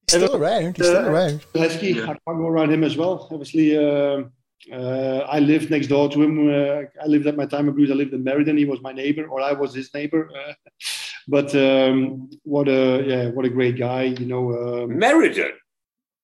[0.08, 0.76] Still around.
[0.76, 1.44] He's still around.
[1.54, 3.26] Heskey, I can't go around him as well.
[3.32, 4.30] Obviously, um
[4.72, 6.48] uh, I lived next door to him.
[6.48, 7.90] Uh, I lived at my time of blues.
[7.90, 8.56] I lived in Meriden.
[8.56, 10.28] He was my neighbor, or I was his neighbor.
[10.34, 10.52] Uh,
[11.28, 14.04] but um, what a yeah, what a great guy.
[14.04, 15.52] You know, um, Meriden.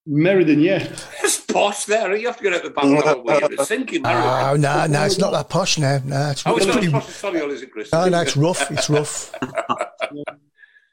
[0.05, 0.85] Meriden, yeah.
[1.23, 2.13] It's posh there.
[2.15, 5.31] You have to get out the back where you're sinking Oh no, no, it's not
[5.31, 5.99] that posh now.
[6.03, 7.91] No, it's, Oh, it's not pretty- as posh as Solihull, is it, Chris?
[7.93, 8.69] No, no, it's rough.
[8.71, 9.33] It's rough.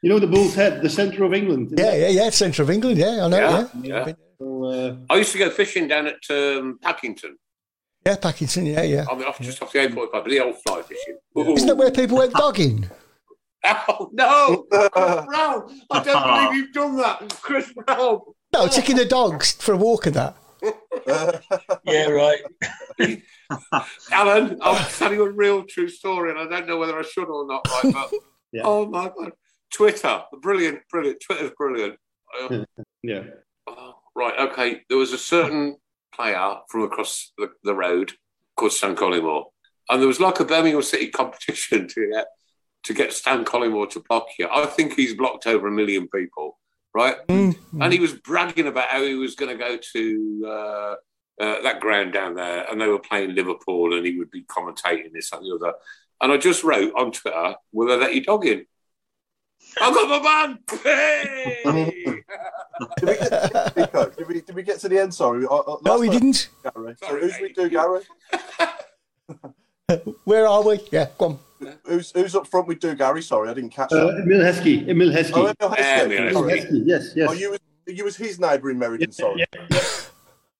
[0.03, 1.73] You know the Bull's Head, the centre of England.
[1.77, 2.29] Yeah, yeah, yeah.
[2.31, 2.97] Centre of England.
[2.97, 3.37] Yeah, I know.
[3.37, 4.13] Yeah, Yeah, yeah.
[4.39, 7.37] So, uh, I used to go fishing down at um, Packington.
[8.05, 8.15] yeah.
[8.15, 8.65] Packington.
[8.65, 9.05] Yeah, yeah.
[9.11, 11.17] I mean, off, just off the A45, but the old fly fishing.
[11.35, 12.89] Isn't that where people went dogging?
[13.63, 14.65] Oh, no!
[14.71, 14.89] Chris
[15.27, 15.81] Browne!
[15.91, 17.37] I don't believe you've done that!
[17.43, 18.19] Chris Browne!
[18.53, 20.35] No, taking the dogs for a walk and that.
[21.85, 22.39] Yeah, right.
[24.11, 27.27] Alan, I'm telling you a real true story, and I don't know whether I should
[27.27, 27.93] or not, right?
[27.93, 28.11] But
[28.53, 28.61] Yeah.
[28.65, 29.31] oh my god,
[29.73, 31.21] Twitter, brilliant, brilliant.
[31.21, 31.95] Twitter's brilliant.
[32.39, 32.65] Uh,
[33.01, 33.23] yeah.
[33.67, 34.81] oh, right, okay.
[34.89, 35.77] There was a certain
[36.13, 38.11] player from across the, the road
[38.57, 39.45] called Stan Collymore,
[39.89, 42.27] and there was like a Birmingham City competition to get
[42.83, 44.47] to get Stan Collymore to block you.
[44.51, 46.59] I think he's blocked over a million people,
[46.93, 47.15] right?
[47.29, 50.95] And he was bragging about how he was going to go to uh,
[51.43, 55.11] uh, that ground down there, and they were playing Liverpool, and he would be commentating
[55.13, 55.73] this and the other.
[56.21, 58.65] And I just wrote on Twitter, "Will they let you dog in?"
[59.81, 60.59] I got my man.
[60.83, 62.23] Hey!
[63.75, 65.13] Nico, did we did we get to the end?
[65.13, 66.49] Sorry, No, we time- didn't.
[66.63, 66.95] Gary.
[66.99, 68.03] So who's we Dugarry?
[70.25, 70.79] Where are we?
[70.91, 71.39] Yeah, go on.
[71.85, 73.23] Who's who's up front with Dugarry?
[73.23, 74.23] Sorry, I didn't catch Uh, that.
[74.23, 74.87] Emile Heskey.
[74.89, 75.31] Emile Heskey.
[75.35, 76.17] Oh, Emile Heskey.
[76.17, 77.29] Emile Emile Heskey, Yes, yes.
[77.29, 79.11] Oh, you was you was his neighbour in Meriden.
[79.11, 79.45] Sorry.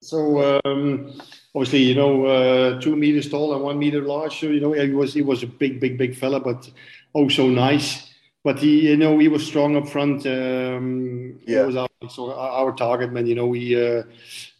[0.04, 1.14] So um,
[1.56, 4.40] obviously, you know, uh, two meters tall and one meter large.
[4.40, 6.70] So you know, he was he was a big, big, big fella, but
[7.16, 8.08] oh so nice.
[8.44, 10.26] But he, you know, he was strong up front.
[10.26, 11.66] Um, He Yeah.
[11.68, 13.28] was our, so our our target man.
[13.28, 14.02] You know, he, uh,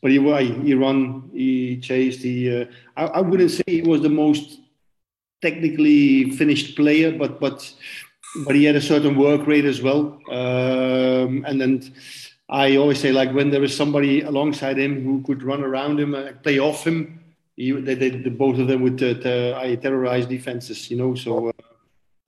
[0.02, 2.22] but he wa- he run, he chased.
[2.22, 2.66] He, uh,
[2.96, 4.60] I, I wouldn't say he was the most
[5.42, 7.74] technically finished player, but but
[8.46, 10.20] but he had a certain work rate as well.
[10.32, 11.94] Um, and then
[12.50, 16.16] I always say like when there is somebody alongside him who could run around him,
[16.16, 17.24] and play off him,
[17.56, 20.90] he, they, they, the both of them would uh, ter- I terrorize defenses.
[20.92, 21.50] You know, so.
[21.50, 21.52] Uh,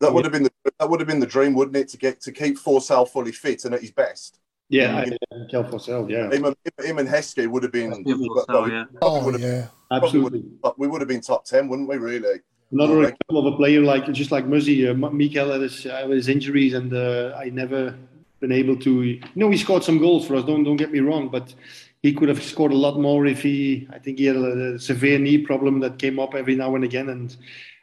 [0.03, 2.19] That would have been the that would have been the dream, wouldn't it, to get
[2.27, 4.39] to keep Forssell fully fit and at his best.
[4.67, 6.55] yeah, I, uh, Kel Forssell, yeah, Him and,
[6.89, 7.91] him and Heskey would have been.
[8.05, 8.85] Yeah, Forssell, well, yeah.
[9.01, 9.67] Oh, yeah.
[9.99, 10.43] probably would absolutely.
[10.65, 11.97] have- we would have been top ten, wouldn't we?
[11.97, 12.37] Really?
[12.73, 13.13] Another Right.
[13.13, 16.27] example of a player like just like Muzzy, uh, M- Mikael had his, uh, his
[16.27, 17.95] injuries, and uh, I never
[18.39, 18.91] been able to.
[19.03, 20.43] You know, he scored some goals for us.
[20.45, 21.53] Don't don't get me wrong, but
[22.01, 23.87] he could have scored a lot more if he.
[23.95, 27.09] I think he had a, severe knee problem that came up every now and again,
[27.09, 27.35] and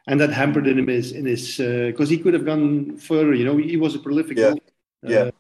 [0.08, 1.56] and that hampered him in his in his
[1.90, 3.32] because he could have gone further.
[3.34, 4.36] You know, he was a prolific.
[4.38, 4.50] Yeah.
[4.50, 4.60] goal.
[5.02, 5.18] Yeah.
[5.18, 5.30] Uh,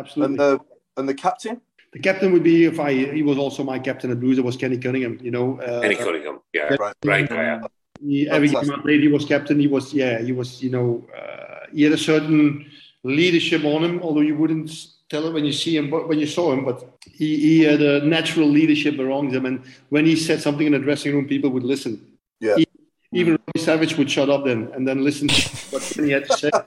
[0.00, 0.34] absolutely.
[0.34, 0.60] And the
[0.98, 1.60] and the captain.
[1.92, 2.92] the captain would be if I.
[3.18, 4.36] He was also my captain at Blues.
[4.38, 5.18] It was Kenny Cunningham.
[5.22, 5.58] You know.
[5.60, 6.94] Uh, Kenny Cunningham, yeah, Right.
[7.02, 7.62] great player.
[8.04, 8.78] He, every game Fantastic.
[8.78, 9.58] I played, he was captain.
[9.60, 12.70] He was, yeah, he was, you know, uh, he had a certain
[13.04, 14.70] leadership on him, although you wouldn't
[15.08, 17.80] tell it when you see him, but when you saw him, but he, he had
[17.80, 19.46] a natural leadership around him.
[19.46, 22.00] And when he said something in the dressing room, people would listen.
[22.40, 22.56] Yeah.
[22.56, 22.66] He-
[23.14, 26.36] even Robbie Savage would shut up then and then listen to what he had to
[26.36, 26.50] say.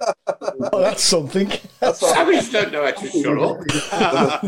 [0.74, 1.52] Oh, that's something.
[1.80, 2.14] That's all.
[2.14, 4.42] Savage don't know how to shut up.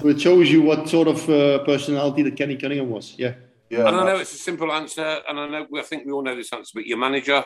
[0.00, 3.14] So it shows you what sort of uh, personality that Kenny Cunningham was.
[3.18, 3.34] Yeah.
[3.70, 3.86] Yeah.
[3.86, 6.34] And I know it's a simple answer, and I know I think we all know
[6.34, 7.44] this answer, but your manager,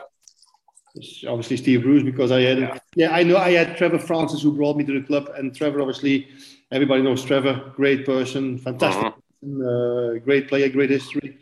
[0.95, 2.77] It's obviously Steve Bruce because I had Yeah.
[2.95, 3.11] yeah.
[3.15, 6.27] I know I had Trevor Francis who brought me to the club and Trevor obviously
[6.71, 11.37] everybody knows Trevor great person fantastic uh, great player great history.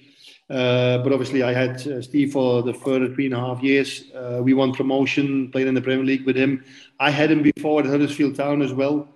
[0.49, 3.89] Uh, but obviously I had uh, Steve for the further three and a half years.
[4.14, 6.64] Uh, we won promotion played in the Premier League with him.
[6.99, 9.07] I had him before at Huddersfield Town as well.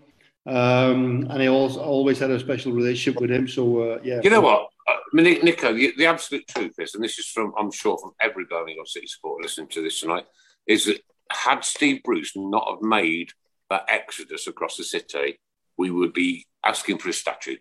[0.46, 4.22] Um, and I also always had a special relationship with him so uh, yeah.
[4.24, 4.70] You know what, Nick-
[5.14, 8.86] Nico, the, the absolute truth is, and this is from I'm sure from every Birmingham
[8.86, 10.26] City supporter listening to this tonight,
[10.68, 11.00] is that
[11.32, 13.30] had Steve Bruce not have made
[13.70, 15.40] that exodus across the city,
[15.78, 17.58] we would be asking for a statue.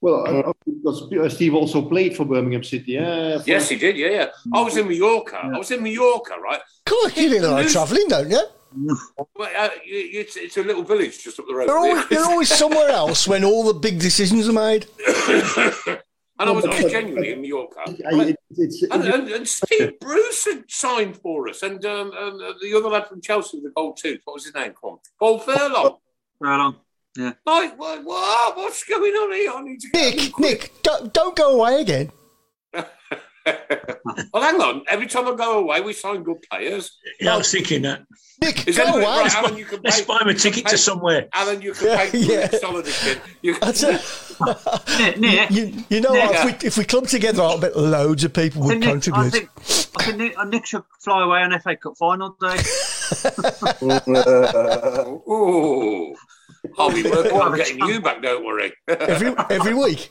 [0.00, 3.96] well uh, because uh, Steve also played for Birmingham City uh, for- Yes, he did.
[3.96, 4.26] Yeah, yeah.
[4.54, 5.38] I was in Mallorca.
[5.42, 6.60] I was in Mallorca, right?
[6.84, 8.42] God, you do a lot of travelling, don't you?
[9.34, 11.66] Well, uh, it's, it's a little village just up the road.
[11.68, 14.86] You're always, you're always somewhere else when all the big decisions are made.
[16.38, 17.80] and I was, I was genuinely in Mallorca.
[17.86, 18.36] I, right?
[18.50, 22.88] it's, And, and, and Steve Bruce had signed for us, and um, um, the other
[22.88, 24.20] lad from Chelsea with the gold tooth.
[24.24, 24.72] What was his name?
[24.80, 25.96] Come on, Paul Furlong.
[26.40, 26.76] Furlong.
[27.16, 27.32] Yeah.
[27.44, 29.50] Like, what, what, what's going on here?
[29.52, 32.12] I need to Nick, Nick, don't, don't go away again.
[34.32, 34.82] Well, hang on.
[34.88, 36.96] Every time I go away, we sign good players.
[37.20, 38.02] Yeah, I was thinking that.
[38.40, 39.22] Nick, Is go anybody- away.
[39.22, 41.28] right, Alan, you can Let's pay- buy him a ticket can to somewhere.
[41.34, 42.46] Alan, you can Yeah, pay for yeah.
[42.46, 43.20] the solid again.
[43.42, 44.00] You, That's it.
[44.98, 46.34] Nick, Nick, You, you know Nick, what?
[46.36, 48.88] If we, if we club together, I bet loads of people I would think Nick,
[48.88, 49.30] I contribute.
[49.32, 49.50] think,
[49.98, 52.56] I think Nick, uh, Nick should fly away on FA Cup final day.
[55.26, 56.14] oh,
[56.78, 58.22] I'll be working We'll on getting you back.
[58.22, 58.72] Don't worry.
[58.88, 60.10] every every week.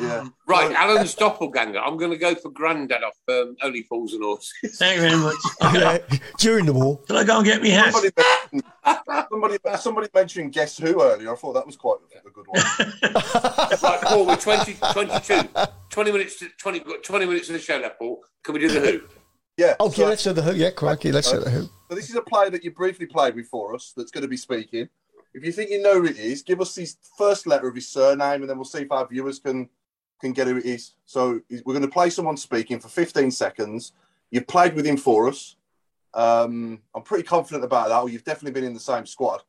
[0.00, 0.28] Yeah.
[0.46, 1.78] Right, Alan's doppelganger.
[1.78, 4.52] I'm going to go for Grandad off um, Only Fools and Horses.
[4.78, 5.36] Thank you very much.
[5.74, 5.98] Yeah,
[6.38, 6.98] during the war.
[7.06, 7.92] Can I go and get me hat?
[7.92, 8.64] Somebody mentioned,
[9.30, 11.32] somebody, somebody mentioned Guess Who earlier.
[11.32, 12.62] I thought that was quite a good one.
[13.82, 15.48] right, Paul, we're 20, 22.
[15.90, 18.22] 20 minutes, to, 20, 20 minutes of the show left, Paul.
[18.42, 19.00] Can we do the Who?
[19.56, 19.74] Yeah.
[19.80, 20.54] Okay, so- let's do the who.
[20.54, 21.62] Yeah, crikey, let's do the who.
[21.90, 24.28] So this is a player that you briefly played with for us that's going to
[24.28, 24.88] be speaking.
[25.34, 27.88] If you think you know who it is, give us his first letter of his
[27.90, 29.68] surname, and then we'll see if our viewers can
[30.20, 30.92] can get who it is.
[31.06, 33.92] So we're going to play someone speaking for 15 seconds.
[34.30, 35.56] You've played with him for us.
[36.14, 38.00] Um, I'm pretty confident about that.
[38.00, 39.42] Or you've definitely been in the same squad.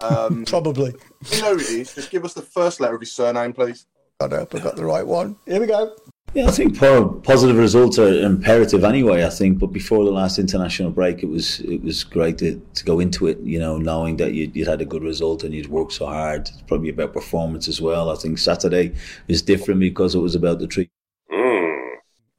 [0.00, 0.94] Um, Probably.
[1.30, 1.94] you know who it is.
[1.94, 3.86] Just give us the first letter of his surname, please.
[4.20, 5.36] I hope I got the right one.
[5.46, 5.94] Here we go.
[6.32, 9.24] Yeah, I think positive results are imperative anyway.
[9.24, 12.84] I think, but before the last international break, it was it was great to, to
[12.84, 15.66] go into it, you know, knowing that you'd, you'd had a good result and you'd
[15.68, 16.42] worked so hard.
[16.42, 18.10] It's probably about performance as well.
[18.10, 18.94] I think Saturday
[19.26, 20.88] is different because it was about the three.
[21.32, 21.94] Mm.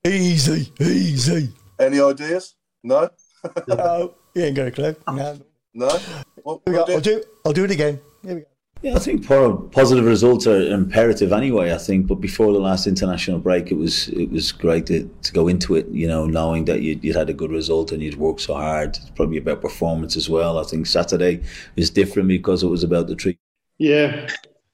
[0.08, 1.50] Easy, easy.
[1.80, 2.56] Any ideas?
[2.84, 3.10] No.
[3.68, 4.96] No, you ain't got a clue.
[5.12, 5.40] No.
[5.74, 5.88] No.
[6.44, 6.80] What, Here we go.
[6.80, 7.24] what do- I'll do.
[7.46, 8.00] I'll do it again.
[8.24, 8.48] Here we go.
[8.82, 11.72] Yeah, I think positive results are imperative anyway.
[11.72, 15.34] I think, but before the last international break, it was it was great to, to
[15.34, 18.18] go into it, you know, knowing that you'd, you'd had a good result and you'd
[18.18, 18.98] worked so hard.
[18.98, 20.58] It's probably about performance as well.
[20.58, 21.44] I think Saturday
[21.76, 23.38] is different because it was about the three.
[23.78, 24.28] Yeah.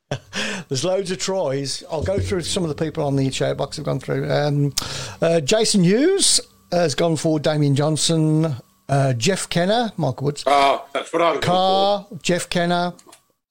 [0.69, 1.83] There's loads of tries.
[1.91, 3.77] I'll go through some of the people on the chat box.
[3.77, 4.31] I've gone through.
[4.31, 4.73] Um,
[5.21, 6.39] uh, Jason Hughes
[6.71, 8.55] has gone for Damien Johnson.
[8.89, 10.45] Uh, Jeff Kenna, Michael Woods.
[10.47, 12.93] Oh, that's what I was Carr, Jeff Kenna,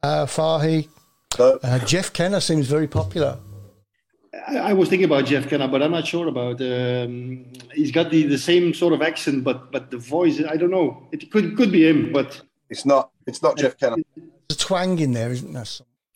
[0.03, 0.89] uh, Fahey.
[1.39, 3.39] Uh, Jeff Kenna seems very popular.
[4.49, 6.61] I, I was thinking about Jeff Kenna, but I'm not sure about.
[6.61, 10.71] Um, he's got the, the same sort of accent, but but the voice, I don't
[10.71, 11.07] know.
[11.13, 12.41] It could could be him, but
[12.71, 13.11] it's not.
[13.27, 13.97] It's not Jeff Kenna.
[14.17, 15.65] There's a twang in there, isn't there?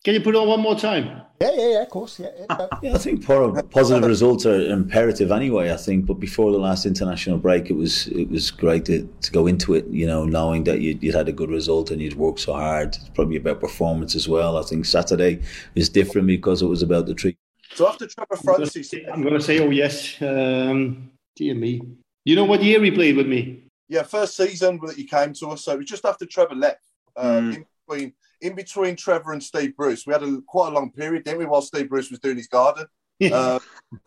[0.05, 1.23] Can you put it on one more time?
[1.43, 1.83] Yeah, yeah, yeah.
[1.83, 2.31] Of course, yeah.
[2.39, 2.67] yeah.
[2.83, 5.73] Yeah, I think positive results are imperative anyway.
[5.73, 9.31] I think, but before the last international break, it was it was great to, to
[9.31, 12.17] go into it, you know, knowing that you'd, you'd had a good result and you'd
[12.17, 12.97] worked so hard.
[12.97, 14.57] It's probably about performance as well.
[14.57, 15.43] I think Saturday
[15.75, 17.37] is different because it was about the three.
[17.75, 20.21] So after Trevor Francis, I'm going to say, oh yes.
[20.23, 21.83] Um, dear me.
[22.25, 23.65] You know what year he played with me?
[23.91, 26.85] yeah, first season that he came to us, so it was just after Trevor left.
[27.17, 30.91] Um, in between, in between Trevor and Steve Bruce, we had a quite a long
[30.93, 31.45] period, didn't we?
[31.47, 32.87] While Steve Bruce was doing his garden,
[33.33, 33.59] uh,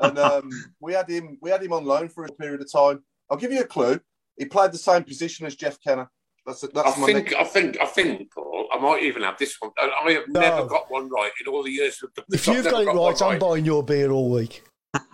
[0.00, 3.02] and um, we had him, we had him on loan for a period of time.
[3.30, 4.00] I'll give you a clue.
[4.38, 6.08] He played the same position as Jeff Kenna.
[6.46, 8.66] That's that's I my think, next- I think, I think, Paul.
[8.72, 9.70] I might even have this one.
[9.78, 10.40] I I have No.
[10.40, 12.02] never got one right in all the years.
[12.02, 14.62] of the- If you've never got it one right, I'm buying your beer all week.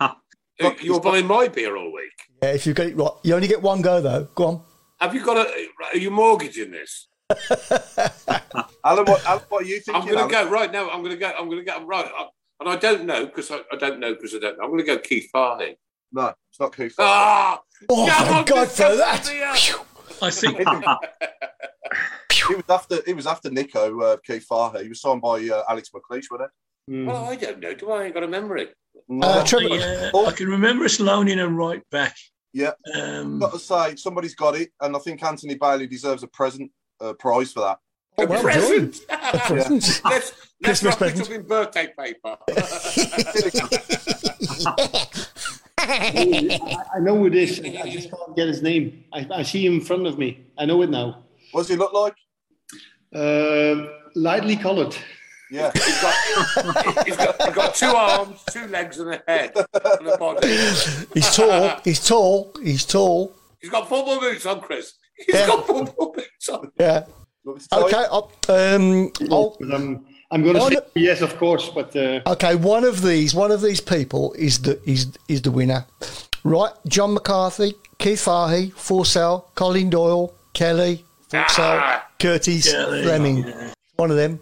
[0.81, 2.11] You're buying my beer all week.
[2.41, 3.11] Yeah, if you've got it right.
[3.23, 4.23] You only get one go, though.
[4.35, 4.61] Go on.
[4.99, 5.67] Have you got a?
[5.93, 7.07] Are you mortgaging this?
[8.83, 9.95] Alan, what, Alan, what are you thinking?
[9.95, 10.89] I'm going to go right now.
[10.89, 11.27] I'm going to go.
[11.37, 11.75] I'm going to go.
[11.75, 12.05] I'm right.
[12.05, 12.27] I,
[12.59, 14.63] and I don't know because I, I don't know because I don't know.
[14.63, 15.77] I'm going to go Keith Farley.
[16.11, 16.95] No, it's not Keith.
[16.99, 17.61] Ah!
[17.89, 19.23] Oh, Yeah, thank I'm God just for that.
[19.23, 20.47] to the, I see.
[22.51, 24.83] It was after it was after Nico uh, Keith Fahey.
[24.83, 26.49] He was signed by uh, Alex McLeish, wasn't
[26.89, 27.05] Hmm.
[27.05, 27.73] Well, I don't know.
[27.75, 28.01] Do I?
[28.01, 28.63] I ain't got a memory.
[28.63, 28.75] it?
[29.21, 32.15] Uh, Trevor, I, uh, I can remember us loaning a right back.
[32.51, 36.27] Yeah, Um, got to say somebody's got it, and I think Anthony Bailey deserves a
[36.27, 37.79] present uh, prize for that.
[38.17, 39.01] oh, well present.
[39.09, 40.01] A present.
[40.05, 42.37] let's let's Christmas wrap it up in birthday paper.
[45.77, 47.59] I, I know who it is.
[47.61, 49.05] I just can't get his name.
[49.13, 50.45] I, I see him in front of me.
[50.57, 51.23] I know it now.
[51.51, 52.15] What does he look like?
[53.13, 54.95] Uh, lightly coloured.
[55.51, 56.13] Yeah, he's got,
[57.05, 60.47] he's got he's got two arms, two legs, and a head and a body.
[60.47, 61.79] He's tall.
[61.83, 62.53] He's tall.
[62.61, 63.35] He's tall.
[63.59, 64.93] He's got football boots on, Chris.
[65.25, 65.47] He's Yeah.
[65.47, 66.71] got football boots on.
[66.79, 67.05] Yeah.
[67.73, 68.05] Okay.
[68.11, 69.11] I'll, um.
[69.31, 71.69] I'll, But I'm, I'm going to say the- yes, of course.
[71.69, 75.51] But uh, Okay, one of these, one of these people is the is is the
[75.51, 75.85] winner,
[76.43, 76.71] right?
[76.87, 82.07] John McCarthy, Keith Fahey, Forssell, Colin Doyle, Kelly, Forssell, Ah.
[82.19, 83.03] Curtis, Kelly.
[83.03, 83.45] Fleming.
[83.95, 84.39] One of them.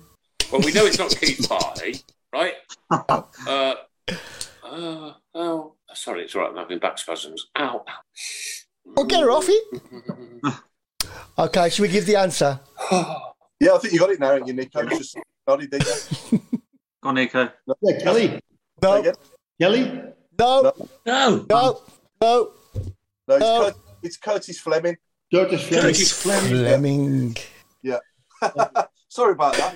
[0.52, 2.02] Well, we know it's not Keith Farley,
[2.34, 2.54] right?
[3.49, 3.76] Uh,
[4.64, 6.52] uh, oh, sorry, it's all right.
[6.52, 7.48] I'm having back spasms.
[7.58, 7.84] Ow.
[8.86, 9.82] Well, get her off it.
[11.38, 12.60] Okay, should we give the answer?
[13.60, 14.82] Yeah, I think you got it now, you, Nico?
[14.82, 15.18] It's just
[15.48, 16.40] nodded, didn't you?
[17.02, 17.49] Go on, Nico.
[17.82, 18.40] Yeah, Kelly.
[18.84, 19.14] No,
[19.60, 19.84] Kelly.
[20.38, 20.74] no, No.
[21.07, 21.82] no, no.
[22.22, 22.52] No,
[23.30, 23.72] it's, No.
[23.72, 24.95] Cur- it's Curtis Fleming.
[25.34, 25.82] Curtis Fleming.
[25.86, 26.49] Curtis Fleming.
[26.52, 27.38] Fleming.
[27.82, 27.98] Yeah.
[29.10, 29.76] Sorry about that.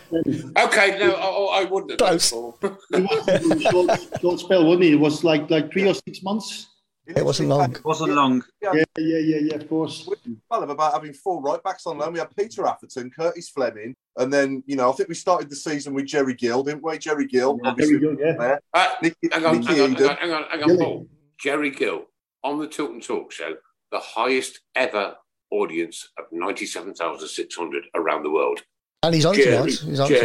[0.59, 1.97] Okay, no, I, I wouldn't have.
[1.97, 2.29] done Close.
[2.29, 2.55] Paul.
[2.93, 4.91] He was a short, short spell, wasn't he?
[4.91, 6.67] It was like like three or six months.
[7.15, 7.71] It wasn't long.
[7.75, 8.43] It Wasn't long.
[8.61, 8.71] Yeah.
[8.73, 9.55] Yeah, yeah, yeah, yeah.
[9.55, 10.07] Of course.
[10.49, 12.13] Well, about having four right backs on loan.
[12.13, 15.55] We had Peter Atherton, Curtis Fleming, and then you know I think we started the
[15.55, 16.97] season with Jerry Gill, didn't we?
[16.97, 17.97] Jerry Gill, There obviously.
[17.97, 18.17] we go.
[18.19, 18.57] Yeah.
[18.73, 20.83] Uh, Nicky, hang on, hang on, hang on, hang on, hang on, Gilly.
[20.85, 21.07] Paul.
[21.39, 22.05] Jerry Gill
[22.43, 23.55] on the Tilton Talk Show,
[23.91, 25.15] the highest ever
[25.51, 28.61] audience of 97,600 around the world.
[29.03, 29.79] And he's on Jerry, tonight.
[29.89, 30.21] He's on tonight.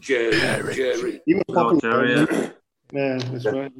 [0.00, 1.20] Jerry, Jerry, Jerry.
[1.26, 1.80] He was popular.
[2.06, 2.50] Jerry,
[2.92, 3.72] yeah, that's right.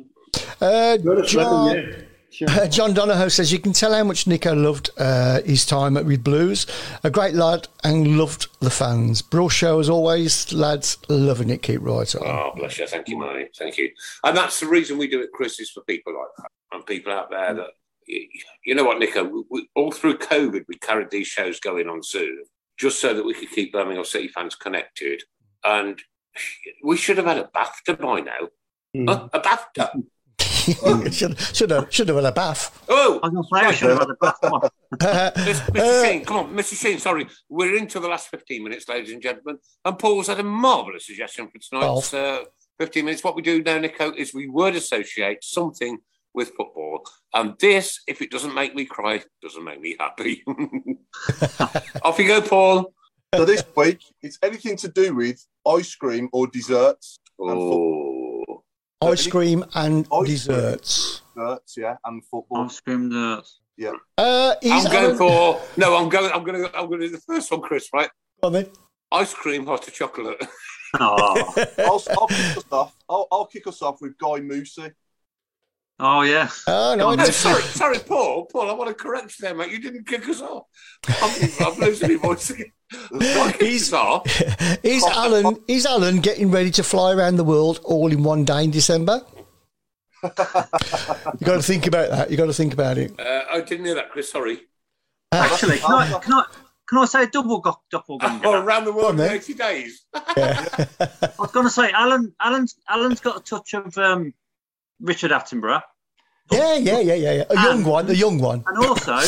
[0.60, 1.96] Uh, John, Fleming, yeah.
[2.30, 2.48] Sure.
[2.50, 6.04] Uh, John Donahoe says you can tell how much Nico loved uh, his time at
[6.04, 6.66] with Blues.
[7.02, 9.22] A great lad and loved the fans.
[9.22, 10.98] Brawl show as always, lads.
[11.08, 11.62] Loving it.
[11.62, 12.22] Keep right on.
[12.26, 12.86] Oh, bless you.
[12.86, 13.46] Thank you, Marty.
[13.56, 13.90] Thank you.
[14.24, 17.12] And that's the reason we do it, Chris, is for people like that and people
[17.12, 17.70] out there that,
[18.08, 18.26] y-
[18.64, 22.02] you know what, Nico, we, we, all through COVID, we carried these shows going on
[22.02, 22.38] Zoom
[22.78, 25.22] just so that we could keep Birmingham City fans connected.
[25.64, 25.98] And
[26.84, 28.48] we should have had a BAFTA by now.
[29.12, 29.28] Huh?
[29.32, 30.02] A BAFTA.
[31.12, 32.82] should, should have should have had a bath.
[32.88, 34.36] Oh, I was going to say I should have had a bath.
[34.42, 34.68] Come on.
[35.46, 36.04] Miss- Mr.
[36.04, 36.74] Sheen, come on, Mr.
[36.80, 37.26] Sheen, sorry.
[37.48, 39.58] We're into the last 15 minutes, ladies and gentlemen.
[39.84, 42.44] And Paul's had a marvellous suggestion for tonight's uh,
[42.80, 43.24] 15 minutes.
[43.24, 45.98] What we do now, Nico, is we word associate something
[46.34, 47.04] with football.
[47.34, 50.44] And this, if it doesn't make me cry, doesn't make me happy.
[52.02, 52.92] Off you go, Paul.
[53.34, 57.18] So this week, it's anything to do with ice cream or desserts.
[57.38, 58.17] And Oh,
[59.00, 61.22] Ice cream and Ice desserts.
[61.36, 62.64] desserts, yeah, and football.
[62.64, 63.60] Ice cream nuts.
[63.76, 63.92] Yeah.
[64.16, 65.96] Uh, he's I'm going Alan- for no.
[65.96, 66.32] I'm going.
[66.32, 66.76] I'm going to.
[66.76, 67.88] I'm going to do the first one, Chris.
[67.94, 68.10] Right?
[68.42, 68.66] Go on then.
[69.12, 70.44] Ice cream, hot chocolate.
[70.98, 72.94] Oh, I'll, I'll kick us off.
[73.08, 74.92] I'll, I'll kick us off with Guy Moosey.
[76.00, 76.48] Oh yeah.
[76.66, 78.46] Oh no, No, sorry, sorry, Paul.
[78.46, 79.70] Paul, I want to correct you there, mate.
[79.70, 80.64] You didn't kick us off.
[81.08, 82.72] I'm, I'm losing my voice again.
[82.92, 84.24] I kicked off.
[84.84, 88.64] is Alan is Alan getting ready to fly around the world all in one day
[88.64, 89.22] in December?
[90.22, 92.30] you got to think about that.
[92.30, 93.18] You got to think about it.
[93.18, 94.30] Uh, I didn't hear that, Chris.
[94.30, 94.60] Sorry.
[95.32, 96.44] Actually, can I can I
[96.88, 98.40] can I say a double go- doppelganger?
[98.46, 99.32] Oh, around the world in then.
[99.32, 100.04] 80 days.
[100.36, 100.64] Yeah.
[101.00, 104.32] I was going to say Alan Alan's Alan's got a touch of um,
[105.00, 105.82] Richard Attenborough,
[106.50, 107.44] yeah, yeah, yeah, yeah, yeah.
[107.50, 108.64] A young one, a young one.
[108.66, 109.18] and also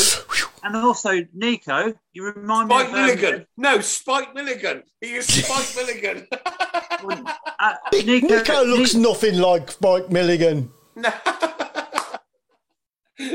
[0.63, 1.93] and also Nico.
[2.13, 3.47] You remind me Spike of um, Milligan.
[3.57, 4.83] No, Spike Milligan.
[4.99, 6.27] He is Spike Milligan.
[7.59, 10.71] uh, Nico, Nico, looks Ni- nothing like Spike Milligan.
[10.97, 11.13] I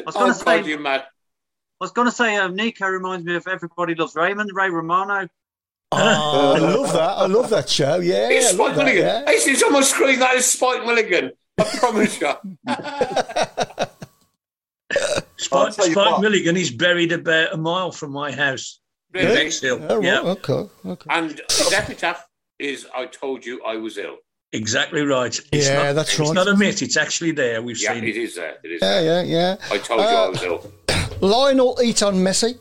[0.04, 1.02] was oh, going to say you mad.
[1.02, 5.28] I was going to say um, Nico reminds me of Everybody Loves Raymond, Ray Romano.
[5.92, 7.10] Oh, I love that.
[7.10, 8.00] I love that show.
[8.00, 9.04] Yeah, It's Spike love that, Milligan.
[9.04, 9.24] yeah.
[9.26, 10.18] Hey, it's on my screen.
[10.18, 11.30] That is Spike Milligan.
[11.58, 12.32] I promise you.
[15.38, 16.20] Spike, you Spike.
[16.20, 18.80] Milligan is buried about a mile from my house.
[19.14, 19.34] in Really?
[19.44, 19.84] Bexhill.
[19.88, 21.06] Oh, right, Yeah, okay, okay.
[21.10, 22.24] And his epitaph
[22.58, 24.16] is I told you I was ill.
[24.52, 25.38] exactly right.
[25.52, 26.32] It's Yeah, not, that's It's right.
[26.34, 26.82] not a myth.
[26.82, 27.62] It's actually there.
[27.62, 28.22] We've Yeah, seen it it.
[28.22, 28.56] is there.
[28.64, 29.24] It is Yeah, there.
[29.24, 29.56] yeah, yeah.
[29.70, 30.72] I told you I uh, was ill.
[31.20, 32.58] Lionel Eaton Messi.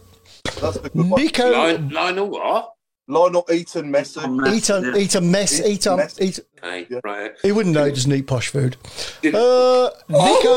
[0.62, 1.22] That's the good one.
[1.22, 2.75] Nico Lion, Lionel what?
[3.08, 4.54] Lionel Eaton Messi.
[4.56, 4.98] Eaton Yeah.
[4.98, 6.22] Eaton Mess Eaton Eaton Mess.
[6.22, 6.46] Eaton.
[6.64, 7.00] Okay, Yeah.
[7.04, 7.32] right.
[7.44, 7.86] He wouldn't know.
[7.86, 8.78] He doesn't eat posh food.
[9.22, 10.56] Did- Uh, Nico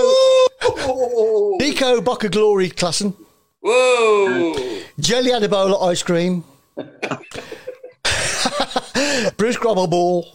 [0.63, 1.57] Oh!
[1.61, 3.15] Nico Boca Glory Klassen.
[3.61, 4.55] Whoa!
[4.99, 6.45] Jelly Adibola ice cream.
[9.37, 10.27] Bruce Grobble Ball.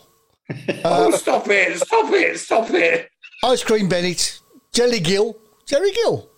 [0.85, 1.77] oh, stop it!
[1.79, 2.37] Stop it!
[2.39, 3.09] Stop it!
[3.43, 4.39] Ice cream Bennett.
[4.73, 5.37] Jelly Gill.
[5.65, 6.29] Jerry Gill.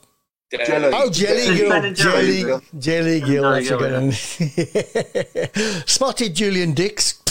[0.66, 0.92] Jelly.
[0.94, 1.70] Oh, Jelly Jelly Gill.
[1.70, 1.96] Ben.
[1.96, 2.44] Jelly,
[2.80, 3.52] Jelly Gill.
[3.52, 4.12] That's you a go, good one.
[5.88, 7.22] Spotted Julian Dix.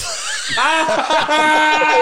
[0.58, 1.94] oh,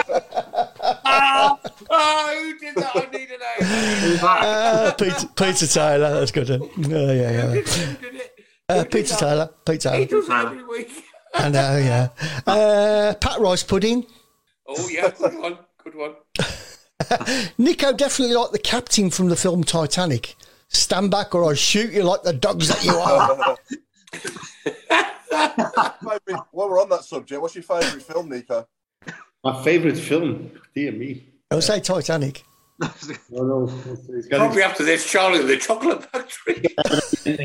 [1.90, 2.96] oh, who did that?
[2.96, 4.26] I need to know.
[4.26, 6.10] Uh, Peter, Peter Taylor.
[6.18, 6.48] That's good.
[6.48, 6.62] one.
[6.92, 7.46] Oh, yeah, yeah.
[7.48, 8.32] Who did it?
[8.68, 9.50] Uh, Peter Taylor.
[9.66, 10.20] Peter He Taylor.
[10.22, 10.90] does it every week.
[11.34, 12.08] I know, yeah.
[12.46, 14.04] Uh, Pat Rice Pudding.
[14.68, 16.14] Oh yeah, good one, good one.
[17.58, 20.36] Nico definitely like the captain from the film Titanic.
[20.72, 23.56] Stand back or I'll shoot you like the dogs that you are.
[26.02, 28.66] Favourite- While we're on that subject, what's your favourite film, Nico?
[29.44, 30.50] My favourite film.
[30.74, 31.26] Dear me.
[31.50, 32.44] I'll say Titanic.
[33.30, 33.72] No, no.
[33.92, 36.64] It's, it's got Probably after this, Charlie and the Chocolate Factory.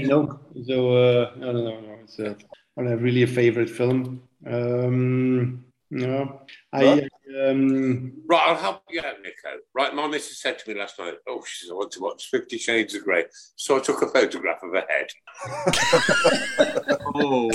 [0.07, 0.39] no.
[0.65, 1.97] So uh, no, no, no, no.
[2.03, 2.33] It's uh,
[2.75, 4.23] not really a favorite film.
[4.47, 6.41] Um, no,
[6.73, 7.07] I
[7.49, 9.57] um, Right, I'll help you out, Nico.
[9.73, 12.29] Right, my missus said to me last night, "Oh, she said I want to watch
[12.29, 13.25] Fifty Shades of Grey,"
[13.55, 15.07] so I took a photograph of her head.
[17.19, 17.51] Oh,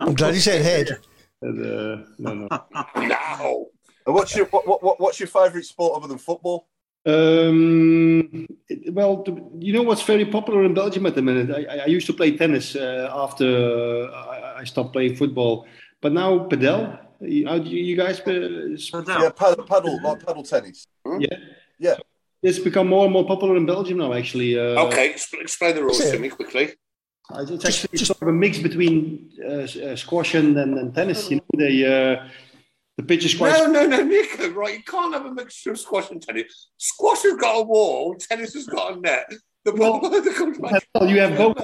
[0.00, 0.98] I'm glad you said head.
[1.40, 2.48] And, uh, no, no.
[2.96, 3.66] no.
[4.06, 6.66] And what's your what, what, what's your favourite sport other than football?
[7.04, 8.46] Um,
[8.92, 9.24] well,
[9.58, 11.50] you know what's very popular in Belgium at the minute?
[11.50, 14.10] I, I- I used to play tennis uh, after uh,
[14.56, 15.66] I, I stopped playing football,
[16.00, 16.98] but now padel.
[17.22, 18.20] You- How do you, you guys?
[18.20, 20.86] Uh, Yeah, paddle, paddle like paddle tennis.
[21.18, 21.36] Yeah,
[21.78, 21.96] yeah.
[22.42, 24.12] It's become more and more popular in Belgium now.
[24.12, 24.58] Actually.
[24.58, 26.72] Uh, Okay, explain the rules to me quickly.
[27.32, 31.30] Uh, It's actually sort of a mix between uh, uh, squash and, and, and tennis.
[31.30, 32.28] You know, they uh,
[32.98, 33.52] the pitch is quite.
[33.52, 34.74] No, no, no, Nico, right?
[34.78, 36.70] You can't have a mixture of squash and tennis.
[36.78, 39.32] Squash has got a wall, tennis has got a net.
[39.64, 41.56] The ball, the comes Well, you have both.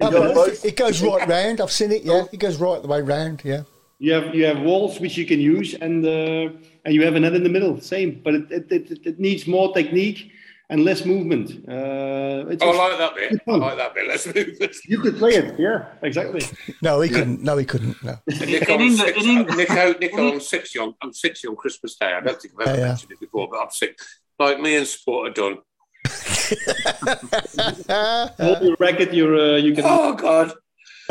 [0.00, 1.60] Oh, but it goes right round.
[1.60, 2.02] I've seen it.
[2.02, 3.42] Yeah, it goes right the way round.
[3.44, 3.62] Yeah.
[3.98, 6.50] You have you have walls which you can use, and uh,
[6.84, 7.80] and you have a net in the middle.
[7.80, 10.30] Same, but it it, it, it needs more technique
[10.70, 11.50] and less movement.
[11.68, 13.40] Uh, it's Oh, I like that bit.
[13.46, 14.08] I like that bit.
[14.08, 14.76] Let's move it.
[14.86, 16.40] You could play it, yeah, exactly.
[16.82, 17.42] No, he couldn't.
[17.42, 18.02] No, he couldn't.
[18.02, 18.16] No.
[18.26, 21.54] Nico, In I'm England- six, in England- Nico, Nico, I'm sixty on I'm sixty on
[21.56, 22.12] Christmas Day.
[22.14, 22.88] I don't think I've ever Yeah, yeah.
[22.88, 23.98] mentioned it before, but I'm sick.
[24.38, 25.58] Like me and sport are done.
[28.38, 29.14] Hold your racket.
[29.14, 29.84] You're uh, you can.
[29.86, 30.52] Oh God.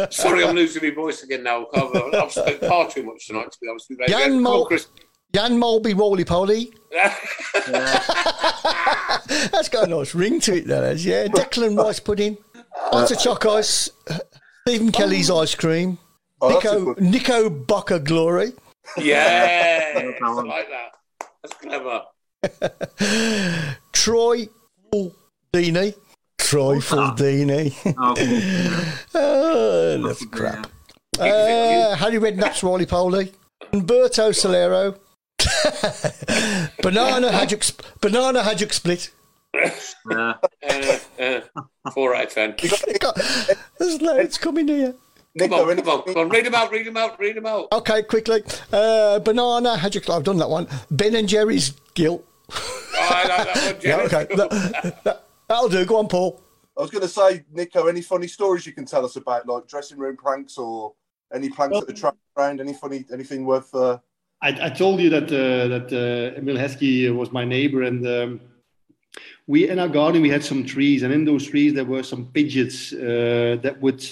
[0.09, 1.67] Sorry, I'm losing my voice again now.
[1.73, 4.07] I've, I've spent far too much tonight to be honest with you.
[4.07, 4.87] Jan, Come on, Mol- Chris.
[5.35, 6.73] Jan Molby Wally Poly.
[6.91, 7.19] That's
[9.69, 11.05] got a nice ring to it, that has.
[11.05, 11.27] Yeah.
[11.27, 12.37] Declan Rice pudding.
[12.91, 13.89] Lots of choc ice.
[14.67, 15.97] Stephen Kelly's ice cream.
[16.41, 18.51] Oh, Nico, good- Nico Bucker Glory.
[18.97, 20.91] Yeah, I like that.
[21.41, 22.01] That's clever.
[23.93, 24.47] Troy
[25.53, 25.95] Dini.
[26.53, 27.73] Troy Fuldini.
[29.15, 30.67] oh, that's crap.
[31.19, 33.31] Uh, Harry Redknapp's Wally Poly.
[33.71, 34.95] Umberto Solero.
[36.83, 39.09] Banana Haddock, sp- banana Haddock split.
[39.55, 40.35] Yeah.
[40.69, 41.41] Uh, uh,
[41.91, 42.55] four out of ten.
[43.79, 44.93] There's loads coming here.
[45.39, 46.29] Come on, come on, come on.
[46.29, 47.69] Read them out, read them out, read them out.
[47.71, 48.43] Okay, quickly.
[48.71, 50.07] Uh, banana Haddock.
[50.07, 50.67] I've done that one.
[50.91, 52.23] Ben and Jerry's guilt.
[52.51, 54.27] Oh, I like that one, Yeah, okay.
[54.35, 55.22] That, that,
[55.53, 55.85] that'll do.
[55.85, 56.41] Go on, Paul.
[56.77, 59.67] I was going to say, Nico, any funny stories you can tell us about, like
[59.67, 60.93] dressing room pranks or
[61.33, 62.59] any pranks at the track ground?
[62.59, 63.73] Any funny, anything worth?
[63.73, 63.99] Uh...
[64.41, 68.41] I, I told you that uh, that uh, Emile Heskey was my neighbor, and um,
[69.45, 72.25] we in our garden we had some trees, and in those trees there were some
[72.25, 74.03] pigeons uh, that would,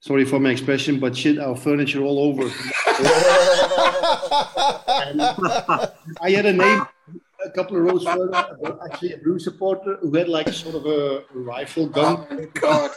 [0.00, 2.50] sorry for my expression, but shit our furniture all over.
[5.06, 6.88] And I had a neighbor
[7.46, 11.24] a couple of rows further, actually a blue supporter who had like sort of a
[11.32, 12.26] rifle gun.
[12.30, 12.90] Oh, God.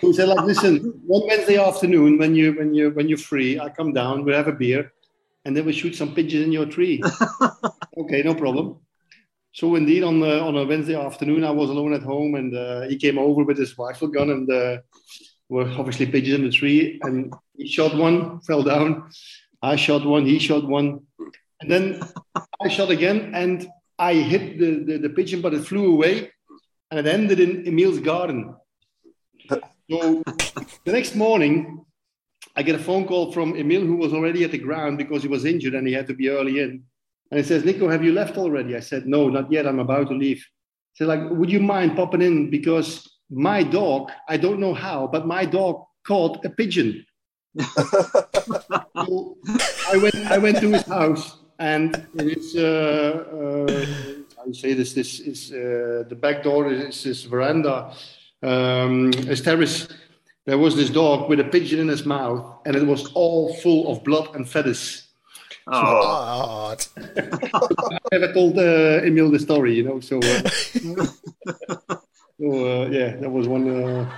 [0.00, 3.68] Who said like, listen, one Wednesday afternoon when you when you when you're free, I
[3.68, 4.92] come down, we'll have a beer,
[5.44, 7.02] and then we shoot some pigeons in your tree.
[7.98, 8.78] okay, no problem.
[9.52, 12.82] So indeed, on the, on a Wednesday afternoon, I was alone at home, and uh,
[12.82, 14.78] he came over with his rifle gun, and uh,
[15.50, 19.10] were obviously pigeons in the tree, and he shot one, fell down.
[19.60, 21.00] I shot one, he shot one,
[21.62, 22.00] and then
[22.60, 23.68] I shot again, and
[23.98, 26.30] I hit the, the, the pigeon, but it flew away,
[26.90, 28.54] and it ended in Emile's garden.
[29.48, 30.22] So
[30.84, 31.84] the next morning,
[32.56, 35.28] I get a phone call from Emile, who was already at the ground because he
[35.28, 36.82] was injured and he had to be early in.
[37.30, 38.76] And he says, Nico, have you left already?
[38.76, 39.66] I said, no, not yet.
[39.66, 40.44] I'm about to leave.
[40.92, 42.50] He said, like, would you mind popping in?
[42.50, 47.06] Because my dog, I don't know how, but my dog caught a pigeon.
[47.60, 49.36] so
[49.90, 53.86] I went, I went to his house and it's, uh, uh,
[54.36, 57.92] how you say this, this is, uh, the back door is this veranda,
[58.42, 59.88] um, his terrace.
[60.44, 63.92] There was this dog with a pigeon in his mouth and it was all full
[63.92, 65.08] of blood and feathers.
[65.68, 66.74] Oh.
[66.76, 70.00] I never told uh, Emile the story, you know.
[70.00, 70.48] So, uh,
[72.40, 74.10] so uh, yeah, that was one.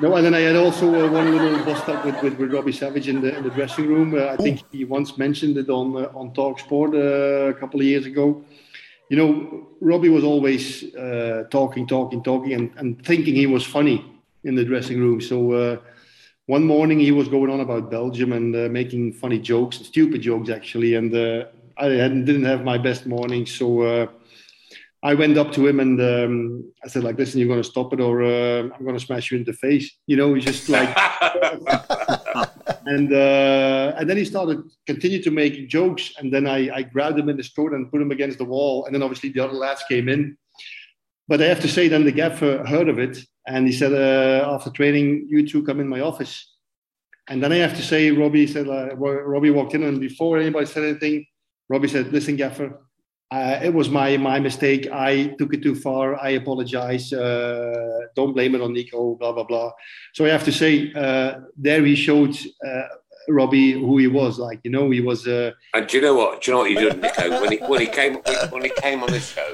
[0.00, 2.72] No, and then I had also uh, one little bust up with, with, with Robbie
[2.72, 4.14] Savage in the in the dressing room.
[4.14, 7.78] Uh, I think he once mentioned it on uh, on Talk Sport uh, a couple
[7.78, 8.42] of years ago.
[9.08, 14.04] You know, Robbie was always uh, talking, talking, talking, and, and thinking he was funny
[14.42, 15.20] in the dressing room.
[15.20, 15.52] So.
[15.52, 15.76] Uh,
[16.46, 20.94] one morning he was going on about Belgium and making funny jokes, stupid jokes actually,
[20.94, 21.10] and
[21.78, 24.10] I didn't have my best morning, so
[25.04, 27.92] I went up to him and um, I said like, "Listen, you're going to stop
[27.92, 30.70] it, or uh, I'm going to smash you in the face." You know, he's just
[30.70, 30.88] like,
[32.86, 37.18] and uh, and then he started continued to make jokes, and then I, I grabbed
[37.18, 39.52] him in his throat and put him against the wall, and then obviously the other
[39.52, 40.38] lads came in.
[41.28, 44.50] But I have to say, then the gaffer heard of it, and he said, uh,
[44.50, 46.50] after training, you two come in my office.
[47.28, 50.66] And then I have to say, Robbie said, uh, Robbie walked in, and before anybody
[50.66, 51.26] said anything,
[51.68, 52.83] Robbie said, "Listen, gaffer,
[53.34, 54.82] uh, it was my my mistake.
[55.10, 56.04] I took it too far.
[56.28, 57.06] I apologize.
[57.12, 59.00] Uh, don't blame it on Nico.
[59.20, 59.70] Blah blah blah."
[60.16, 60.72] So I have to say,
[61.04, 61.30] uh,
[61.66, 62.34] there he showed
[62.68, 62.88] uh,
[63.28, 64.38] Robbie who he was.
[64.38, 65.26] Like you know, he was.
[65.26, 66.32] Uh, And do you know what?
[66.42, 67.24] Do you know what he did, Nico?
[67.40, 68.14] When he when he came
[68.54, 69.50] when he came on the show,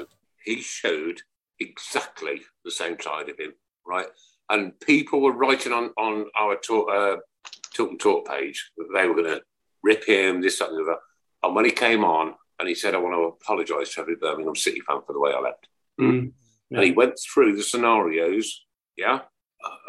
[0.47, 1.17] he showed
[1.59, 3.53] exactly the same side of him,
[3.93, 4.09] right?
[4.49, 7.15] And people were writing on on our talk uh,
[7.75, 9.41] talk and talk page that they were going to
[9.83, 10.99] rip him, this, that, and the other.
[11.43, 14.55] And when he came on and he said, "I want to apologise to every Birmingham
[14.55, 15.67] City fan for the way I left,"
[15.99, 16.31] mm,
[16.69, 18.63] and he went through the scenarios,
[18.95, 19.21] yeah,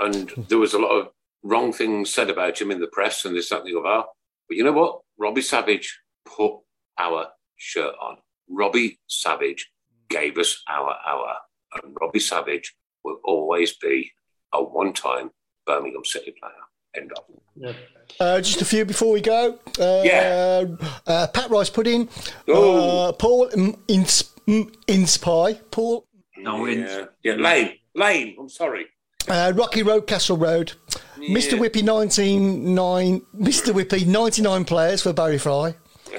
[0.00, 1.08] and there was a lot of
[1.42, 4.04] wrong things said about him in the press and this, that, and the other.
[4.48, 5.00] But you know what?
[5.18, 6.60] Robbie Savage put
[6.98, 8.16] our shirt on.
[8.48, 9.70] Robbie Savage
[10.08, 11.36] gave us our hour,
[11.74, 12.74] and Robbie Savage
[13.04, 14.10] will always be
[14.52, 15.30] a one-time
[15.66, 16.52] Birmingham City player.
[16.96, 17.24] End of.
[17.56, 17.72] yeah.
[18.20, 19.58] Uh, just a few before we go.
[19.80, 20.64] Uh, Yeah.
[21.06, 22.08] Uh, Pat Rice pudding.
[22.48, 23.08] Oh.
[23.08, 25.58] Uh, Paul M- Ins- M- Inspy.
[25.70, 26.06] Paul.
[26.36, 28.36] No, Yeah, yeah, Lane, Lane.
[28.38, 28.86] I'm sorry.
[29.28, 30.72] Uh, Rocky Road, Castle Road.
[31.16, 31.56] Mr.
[31.58, 33.72] Whippy 19, nine, Mr.
[33.72, 35.74] Whippy 99 players for Barry Fry.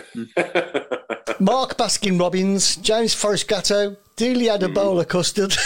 [1.40, 5.54] Mark Baskin Robbins, James Forrest Gatto, Delia bowl of Custard.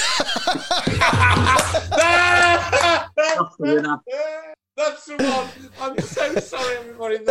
[4.78, 5.72] That's the one.
[5.82, 7.18] I'm so sorry, everybody.
[7.18, 7.26] On.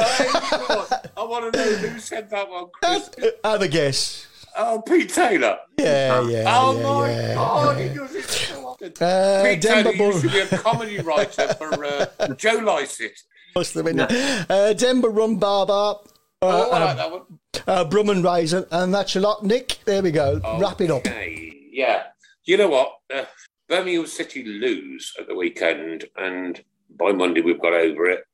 [1.16, 3.08] I want to know who said that one, Chris.
[3.44, 4.26] Have a guess.
[4.58, 5.58] Oh, Pete Taylor.
[5.78, 7.34] Yeah, yeah, Oh yeah, my yeah.
[7.34, 8.92] God, he does it so often.
[9.00, 12.06] Uh, Pete Denver Taylor used to be a comedy writer for uh,
[12.36, 13.20] Joe Lycett.
[13.54, 14.00] Must have been.
[14.00, 15.72] Uh, Denver Rum Barber.
[15.72, 15.96] Uh,
[16.42, 17.22] Oh, I like uh, that one.
[17.66, 19.42] uh, Brum and Raisin, and that's a lot.
[19.44, 20.40] Nick, there we go.
[20.60, 21.06] Wrap it up.
[21.06, 22.04] Yeah.
[22.44, 22.92] You know what?
[23.14, 23.24] Uh,
[23.68, 26.62] Birmingham City lose at the weekend, and
[26.98, 28.24] by Monday we've got over it.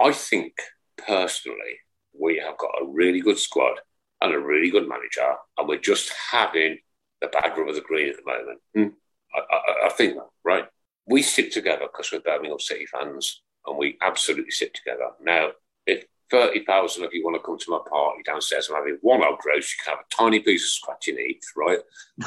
[0.00, 0.54] I think,
[0.96, 1.78] personally,
[2.18, 3.80] we have got a really good squad
[4.20, 6.78] and a really good manager, and we're just having
[7.20, 8.58] the bad rub of the green at the moment.
[8.74, 8.94] Hmm.
[9.34, 10.64] I, I, I think that, right?
[11.06, 15.10] We stick together because we're Birmingham City fans, and we absolutely stick together.
[15.22, 15.50] Now,
[15.86, 19.40] if 30,000 of you want to come to my party downstairs and having one old
[19.46, 21.80] roast, you can have a tiny piece of scratching eat, right?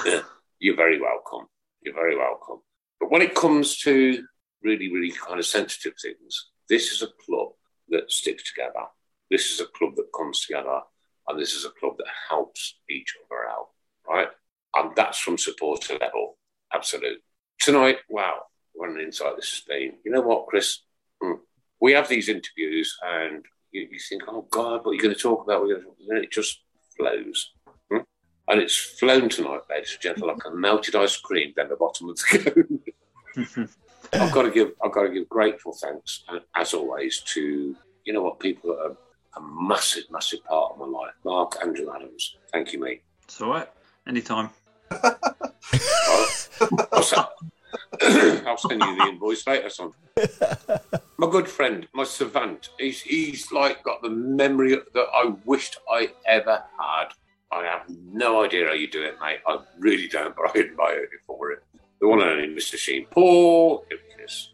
[0.59, 1.47] You're very welcome.
[1.81, 2.57] You're very welcome.
[2.99, 4.23] But when it comes to
[4.63, 7.49] really, really kind of sensitive things, this is a club
[7.89, 8.85] that sticks together.
[9.29, 10.79] This is a club that comes together,
[11.27, 13.69] and this is a club that helps each other out,
[14.07, 14.27] right?
[14.75, 16.37] And that's from supporter level,
[16.73, 17.19] absolute.
[17.59, 18.41] Tonight, wow,
[18.73, 19.93] what an insight this has been.
[20.03, 20.79] You know what, Chris?
[21.21, 21.33] Hmm.
[21.79, 25.19] We have these interviews, and you, you think, oh God, what are you going to
[25.19, 25.61] talk about?
[25.61, 26.61] We're going to, talk and it just
[26.97, 27.51] flows.
[27.91, 27.99] Hmm?
[28.47, 32.09] And it's flown tonight, ladies and gentlemen, like a melted ice cream down the bottom
[32.09, 32.83] of the
[33.35, 33.67] cone.
[34.13, 37.75] I've got to give I've got to give grateful thanks, uh, as always, to
[38.05, 38.97] you know what people that are
[39.35, 41.13] a massive, massive part of my life.
[41.25, 43.01] Mark Andrew Adams, thank you, mate.
[43.23, 43.67] It's all right.
[44.07, 44.49] Anytime.
[44.91, 47.25] I'll, send,
[48.47, 49.91] I'll send you the invoice later, son.
[51.17, 56.11] My good friend, my savant, he's, he's like got the memory that I wished I
[56.25, 57.09] ever had.
[57.51, 59.39] I have no idea how you do it, mate.
[59.47, 61.63] I really don't, but I admire you for it.
[62.03, 62.75] The one and only Mr.
[62.77, 63.05] Sheen.
[63.11, 64.47] Paul Hipkiss.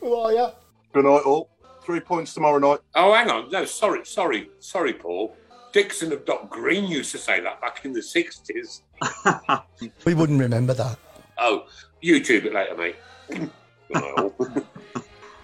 [0.00, 0.48] Who are you?
[0.94, 1.50] Good night, all.
[1.82, 2.78] Three points tomorrow night.
[2.94, 3.50] Oh, hang on.
[3.50, 5.36] No, sorry, sorry, sorry, Paul.
[5.74, 8.80] Dixon of Dock Green used to say that back in the 60s.
[10.06, 10.96] We wouldn't remember that.
[11.36, 11.66] Oh,
[12.02, 12.96] YouTube it later, mate.
[13.28, 13.50] Good
[13.90, 14.30] night, all.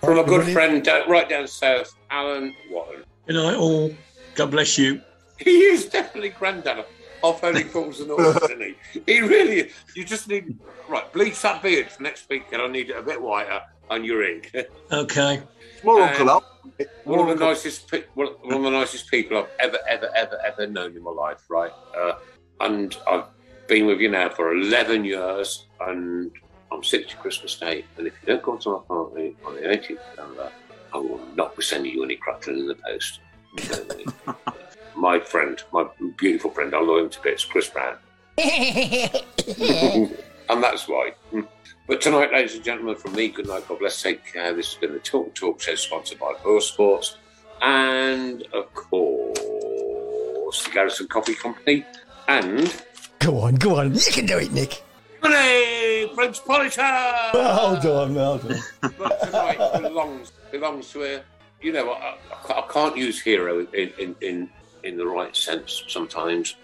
[0.01, 3.05] From a good friend uh, right down south, Alan Watton.
[3.27, 3.95] Good night, all.
[4.35, 5.03] God bless you.
[5.39, 6.79] He is definitely granddad
[7.23, 9.03] of Holy Calls and all, isn't he?
[9.07, 9.71] He really.
[9.95, 10.59] You just need,
[10.89, 14.05] right, bleach that beard for next week, and I need it a bit whiter, and
[14.05, 14.43] you're in.
[14.91, 15.43] Okay.
[15.85, 16.45] More And Uncle Al.
[17.05, 20.11] One of the Uncle- nicest, pe- one one of the nicest people I've ever, ever,
[20.15, 21.73] ever, ever known in my life, right?
[21.97, 22.13] Uh,
[22.61, 23.25] and I've
[23.67, 26.31] been with you now for 11 years, and
[26.71, 27.85] I'm 60 Christmas Day.
[27.99, 30.53] And if you don't come to my party on the 18th of November,
[30.95, 33.21] I will not be sending you any crackling in the post.
[34.97, 35.87] my friend, my
[36.17, 37.97] beautiful friend, I love him to bits, Chris Browne.
[38.39, 40.13] and
[40.63, 41.13] that's why.
[41.87, 44.55] But tonight, ladies and gentlemen, from me, good night, God bless, take care.
[44.55, 47.19] This has been the Talk Talk Show sponsored by Borough Sports
[47.61, 51.85] and, of course, the Garrison Coffee Company
[52.29, 52.73] and
[53.23, 53.95] Go on, go on.
[53.95, 54.83] You can do it, Nick.
[55.23, 56.83] Money French Polisher.
[56.83, 58.61] Hold on, hold on.
[58.99, 61.23] But tonight belongs belongs to a,
[61.61, 64.51] you know, I, I I can't use hero in, in, in,
[64.85, 66.57] in the right sense sometimes.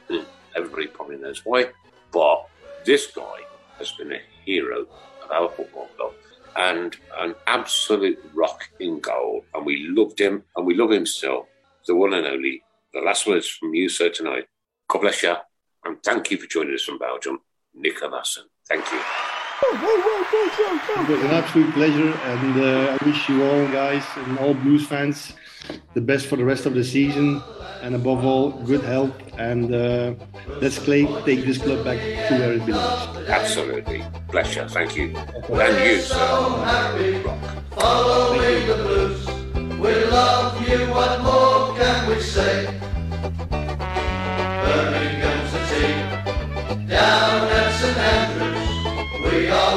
[0.57, 1.71] Everybody probably knows why.
[2.13, 2.49] But
[2.85, 3.41] this guy
[3.79, 4.87] has been a hero
[5.23, 6.13] of our football club
[6.57, 9.45] and an absolute rock in goal.
[9.55, 11.47] And we loved him and we love him still.
[11.87, 12.63] The one and only.
[12.93, 14.47] The last words from you, sir, tonight.
[14.89, 15.37] God bless you.
[15.85, 17.41] And thank you for joining us from Belgium,
[17.75, 18.45] Nico Vaesen.
[18.69, 19.01] Thank you.
[19.61, 24.87] It was an absolute pleasure, and uh, I wish you all, guys, and all Blues
[24.87, 25.33] fans,
[25.95, 27.43] the best for the rest of the season,
[27.83, 29.13] and above all, good health.
[29.39, 30.15] And uh,
[30.61, 31.99] let's play, take this club back
[32.29, 33.29] to where it belongs.
[33.29, 34.05] Absolutely.
[34.31, 34.69] Bless you.
[34.69, 35.15] Thank you.
[35.17, 36.17] And you, sir.
[37.77, 39.27] Following the blues,
[39.79, 40.79] we love you.
[40.93, 42.67] What more can we say?
[44.65, 46.87] Birmingham's the team.
[46.89, 49.77] Down at St Andrews, we are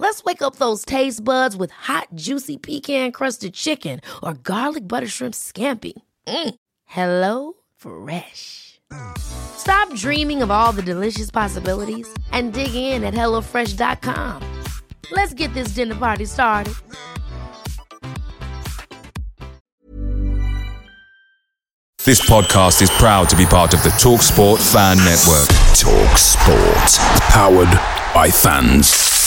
[0.00, 5.06] Let's wake up those taste buds with hot, juicy pecan crusted chicken or garlic butter
[5.06, 5.92] shrimp scampi.
[6.26, 6.54] Mm.
[6.86, 8.80] Hello Fresh.
[9.18, 14.42] Stop dreaming of all the delicious possibilities and dig in at HelloFresh.com.
[15.12, 16.72] Let's get this dinner party started.
[22.06, 25.46] This podcast is proud to be part of the TalkSport Fan Network.
[25.76, 27.20] Talk Sport.
[27.28, 29.19] Powered by fans.